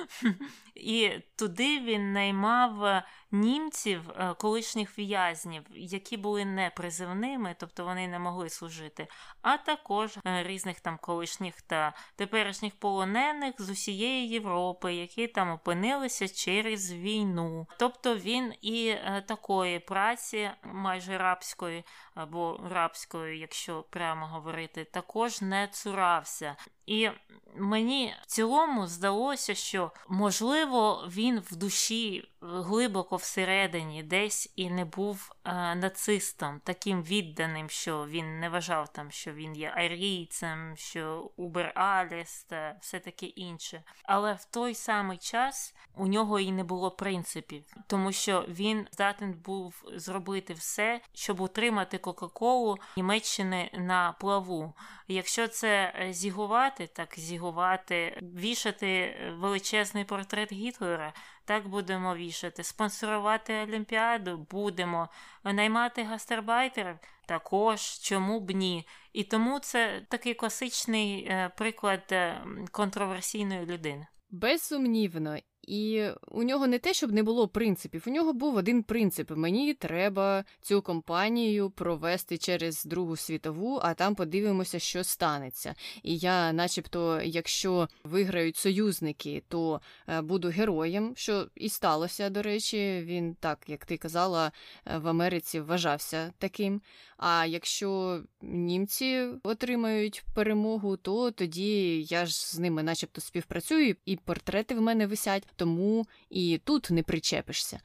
І 0.74 1.10
туди 1.36 1.80
він 1.80 2.12
наймав 2.12 3.02
німців, 3.40 4.10
е, 4.10 4.34
колишніх 4.34 4.98
в'язнів, 4.98 5.62
які 5.70 6.16
були 6.16 6.44
непризивними, 6.44 7.56
тобто 7.58 7.84
вони 7.84 8.08
не 8.08 8.18
могли 8.18 8.48
служити, 8.48 9.06
а 9.42 9.56
також 9.56 10.18
е, 10.26 10.42
різних 10.42 10.80
там 10.80 10.98
колишніх 10.98 11.62
та 11.62 11.92
теперішніх 12.16 12.74
полонених 12.74 13.54
з 13.58 13.70
усієї 13.70 14.28
Європи, 14.28 14.94
які 14.94 15.26
там 15.26 15.50
опинилися 15.50 16.28
через 16.28 16.92
війну. 16.92 17.66
Тобто 17.78 18.16
він 18.16 18.54
і 18.62 18.88
е, 18.88 19.24
такої 19.28 19.78
праці, 19.78 20.50
майже 20.62 21.18
рабської 21.18 21.84
або 22.14 22.60
рабської, 22.70 23.38
якщо 23.38 23.84
прямо 23.90 24.26
говорити, 24.26 24.84
також 24.84 25.42
не 25.42 25.68
цурався. 25.68 26.56
І 26.86 27.10
мені 27.56 28.14
в 28.22 28.26
цілому 28.26 28.86
здалося, 28.86 29.54
що 29.54 29.92
можливо 30.08 31.08
він 31.08 31.40
в 31.40 31.56
душі 31.56 32.28
глибоко 32.40 33.16
всередині 33.16 34.02
десь 34.02 34.52
і 34.56 34.70
не 34.70 34.84
був 34.84 35.32
е, 35.44 35.74
нацистом, 35.74 36.60
таким 36.64 37.02
відданим, 37.02 37.70
що 37.70 38.06
він 38.06 38.40
не 38.40 38.48
вважав 38.48 38.92
там, 38.92 39.10
що 39.10 39.32
він 39.32 39.56
є 39.56 39.72
арійцем, 39.76 40.74
що 40.76 41.30
Убер 41.36 41.72
Аліс 41.74 42.44
та 42.44 42.76
все 42.80 42.98
таке 42.98 43.26
інше. 43.26 43.82
Але 44.04 44.32
в 44.32 44.44
той 44.44 44.74
самий 44.74 45.18
час 45.18 45.74
у 45.96 46.06
нього 46.06 46.40
і 46.40 46.52
не 46.52 46.64
було 46.64 46.90
принципів, 46.90 47.64
тому 47.86 48.12
що 48.12 48.44
він 48.48 48.86
здатен 48.92 49.32
був 49.32 49.84
зробити 49.94 50.54
все, 50.54 51.00
щоб 51.14 51.40
утримати 51.40 51.98
Кока-Колу 51.98 52.78
Німеччини 52.96 53.70
на 53.74 54.12
плаву. 54.12 54.74
Якщо 55.08 55.48
це 55.48 55.94
зігувати, 56.10 56.75
так 56.86 57.14
зігувати, 57.16 58.20
вішати 58.22 59.16
величезний 59.38 60.04
портрет 60.04 60.52
Гітлера. 60.52 61.12
Так 61.44 61.68
будемо 61.68 62.14
вішати, 62.14 62.64
спонсорувати 62.64 63.54
Олімпіаду 63.54 64.46
будемо, 64.50 65.08
наймати 65.44 66.02
гастербайтерів 66.02 66.96
також, 67.26 67.80
чому 67.80 68.40
б 68.40 68.50
ні. 68.50 68.88
І 69.12 69.24
тому 69.24 69.58
це 69.58 70.06
такий 70.08 70.34
класичний 70.34 71.24
е, 71.24 71.50
приклад 71.56 72.02
е, 72.12 72.44
контроверсійної 72.70 73.66
людини. 73.66 74.06
Безсумнівно, 74.30 75.38
і 75.66 76.04
у 76.30 76.42
нього 76.42 76.66
не 76.66 76.78
те, 76.78 76.94
щоб 76.94 77.12
не 77.12 77.22
було 77.22 77.48
принципів. 77.48 78.04
У 78.06 78.10
нього 78.10 78.32
був 78.32 78.56
один 78.56 78.82
принцип: 78.82 79.30
мені 79.30 79.74
треба 79.74 80.44
цю 80.60 80.82
компанію 80.82 81.70
провести 81.70 82.38
через 82.38 82.84
Другу 82.84 83.16
світову, 83.16 83.80
а 83.82 83.94
там 83.94 84.14
подивимося, 84.14 84.78
що 84.78 85.04
станеться. 85.04 85.74
І 86.02 86.16
я, 86.16 86.52
начебто, 86.52 87.20
якщо 87.24 87.88
виграють 88.04 88.56
союзники, 88.56 89.42
то 89.48 89.80
е, 90.08 90.20
буду 90.20 90.48
героєм, 90.48 91.12
що 91.16 91.48
і 91.54 91.68
сталося, 91.68 92.30
до 92.30 92.42
речі, 92.42 93.02
він 93.04 93.34
так, 93.34 93.58
як 93.66 93.86
ти 93.86 93.96
казала, 93.96 94.52
е, 94.86 94.98
в 94.98 95.08
Америці 95.08 95.60
вважався 95.60 96.32
таким. 96.38 96.80
А 97.16 97.46
якщо 97.46 98.20
німці 98.42 99.26
отримають 99.42 100.24
перемогу, 100.34 100.96
то 100.96 101.30
тоді 101.30 102.02
я 102.02 102.26
ж 102.26 102.46
з 102.46 102.58
ними, 102.58 102.82
начебто, 102.82 103.20
співпрацюю, 103.20 103.96
і 104.04 104.16
портрети 104.16 104.74
в 104.74 104.80
мене 104.80 105.06
висять, 105.06 105.46
тому 105.56 106.06
і 106.30 106.60
тут 106.64 106.90
не 106.90 107.02
причепишся. 107.02 107.80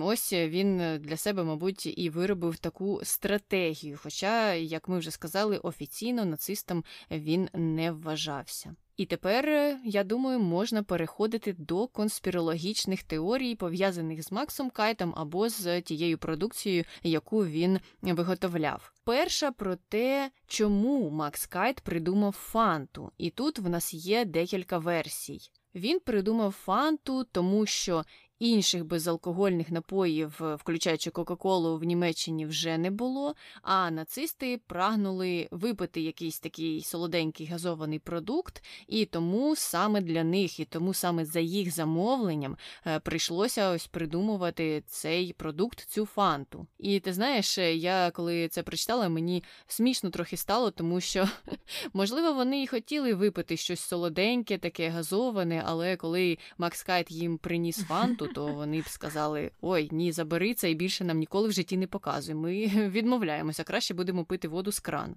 Ось 0.00 0.32
він 0.32 0.98
для 1.00 1.16
себе, 1.16 1.44
мабуть, 1.44 1.98
і 1.98 2.10
виробив 2.10 2.56
таку 2.56 3.00
стратегію. 3.02 3.98
Хоча, 4.02 4.54
як 4.54 4.88
ми 4.88 4.98
вже 4.98 5.10
сказали, 5.10 5.58
офіційно 5.58 6.24
нацистом 6.24 6.84
він 7.10 7.48
не 7.54 7.92
вважався. 7.92 8.74
І 8.96 9.06
тепер, 9.06 9.48
е, 9.48 9.78
я 9.84 10.04
думаю, 10.04 10.38
можна 10.38 10.82
переходити 10.82 11.52
до 11.58 11.86
конспірологічних 11.86 13.02
теорій, 13.02 13.54
пов'язаних 13.54 14.22
з 14.22 14.32
Максом 14.32 14.70
Кайтом 14.70 15.14
або 15.16 15.48
з 15.48 15.82
тією 15.82 16.18
продукцією, 16.18 16.84
яку 17.02 17.46
він 17.46 17.80
виготовляв. 18.02 18.92
Перша 19.04 19.52
про 19.52 19.76
те, 19.76 20.30
чому 20.46 21.10
Макс 21.10 21.46
Кайт 21.46 21.80
придумав 21.80 22.32
фанту, 22.32 23.12
і 23.18 23.30
тут 23.30 23.58
в 23.58 23.68
нас 23.68 23.94
є 23.94 24.24
декілька 24.24 24.78
версій. 24.78 25.40
Він 25.76 26.00
придумав 26.00 26.52
фанту, 26.52 27.24
тому 27.24 27.66
що 27.66 28.04
Інших 28.38 28.84
безалкогольних 28.84 29.70
напоїв, 29.70 30.40
включаючи 30.58 31.10
Кока-Колу, 31.10 31.78
в 31.78 31.84
Німеччині 31.84 32.46
вже 32.46 32.78
не 32.78 32.90
було. 32.90 33.34
А 33.62 33.90
нацисти 33.90 34.60
прагнули 34.66 35.48
випити 35.50 36.00
якийсь 36.00 36.40
такий 36.40 36.82
солоденький 36.82 37.46
газований 37.46 37.98
продукт, 37.98 38.64
і 38.86 39.04
тому 39.04 39.56
саме 39.56 40.00
для 40.00 40.24
них, 40.24 40.60
і 40.60 40.64
тому 40.64 40.94
саме 40.94 41.24
за 41.24 41.40
їх 41.40 41.74
замовленням 41.74 42.56
е, 42.86 43.00
прийшлося 43.00 43.70
ось 43.70 43.86
придумувати 43.86 44.82
цей 44.86 45.32
продукт, 45.32 45.80
цю 45.80 46.06
фанту. 46.06 46.66
І 46.78 47.00
ти 47.00 47.12
знаєш, 47.12 47.58
я 47.58 48.10
коли 48.10 48.48
це 48.48 48.62
прочитала, 48.62 49.08
мені 49.08 49.42
смішно 49.66 50.10
трохи 50.10 50.36
стало, 50.36 50.70
тому 50.70 51.00
що 51.00 51.28
можливо 51.92 52.32
вони 52.32 52.62
і 52.62 52.66
хотіли 52.66 53.14
випити 53.14 53.56
щось 53.56 53.80
солоденьке, 53.80 54.58
таке 54.58 54.88
газоване, 54.88 55.62
але 55.66 55.96
коли 55.96 56.38
Макс 56.58 56.82
Кайт 56.82 57.10
їм 57.10 57.38
приніс 57.38 57.78
фанту 57.88 58.25
то 58.26 58.46
вони 58.46 58.80
б 58.80 58.88
сказали: 58.88 59.50
ой, 59.60 59.88
ні, 59.92 60.12
забери 60.12 60.54
це 60.54 60.70
і 60.70 60.74
більше 60.74 61.04
нам 61.04 61.18
ніколи 61.18 61.48
в 61.48 61.52
житті 61.52 61.76
не 61.76 61.86
показуй. 61.86 62.34
Ми 62.34 62.66
відмовляємося, 62.66 63.64
краще 63.64 63.94
будемо 63.94 64.24
пити 64.24 64.48
воду 64.48 64.72
з 64.72 64.80
крану. 64.80 65.14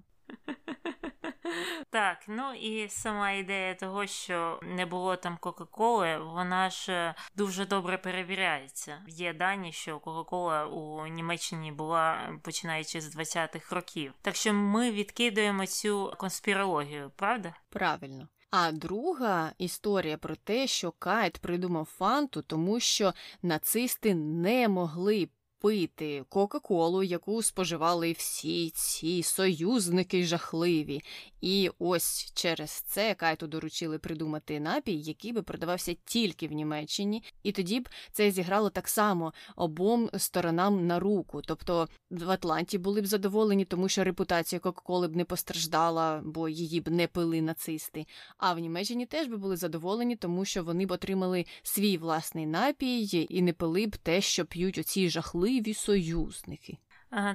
Так, 1.90 2.18
ну 2.28 2.54
і 2.54 2.88
сама 2.88 3.30
ідея 3.30 3.74
того, 3.74 4.06
що 4.06 4.60
не 4.62 4.86
було 4.86 5.16
там 5.16 5.38
Кока-Коли, 5.40 6.18
вона 6.18 6.70
ж 6.70 6.92
е, 6.92 7.14
дуже 7.36 7.66
добре 7.66 7.98
перевіряється. 7.98 9.02
Є 9.08 9.34
дані, 9.34 9.72
що 9.72 9.98
Кока-Кола 9.98 10.66
у 10.66 11.06
Німеччині 11.06 11.72
була 11.72 12.32
починаючи 12.42 13.00
з 13.00 13.16
20-х 13.16 13.76
років. 13.76 14.12
Так 14.22 14.36
що 14.36 14.52
ми 14.52 14.90
відкидуємо 14.90 15.66
цю 15.66 16.14
конспірологію, 16.18 17.10
правда? 17.16 17.54
Правильно. 17.70 18.28
А 18.50 18.72
друга 18.72 19.52
історія 19.58 20.18
про 20.18 20.36
те, 20.36 20.66
що 20.66 20.92
Кайт 20.98 21.38
придумав 21.38 21.84
фанту, 21.84 22.42
тому 22.42 22.80
що 22.80 23.14
нацисти 23.42 24.14
не 24.14 24.68
могли 24.68 25.28
пити 25.60 26.24
Кока-Колу, 26.28 27.02
яку 27.02 27.42
споживали 27.42 28.12
всі 28.12 28.70
ці 28.70 29.22
союзники 29.22 30.24
жахливі. 30.24 31.02
І 31.40 31.70
ось 31.78 32.32
через 32.34 32.70
це 32.70 33.14
Кайту 33.14 33.46
доручили 33.46 33.98
придумати 33.98 34.60
напій, 34.60 34.96
який 34.96 35.32
би 35.32 35.42
продавався 35.42 35.96
тільки 36.04 36.48
в 36.48 36.52
Німеччині, 36.52 37.22
і 37.42 37.52
тоді 37.52 37.80
б 37.80 37.88
це 38.12 38.30
зіграло 38.30 38.70
так 38.70 38.88
само 38.88 39.32
обом 39.56 40.10
сторонам 40.16 40.86
на 40.86 41.00
руку. 41.00 41.42
Тобто 41.46 41.88
в 42.10 42.30
Атланті 42.30 42.78
були 42.78 43.00
б 43.00 43.06
задоволені, 43.06 43.64
тому 43.64 43.88
що 43.88 44.04
репутація 44.04 44.60
Кока-Коли 44.60 45.08
б 45.08 45.16
не 45.16 45.24
постраждала, 45.24 46.22
бо 46.24 46.48
її 46.48 46.80
б 46.80 46.88
не 46.90 47.06
пили 47.06 47.42
нацисти. 47.42 48.06
А 48.38 48.52
в 48.54 48.58
Німеччині 48.58 49.06
теж 49.06 49.26
би 49.26 49.36
були 49.36 49.56
задоволені, 49.56 50.16
тому 50.16 50.44
що 50.44 50.64
вони 50.64 50.86
б 50.86 50.90
отримали 50.90 51.44
свій 51.62 51.96
власний 51.96 52.46
напій 52.46 53.26
і 53.30 53.42
не 53.42 53.52
пили 53.52 53.86
б 53.86 53.96
те, 53.96 54.20
що 54.20 54.44
п'ють 54.46 54.78
оці 54.78 55.10
жахливі 55.10 55.49
союзники. 55.74 56.78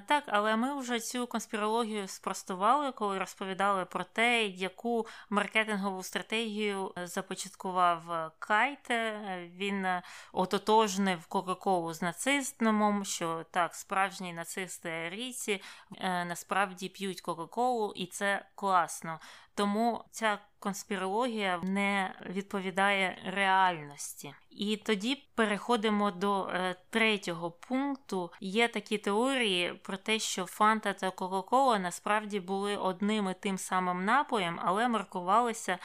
Так, 0.06 0.24
але 0.28 0.56
ми 0.56 0.80
вже 0.80 1.00
цю 1.00 1.28
конспірологію 1.28 2.08
спростували, 2.08 2.92
коли 2.92 3.20
розповідали 3.20 3.86
про 3.86 4.04
те, 4.04 4.46
яку 4.46 5.08
маркетингову 5.30 6.04
стратегію 6.04 6.92
е, 6.98 7.08
започаткував 7.08 8.12
е, 8.12 8.32
Кайт. 8.40 8.92
Е, 8.92 9.50
він 9.56 9.88
ототожнив 10.34 11.26
Кока-Колу 11.26 11.94
з 11.94 12.02
нацистом, 12.02 13.06
що 13.06 13.46
так, 13.52 13.76
справжні 13.76 14.34
нацисти 14.34 15.10
ріці 15.10 15.62
насправді 16.02 16.90
п'ють 16.90 17.22
Кока-Колу, 17.22 17.94
і 17.96 18.06
це 18.06 18.46
класно. 18.56 19.20
Тому 19.56 20.04
ця 20.12 20.40
конспірологія 20.60 21.60
не 21.64 22.16
відповідає 22.30 23.18
реальності. 23.26 24.34
І 24.50 24.78
тоді 24.78 25.28
переходимо 25.36 26.12
до 26.12 26.48
е, 26.48 26.76
третього 26.90 27.52
пункту. 27.52 28.32
Є 28.40 28.68
такі 28.68 28.98
теорії 28.98 29.74
про 29.74 29.98
те, 29.98 30.20
що 30.20 30.46
Фанта 30.46 30.94
та 30.94 31.12
Кока-Кола 31.12 31.80
насправді 31.80 32.40
були 32.40 32.78
одним 32.78 33.30
і 33.30 33.34
тим 33.34 33.58
самим 33.58 34.06
напоєм, 34.06 34.60
але 34.64 34.88
маркувалися 34.88 35.78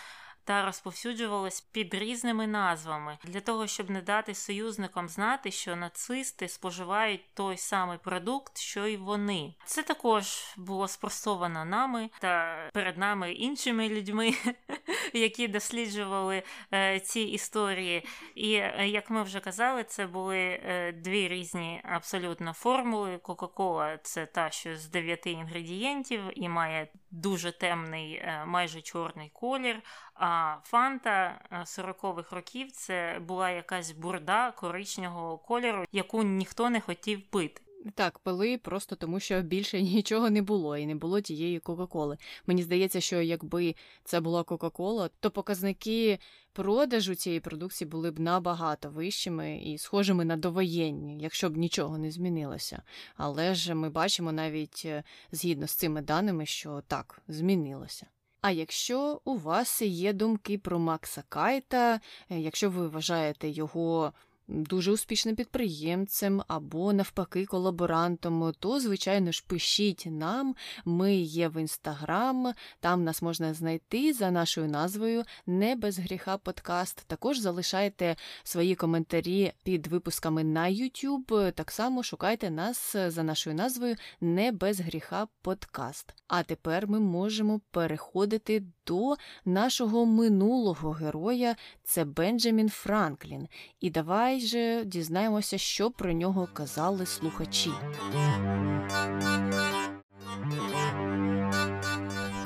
та 0.51 0.65
розповсюджувалась 0.65 1.61
під 1.61 1.95
різними 1.95 2.47
назвами 2.47 3.19
для 3.25 3.41
того, 3.41 3.67
щоб 3.67 3.91
не 3.91 4.03
дати 4.03 4.35
союзникам 4.35 5.09
знати, 5.09 5.51
що 5.51 5.77
нацисти 5.77 6.49
споживають 6.49 7.35
той 7.35 7.57
самий 7.57 7.99
продукт, 7.99 8.59
що 8.59 8.87
й 8.87 8.97
вони. 8.97 9.55
Це 9.65 9.83
також 9.83 10.27
було 10.57 10.89
спростовано 10.89 11.65
нами 11.65 12.11
та 12.21 12.57
перед 12.73 12.99
нами 12.99 13.33
іншими 13.33 13.89
людьми, 13.89 14.33
які 15.13 15.49
досліджували 15.49 16.43
е, 16.75 17.01
ці 17.01 17.21
історії. 17.21 18.07
І 18.35 18.55
е, 18.55 18.89
як 18.89 19.11
ми 19.11 19.23
вже 19.23 19.41
казали, 19.41 19.85
це 19.85 20.07
були 20.07 20.39
е, 20.39 20.93
дві 20.93 21.29
різні 21.29 21.81
абсолютно 21.85 22.53
формули. 22.53 23.19
Кока-кола 23.19 23.99
це 24.03 24.27
та, 24.27 24.51
що 24.51 24.77
з 24.77 24.87
дев'яти 24.87 25.31
інгредієнтів 25.31 26.21
і 26.35 26.49
має 26.49 26.89
дуже 27.11 27.53
темний, 27.53 28.25
майже 28.47 28.81
чорний 28.81 29.31
колір. 29.35 29.83
А 30.15 30.57
фанта 30.65 31.41
40-х 31.53 32.37
років 32.37 32.73
це 32.73 33.19
була 33.21 33.51
якась 33.51 33.91
бурда 33.91 34.51
коричневого 34.51 35.39
кольору, 35.39 35.85
яку 35.93 36.23
ніхто 36.23 36.71
не 36.71 36.81
хотів 36.81 37.31
пити. 37.31 37.63
Так, 37.95 38.19
пили 38.19 38.59
просто 38.59 38.97
тому, 38.97 39.21
що 39.21 39.43
більше 39.43 39.83
нічого 39.83 40.31
не 40.31 40.43
було, 40.43 40.77
і 40.77 40.87
не 40.87 40.95
було 40.95 41.21
тієї 41.21 41.59
Кока-Коли. 41.59 42.19
Мені 42.47 42.63
здається, 42.63 43.01
що 43.01 43.21
якби 43.21 43.75
це 44.05 44.21
була 44.21 44.43
Кока-Кола, 44.43 45.11
то 45.21 45.31
показники 45.31 46.19
продажу 46.53 47.15
цієї 47.15 47.41
продукції 47.41 47.89
були 47.89 48.11
б 48.11 48.21
набагато 48.21 48.91
вищими 48.91 49.59
і 49.59 49.79
схожими 49.79 50.25
на 50.25 50.37
довоєнні, 50.37 51.19
якщо 51.19 51.51
б 51.51 51.57
нічого 51.57 51.99
не 51.99 52.11
змінилося. 52.11 52.83
Але 53.17 53.55
ж 53.55 53.75
ми 53.75 53.91
бачимо 53.91 54.33
навіть 54.33 54.83
е, 54.85 55.03
згідно 55.33 55.67
з 55.67 55.73
цими 55.73 56.03
даними, 56.03 56.47
що 56.47 56.83
так, 56.87 57.23
змінилося. 57.29 58.07
А 58.41 58.51
якщо 58.51 59.21
у 59.25 59.37
вас 59.37 59.83
є 59.83 60.13
думки 60.13 60.59
про 60.59 60.79
Макса 60.79 61.23
Кайта, 61.29 62.01
е, 62.31 62.41
якщо 62.41 62.71
ви 62.71 62.89
вважаєте 62.89 63.49
його 63.49 64.13
дуже 64.51 64.93
успішним 64.93 65.37
підприємцем 65.37 66.43
або, 66.49 66.93
навпаки, 66.93 67.47
колаборантом, 67.47 68.53
то, 68.59 68.81
звичайно 68.81 69.33
ж, 69.33 69.45
пишіть 69.47 70.07
нам. 70.11 70.55
Ми 70.85 71.15
є 71.15 71.49
в 71.49 71.61
інстаграм, 71.61 72.53
там 72.81 73.05
нас 73.05 73.23
можна 73.23 73.55
знайти 73.55 74.13
за 74.13 74.31
нашою 74.31 74.69
назвою 74.69 75.25
Не 75.47 75.77
без 75.77 75.99
гріха 75.99 76.39
подкаст. 76.39 77.05
Також 77.07 77.39
залишайте 77.39 78.17
свої 78.43 78.75
коментарі 78.75 79.53
під 79.63 79.87
випусками 79.87 80.45
на 80.45 80.71
YouTube. 80.71 81.53
Так 81.53 81.71
само 81.71 82.03
шукайте 82.03 82.51
нас 82.51 82.97
за 83.07 83.23
нашою 83.23 83.57
назвою 83.57 83.97
Не 84.21 84.53
без 84.53 84.81
гріха 84.81 85.27
подкаст. 85.43 86.15
А 86.29 86.43
тепер 86.43 86.89
ми 86.89 87.01
можемо 87.01 87.61
переходити 87.71 88.63
до 88.87 89.15
нашого 89.45 90.07
минулого 90.07 90.91
героя, 90.91 91.57
це 91.85 92.05
Бенджамін 92.05 92.69
Франклін. 92.69 93.49
І 93.81 93.91
давай 93.91 94.40
же 94.47 94.85
дізнаємося, 94.85 95.59
що 95.59 95.91
про 95.91 96.13
нього 96.13 96.49
казали 96.53 97.07
слухачі. 97.07 97.71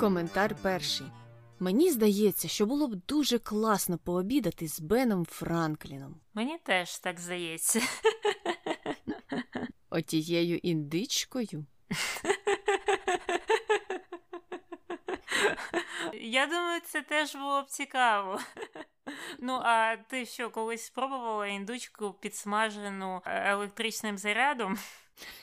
Коментар 0.00 0.56
перший. 0.62 1.06
Мені 1.58 1.90
здається, 1.90 2.48
що 2.48 2.66
було 2.66 2.88
б 2.88 2.94
дуже 3.08 3.38
класно 3.38 3.98
пообідати 3.98 4.68
з 4.68 4.80
Беном 4.80 5.26
Франкліном. 5.26 6.20
Мені 6.34 6.58
теж 6.64 6.98
так 6.98 7.20
здається. 7.20 7.80
Отією 9.90 10.56
індичкою. 10.56 11.66
Я 16.20 16.46
думаю, 16.46 16.80
це 16.84 17.02
теж 17.02 17.34
було 17.34 17.62
б 17.62 17.66
цікаво. 17.66 18.40
Ну, 19.40 19.60
а 19.62 19.96
ти 19.96 20.26
що, 20.26 20.50
колись 20.50 20.84
спробувала 20.84 21.46
індучку 21.46 22.12
підсмажену 22.12 23.22
е, 23.26 23.52
електричним 23.52 24.18
зарядом? 24.18 24.78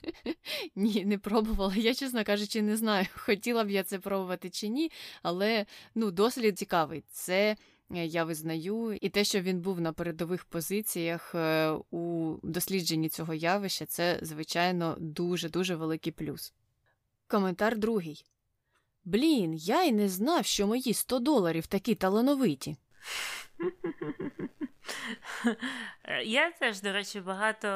Ні, 0.75 1.05
не 1.05 1.17
пробувала. 1.17 1.75
Я, 1.75 1.93
чесно 1.93 2.23
кажучи, 2.23 2.61
не 2.61 2.77
знаю, 2.77 3.07
хотіла 3.15 3.63
б 3.63 3.69
я 3.69 3.83
це 3.83 3.99
пробувати 3.99 4.49
чи 4.49 4.67
ні, 4.67 4.91
але 5.23 5.65
ну, 5.95 6.11
дослід 6.11 6.59
цікавий. 6.59 7.03
Це 7.07 7.55
е, 7.91 8.05
я 8.05 8.23
визнаю, 8.23 8.97
і 9.01 9.09
те, 9.09 9.23
що 9.23 9.41
він 9.41 9.61
був 9.61 9.81
на 9.81 9.93
передових 9.93 10.45
позиціях 10.45 11.35
е, 11.35 11.69
у 11.91 12.35
дослідженні 12.43 13.09
цього 13.09 13.33
явища, 13.33 13.85
це, 13.85 14.19
звичайно, 14.21 14.97
дуже-дуже 14.99 15.75
великий 15.75 16.11
плюс. 16.11 16.53
Коментар 17.27 17.77
другий. 17.77 18.25
Блін, 19.05 19.53
я 19.53 19.83
й 19.83 19.91
не 19.91 20.09
знав, 20.09 20.45
що 20.45 20.67
мої 20.67 20.93
100 20.93 21.19
доларів 21.19 21.67
такі 21.67 21.95
талановиті. 21.95 22.77
Я 26.25 26.51
теж, 26.51 26.81
до 26.81 26.93
речі, 26.93 27.21
багато 27.21 27.67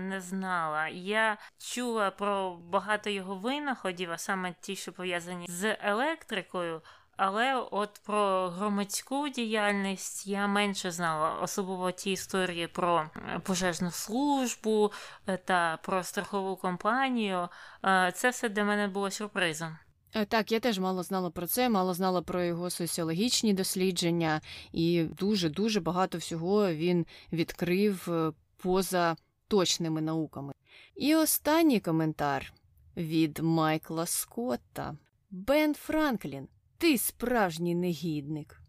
не 0.00 0.20
знала. 0.20 0.88
Я 0.88 1.38
чула 1.58 2.10
про 2.10 2.56
багато 2.56 3.10
його 3.10 3.34
винаходів, 3.34 4.12
а 4.12 4.18
саме 4.18 4.54
ті, 4.60 4.76
що 4.76 4.92
пов'язані 4.92 5.46
з 5.48 5.76
електрикою. 5.80 6.82
Але 7.16 7.66
от 7.70 8.00
про 8.06 8.48
громадську 8.48 9.28
діяльність 9.28 10.26
я 10.26 10.46
менше 10.46 10.90
знала, 10.90 11.40
особливо 11.40 11.90
ті 11.90 12.12
історії 12.12 12.66
про 12.66 13.10
пожежну 13.42 13.90
службу 13.90 14.92
та 15.44 15.78
про 15.82 16.02
страхову 16.02 16.56
компанію. 16.56 17.48
Це 18.14 18.30
все 18.30 18.48
для 18.48 18.64
мене 18.64 18.88
було 18.88 19.10
сюрпризом. 19.10 19.78
Е, 20.16 20.24
так, 20.24 20.52
я 20.52 20.60
теж 20.60 20.78
мало 20.78 21.02
знала 21.02 21.30
про 21.30 21.46
це, 21.46 21.68
мало 21.68 21.94
знала 21.94 22.22
про 22.22 22.42
його 22.42 22.70
соціологічні 22.70 23.54
дослідження, 23.54 24.40
і 24.72 25.02
дуже-дуже 25.02 25.80
багато 25.80 26.18
всього 26.18 26.72
він 26.72 27.06
відкрив 27.32 28.06
е, 28.08 28.32
поза 28.56 29.16
точними 29.48 30.00
науками. 30.00 30.52
І 30.94 31.14
останній 31.14 31.80
коментар 31.80 32.52
від 32.96 33.38
Майкла 33.38 34.06
Скотта. 34.06 34.96
Бен 35.30 35.74
Франклін, 35.74 36.48
ти 36.78 36.98
справжній 36.98 37.74
негідник. 37.74 38.60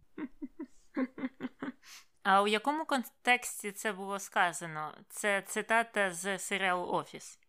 А 2.23 2.41
у 2.41 2.47
якому 2.47 2.85
контексті 2.85 3.71
це 3.71 3.93
було 3.93 4.19
сказано? 4.19 4.93
Це 5.09 5.41
цитата 5.41 6.11
з 6.11 6.39
серіалу 6.39 6.87
Офіс. 6.87 7.39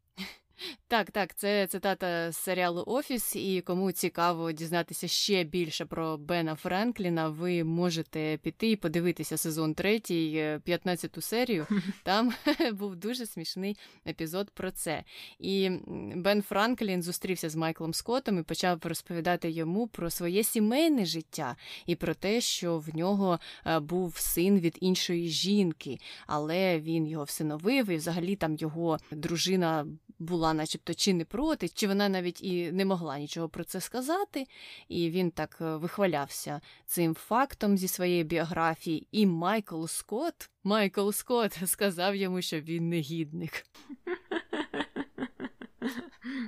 Так, 0.89 1.11
так, 1.11 1.35
це 1.35 1.67
цитата 1.67 2.33
з 2.33 2.37
серіалу 2.37 2.85
Офіс, 2.87 3.37
і 3.37 3.61
кому 3.61 3.93
цікаво 3.93 4.53
дізнатися 4.53 5.09
ще 5.09 5.45
більше 5.45 5.85
про 5.85 6.19
Бена 6.19 6.55
Френкліна, 6.55 7.29
ви 7.29 7.65
можете 7.65 8.39
піти 8.43 8.71
і 8.71 8.77
подивитися 8.77 9.37
сезон 9.37 9.75
третій, 9.75 10.59
15 10.65 11.25
серію. 11.25 11.67
Там 12.03 12.33
був 12.73 12.97
дуже 12.97 13.27
смішний 13.27 13.77
епізод 14.07 14.51
про 14.51 14.71
це. 14.71 15.05
І 15.39 15.71
Бен 16.17 16.43
Франклін 16.43 17.03
зустрівся 17.03 17.51
з 17.51 17.57
Майклом 17.57 17.95
Скоттом 17.95 18.39
і 18.39 18.43
почав 18.43 18.79
розповідати 18.83 19.51
йому 19.51 19.87
про 19.87 20.11
своє 20.11 20.45
сімейне 20.45 21.05
життя 21.05 21.57
і 21.87 21.97
про 21.97 22.15
те, 22.15 22.41
що 22.41 22.79
в 22.79 22.97
нього 22.97 23.39
е, 23.67 23.81
був 23.81 24.17
син 24.17 24.61
від 24.61 24.79
іншої 24.81 25.29
жінки, 25.29 25.99
але 26.27 26.81
він 26.81 27.07
його 27.07 27.25
всиновив, 27.25 27.91
і 27.91 27.97
взагалі 27.97 28.37
там 28.37 28.55
його 28.55 28.99
дружина 29.11 29.87
була, 30.19 30.48
начебто, 30.55 30.95
чи 30.95 31.15
не 31.15 31.25
проти, 31.25 31.69
чи 31.69 31.87
вона 31.87 32.09
навіть 32.09 32.43
і 32.43 32.73
не 32.73 32.85
могла 32.85 33.19
нічого 33.19 33.49
про 33.49 33.65
це 33.65 33.81
сказати. 33.81 34.47
І 34.89 35.11
він 35.11 35.31
так 35.31 35.59
е, 35.61 35.77
вихвалявся 35.77 36.61
цим 36.87 37.15
фактом 37.15 37.79
зі 37.79 37.89
своєї 37.89 38.25
біографії. 38.25 39.07
І 39.13 39.27
Майкл 39.27 39.87
Скотт, 39.87 40.51
Майкл 40.65 41.11
Скотт 41.11 41.59
сказав 41.69 42.17
йому, 42.17 42.43
що 42.43 42.61
він 42.61 42.89
негідник. 42.89 43.67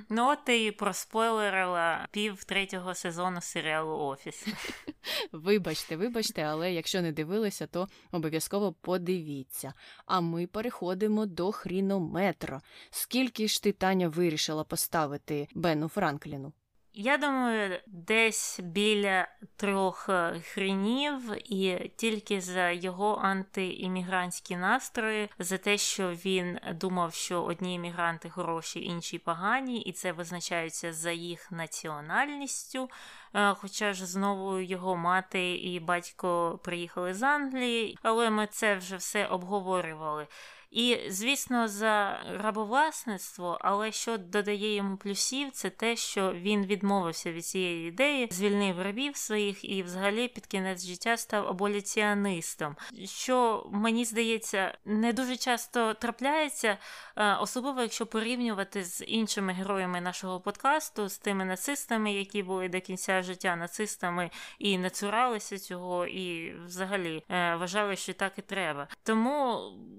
Ну, 0.09 0.29
от 0.29 0.45
ти 0.45 0.65
і 0.65 0.71
проспойлерила 0.71 2.07
пів 2.11 2.43
третього 2.43 2.95
сезону 2.95 3.41
серіалу 3.41 3.97
Офіс. 3.97 4.47
Вибачте, 5.31 5.97
вибачте, 5.97 6.41
але 6.41 6.73
якщо 6.73 7.01
не 7.01 7.11
дивилися, 7.11 7.67
то 7.67 7.87
обов'язково 8.11 8.73
подивіться. 8.73 9.73
А 10.05 10.21
ми 10.21 10.47
переходимо 10.47 11.25
до 11.25 11.51
хрінометра. 11.51 12.61
Скільки 12.89 13.47
ж 13.47 13.63
ти 13.63 13.71
Таня 13.71 14.07
вирішила 14.07 14.63
поставити 14.63 15.47
Бену 15.55 15.87
Франкліну? 15.87 16.53
Я 16.93 17.17
думаю, 17.17 17.79
десь 17.87 18.59
біля 18.63 19.27
трьох 19.55 20.09
е, 20.09 20.41
хренів, 20.43 21.51
і 21.53 21.91
тільки 21.95 22.41
за 22.41 22.69
його 22.69 23.15
антиіммігрантські 23.15 24.57
настрої, 24.57 25.29
за 25.39 25.57
те, 25.57 25.77
що 25.77 26.09
він 26.09 26.59
думав, 26.73 27.13
що 27.13 27.43
одні 27.43 27.75
іммігранти 27.75 28.29
хороші, 28.29 28.83
інші 28.83 29.19
погані, 29.19 29.81
і 29.81 29.91
це 29.91 30.11
визначається 30.11 30.93
за 30.93 31.11
їх 31.11 31.51
національністю. 31.51 32.89
Е, 33.33 33.53
хоча 33.53 33.93
ж 33.93 34.05
знову 34.05 34.59
його 34.59 34.97
мати 34.97 35.55
і 35.55 35.79
батько 35.79 36.59
приїхали 36.63 37.13
з 37.13 37.23
Англії, 37.23 37.97
але 38.01 38.29
ми 38.29 38.47
це 38.47 38.75
вже 38.75 38.95
все 38.95 39.25
обговорювали. 39.25 40.27
І, 40.71 40.99
звісно, 41.09 41.67
за 41.67 42.23
рабовласництво, 42.39 43.57
але 43.61 43.91
що 43.91 44.17
додає 44.17 44.75
йому 44.75 44.97
плюсів, 44.97 45.51
це 45.51 45.69
те, 45.69 45.95
що 45.95 46.33
він 46.33 46.65
відмовився 46.65 47.31
від 47.31 47.45
цієї 47.45 47.87
ідеї, 47.87 48.27
звільнив 48.31 48.81
рабів 48.81 49.17
своїх 49.17 49.65
і, 49.65 49.83
взагалі, 49.83 50.27
під 50.27 50.45
кінець 50.45 50.85
життя 50.85 51.17
став 51.17 51.47
аболіціонистом. 51.47 52.75
Що 53.05 53.67
мені 53.71 54.05
здається, 54.05 54.77
не 54.85 55.13
дуже 55.13 55.37
часто 55.37 55.93
трапляється, 55.93 56.77
е, 57.15 57.35
особливо 57.35 57.81
якщо 57.81 58.05
порівнювати 58.05 58.83
з 58.83 59.05
іншими 59.05 59.53
героями 59.53 60.01
нашого 60.01 60.39
подкасту, 60.39 61.09
з 61.09 61.17
тими 61.17 61.45
нацистами, 61.45 62.13
які 62.13 62.43
були 62.43 62.69
до 62.69 62.81
кінця 62.81 63.21
життя 63.21 63.55
нацистами 63.55 64.29
і 64.59 64.77
не 64.77 64.89
цуралися 64.89 65.59
цього, 65.59 66.05
і 66.07 66.55
взагалі 66.65 67.23
е, 67.29 67.55
вважали, 67.55 67.95
що 67.95 68.13
так 68.13 68.33
і 68.37 68.41
треба. 68.41 68.87
Тому 69.03 69.57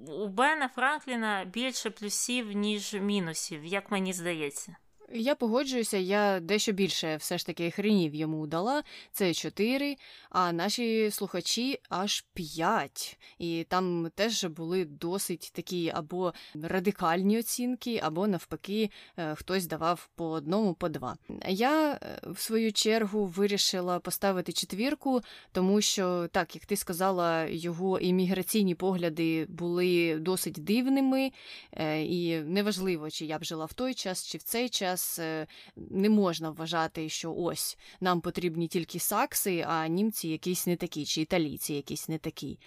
у 0.09 0.29
Бена 0.29 0.62
Бена 0.63 0.73
Франкліна 0.75 1.45
більше 1.45 1.91
плюсів, 1.91 2.53
ніж 2.53 2.95
мінусів, 2.95 3.65
як 3.65 3.91
мені 3.91 4.13
здається. 4.13 4.77
Я 5.15 5.35
погоджуюся, 5.35 5.97
я 5.97 6.41
дещо 6.41 6.73
більше 6.73 7.17
все 7.17 7.39
ж 7.39 7.47
таки 7.47 7.71
хренів 7.71 8.15
йому 8.15 8.47
дала. 8.47 8.83
Це 9.13 9.35
4, 9.35 9.97
а 10.31 10.53
наші 10.53 11.11
слухачі 11.11 11.81
аж 11.89 12.25
5. 12.35 13.19
І 13.39 13.67
там 13.69 14.11
теж 14.15 14.45
були 14.45 14.85
досить 14.85 15.51
такі 15.55 15.93
або 15.95 16.35
радикальні 16.63 17.39
оцінки, 17.39 18.01
або 18.03 18.27
навпаки, 18.27 18.91
е, 19.17 19.35
хтось 19.35 19.67
давав 19.67 20.09
по 20.15 20.31
одному, 20.31 20.75
по 20.75 20.89
два. 20.89 21.17
Я 21.49 21.93
е, 21.93 22.21
в 22.27 22.41
свою 22.41 22.73
чергу 22.73 23.27
вирішила 23.27 24.01
поставити 24.01 24.53
четвірку, 24.53 25.21
тому 25.53 25.81
що, 25.81 26.29
так 26.33 26.55
як 26.55 26.67
ти 26.67 26.77
сказала, 26.77 27.45
його 27.45 27.99
імміграційні 27.99 28.75
погляди 28.75 29.47
були 29.49 30.17
досить 30.19 30.65
дивними, 30.65 31.33
е, 31.73 32.03
і 32.03 32.41
неважливо, 32.41 33.11
чи 33.11 33.27
я 33.27 33.39
б 33.39 33.45
жила 33.45 33.65
в 33.65 33.73
той 33.73 33.95
час, 33.95 34.27
чи 34.27 34.39
в 34.39 34.43
цей 34.43 34.69
час 34.69 34.92
зараз 34.93 35.17
е, 35.21 35.47
не 35.77 36.11
можна 36.11 36.51
вважати, 36.51 37.09
що 37.09 37.35
ось 37.35 37.79
нам 38.01 38.21
потрібні 38.21 38.69
тільки 38.69 38.99
сакси, 38.99 39.65
а 39.69 39.87
німці 39.89 40.29
якісь 40.29 40.67
не 40.67 40.77
такі, 40.77 41.05
чи 41.05 41.21
італійці 41.21 41.75
якісь 41.75 42.09
не 42.09 42.19
такі. 42.19 42.59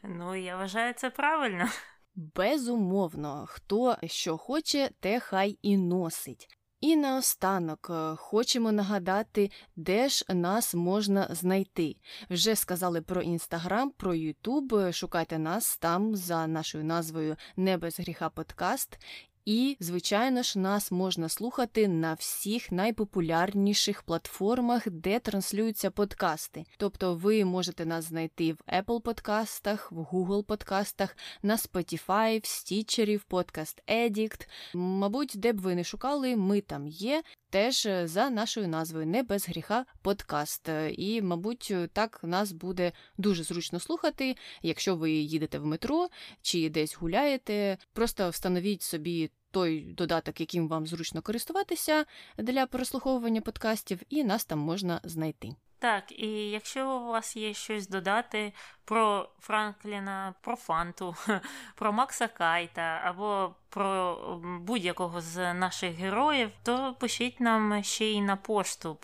Ну, 0.03 0.35
я 0.35 0.57
вважаю 0.57 0.95
це 0.97 1.11
правильно. 1.11 1.69
Безумовно, 2.15 3.45
хто 3.49 3.97
що 4.07 4.37
хоче, 4.37 4.91
те 5.01 5.21
хай 5.21 5.59
і 5.63 5.77
носить. 5.77 6.49
І 6.81 6.97
наостанок 6.97 7.91
е, 7.91 8.17
хочемо 8.17 8.73
нагадати, 8.73 9.51
де 9.77 10.09
ж 10.09 10.25
нас 10.29 10.75
можна 10.75 11.29
знайти. 11.31 11.97
Вже 12.31 12.57
сказали 12.57 13.03
про 13.03 13.23
інстаграм, 13.23 13.91
про 13.91 14.15
Ютуб. 14.15 14.93
Шукайте 14.93 15.39
нас 15.39 15.79
там 15.79 16.17
за 16.17 16.47
нашою 16.47 16.85
назвою 16.85 17.37
Не 17.57 17.79
без 17.79 18.01
гріха 18.01 18.29
подкаст. 18.29 18.99
І, 19.47 19.77
звичайно 19.81 20.43
ж, 20.43 20.59
нас 20.59 20.93
можна 20.93 21.29
слухати 21.29 21.89
на 21.89 22.15
всіх 22.15 22.73
найпопулярніших 22.73 24.03
платформах, 24.03 24.91
де 24.91 25.19
транслюються 25.19 25.91
подкасти. 25.91 26.65
Тобто 26.77 27.15
ви 27.15 27.45
можете 27.45 27.87
нас 27.87 28.05
знайти 28.05 28.53
в 28.53 28.59
Apple 28.69 29.01
подкастах, 29.01 29.93
в 29.93 29.99
Google 30.01 30.43
подкастах, 30.43 31.17
на 31.43 31.57
Spotify, 31.57 32.39
в 32.39 32.45
Stitcher, 32.45 33.17
в 33.17 33.35
Podcast 33.35 33.79
Addict. 33.89 34.49
Мабуть, 34.75 35.33
де 35.37 35.53
б 35.53 35.61
ви 35.61 35.75
не 35.75 35.85
шукали, 35.85 36.37
ми 36.37 36.61
там 36.61 36.87
є. 36.87 37.23
Теж 37.51 37.89
за 38.05 38.31
нашою 38.31 38.69
назвою 38.69 39.07
Не 39.07 39.23
без 39.23 39.49
гріха 39.49 39.85
подкаст. 40.03 40.69
І, 40.93 41.23
мабуть, 41.23 41.75
так 41.93 42.21
нас 42.23 42.53
буде 42.53 42.93
дуже 43.19 43.43
зручно 43.43 43.81
слухати, 43.81 44.37
якщо 44.63 44.97
ви 44.97 45.11
їдете 45.11 45.59
в 45.59 45.67
метро 45.67 46.09
чи 46.43 46.71
десь 46.71 46.97
гуляєте. 46.97 47.79
Просто 47.93 48.31
встановіть 48.31 48.83
собі 48.83 49.31
той 49.57 49.81
додаток, 49.81 50.41
яким 50.41 50.69
вам 50.69 50.87
зручно 50.87 51.23
користуватися 51.23 52.05
для 52.39 52.67
прослуховування 52.67 53.41
подкастів, 53.41 54.03
і 54.09 54.25
нас 54.25 54.45
там 54.45 54.59
можна 54.59 55.01
знайти. 55.05 55.51
Так, 55.79 56.13
і 56.13 56.51
якщо 56.51 56.91
у 56.91 57.07
вас 57.07 57.37
є 57.37 57.55
щось 57.55 57.89
додати 57.89 58.53
про 58.85 59.29
Франкліна, 59.41 60.35
про 60.41 60.57
Фанту, 60.57 61.17
про 61.75 61.93
Макса 61.93 62.29
Кайта 62.29 63.01
або 63.05 63.55
про 63.69 64.17
будь-якого 64.61 65.21
з 65.21 65.55
наших 65.55 65.95
героїв, 65.95 66.51
то 66.63 66.97
пишіть 67.01 67.41
нам 67.41 67.83
ще 67.83 68.05
й 68.05 68.21
на 68.21 68.37
пошту 68.37 68.95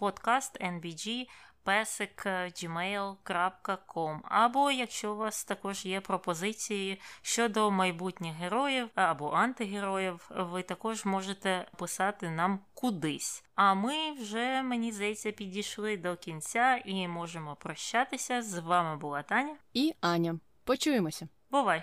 NBG 0.61 1.27
pesik.gmail.com 1.65 4.21
Або 4.25 4.71
якщо 4.71 5.13
у 5.13 5.17
вас 5.17 5.45
також 5.45 5.87
є 5.87 6.01
пропозиції 6.01 7.01
щодо 7.23 7.71
майбутніх 7.71 8.37
героїв 8.37 8.89
або 8.95 9.31
антигероїв, 9.31 10.31
ви 10.31 10.63
також 10.63 11.05
можете 11.05 11.69
писати 11.77 12.31
нам 12.31 12.61
кудись. 12.75 13.45
А 13.55 13.75
ми 13.75 14.13
вже, 14.13 14.63
мені 14.63 14.93
здається, 14.93 15.33
підійшли 15.33 15.97
до 15.97 16.17
кінця 16.17 16.83
і 16.85 17.09
можемо 17.09 17.57
прощатися. 17.57 18.43
З 18.43 18.59
вами 18.59 18.97
була 18.97 19.23
Таня 19.23 19.57
і 19.73 19.95
Аня. 20.01 20.39
Почуємося. 20.65 21.29
Бувай! 21.51 21.83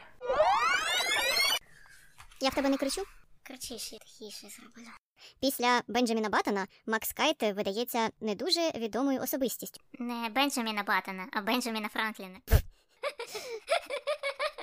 Я 2.41 2.49
в 2.49 2.53
тебе 2.53 2.69
не 2.69 2.77
кричу? 2.77 3.03
Кричиш, 3.43 3.93
я 3.93 3.99
тихіше 3.99 4.47
зроблю. 4.47 4.91
Після 5.41 5.81
Бенджаміна 5.87 6.29
Баттона 6.29 6.67
Макс 6.87 7.13
Кайт 7.13 7.43
видається 7.43 8.09
не 8.21 8.35
дуже 8.35 8.71
відомою 8.75 9.21
особистістю. 9.21 9.81
Не 9.93 10.29
Бенджаміна 10.29 10.83
Баттона, 10.83 11.27
а 11.33 11.41
Бенджаміна 11.41 11.89
Франкліна. 11.89 12.39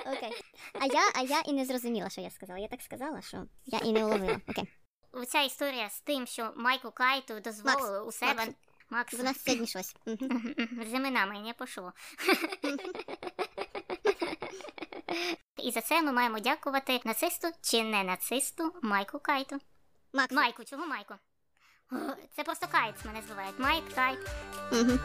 Окей. 0.05 0.31
А 0.73 0.85
я 0.85 1.11
а 1.15 1.21
я 1.21 1.39
і 1.39 1.53
не 1.53 1.65
зрозуміла, 1.65 2.09
що 2.09 2.21
я 2.21 2.29
сказала. 2.29 2.59
Я 2.59 2.67
так 2.67 2.81
сказала, 2.81 3.21
що 3.21 3.43
я 3.65 3.79
і 3.79 3.91
не 3.91 4.05
уловила. 4.05 4.39
Окей. 4.47 4.67
Оця 5.11 5.41
історія 5.41 5.89
з 5.89 6.01
тим, 6.01 6.27
що 6.27 6.53
Майку 6.55 6.91
Кайту 6.91 7.39
дозволили 7.39 8.01
у 8.01 8.11
себе. 8.11 8.33
Макс. 8.33 8.51
Макс. 8.89 9.13
У 9.13 9.23
нас 9.23 9.43
сьогодні 9.43 9.67
щось. 9.67 9.95
З 10.85 10.93
іменами 10.93 11.39
не 11.39 11.53
пошло. 11.53 11.93
І 15.57 15.71
за 15.71 15.81
це 15.81 16.01
ми 16.01 16.11
маємо 16.11 16.39
дякувати 16.39 16.99
нацисту 17.05 17.47
чи 17.61 17.83
не 17.83 18.03
нацисту 18.03 18.73
Майку 18.81 19.19
Кайту. 19.19 19.59
Макс. 20.13 20.31
Майку, 20.31 20.63
чого 20.63 20.87
Майку? 20.87 21.13
Це 22.35 22.43
просто 22.43 22.67
Кайт 22.67 23.05
мене 23.05 23.21
звивають. 23.21 23.59
Майк, 23.59 23.93
Кайт. 23.95 24.19
Угу. 24.71 24.99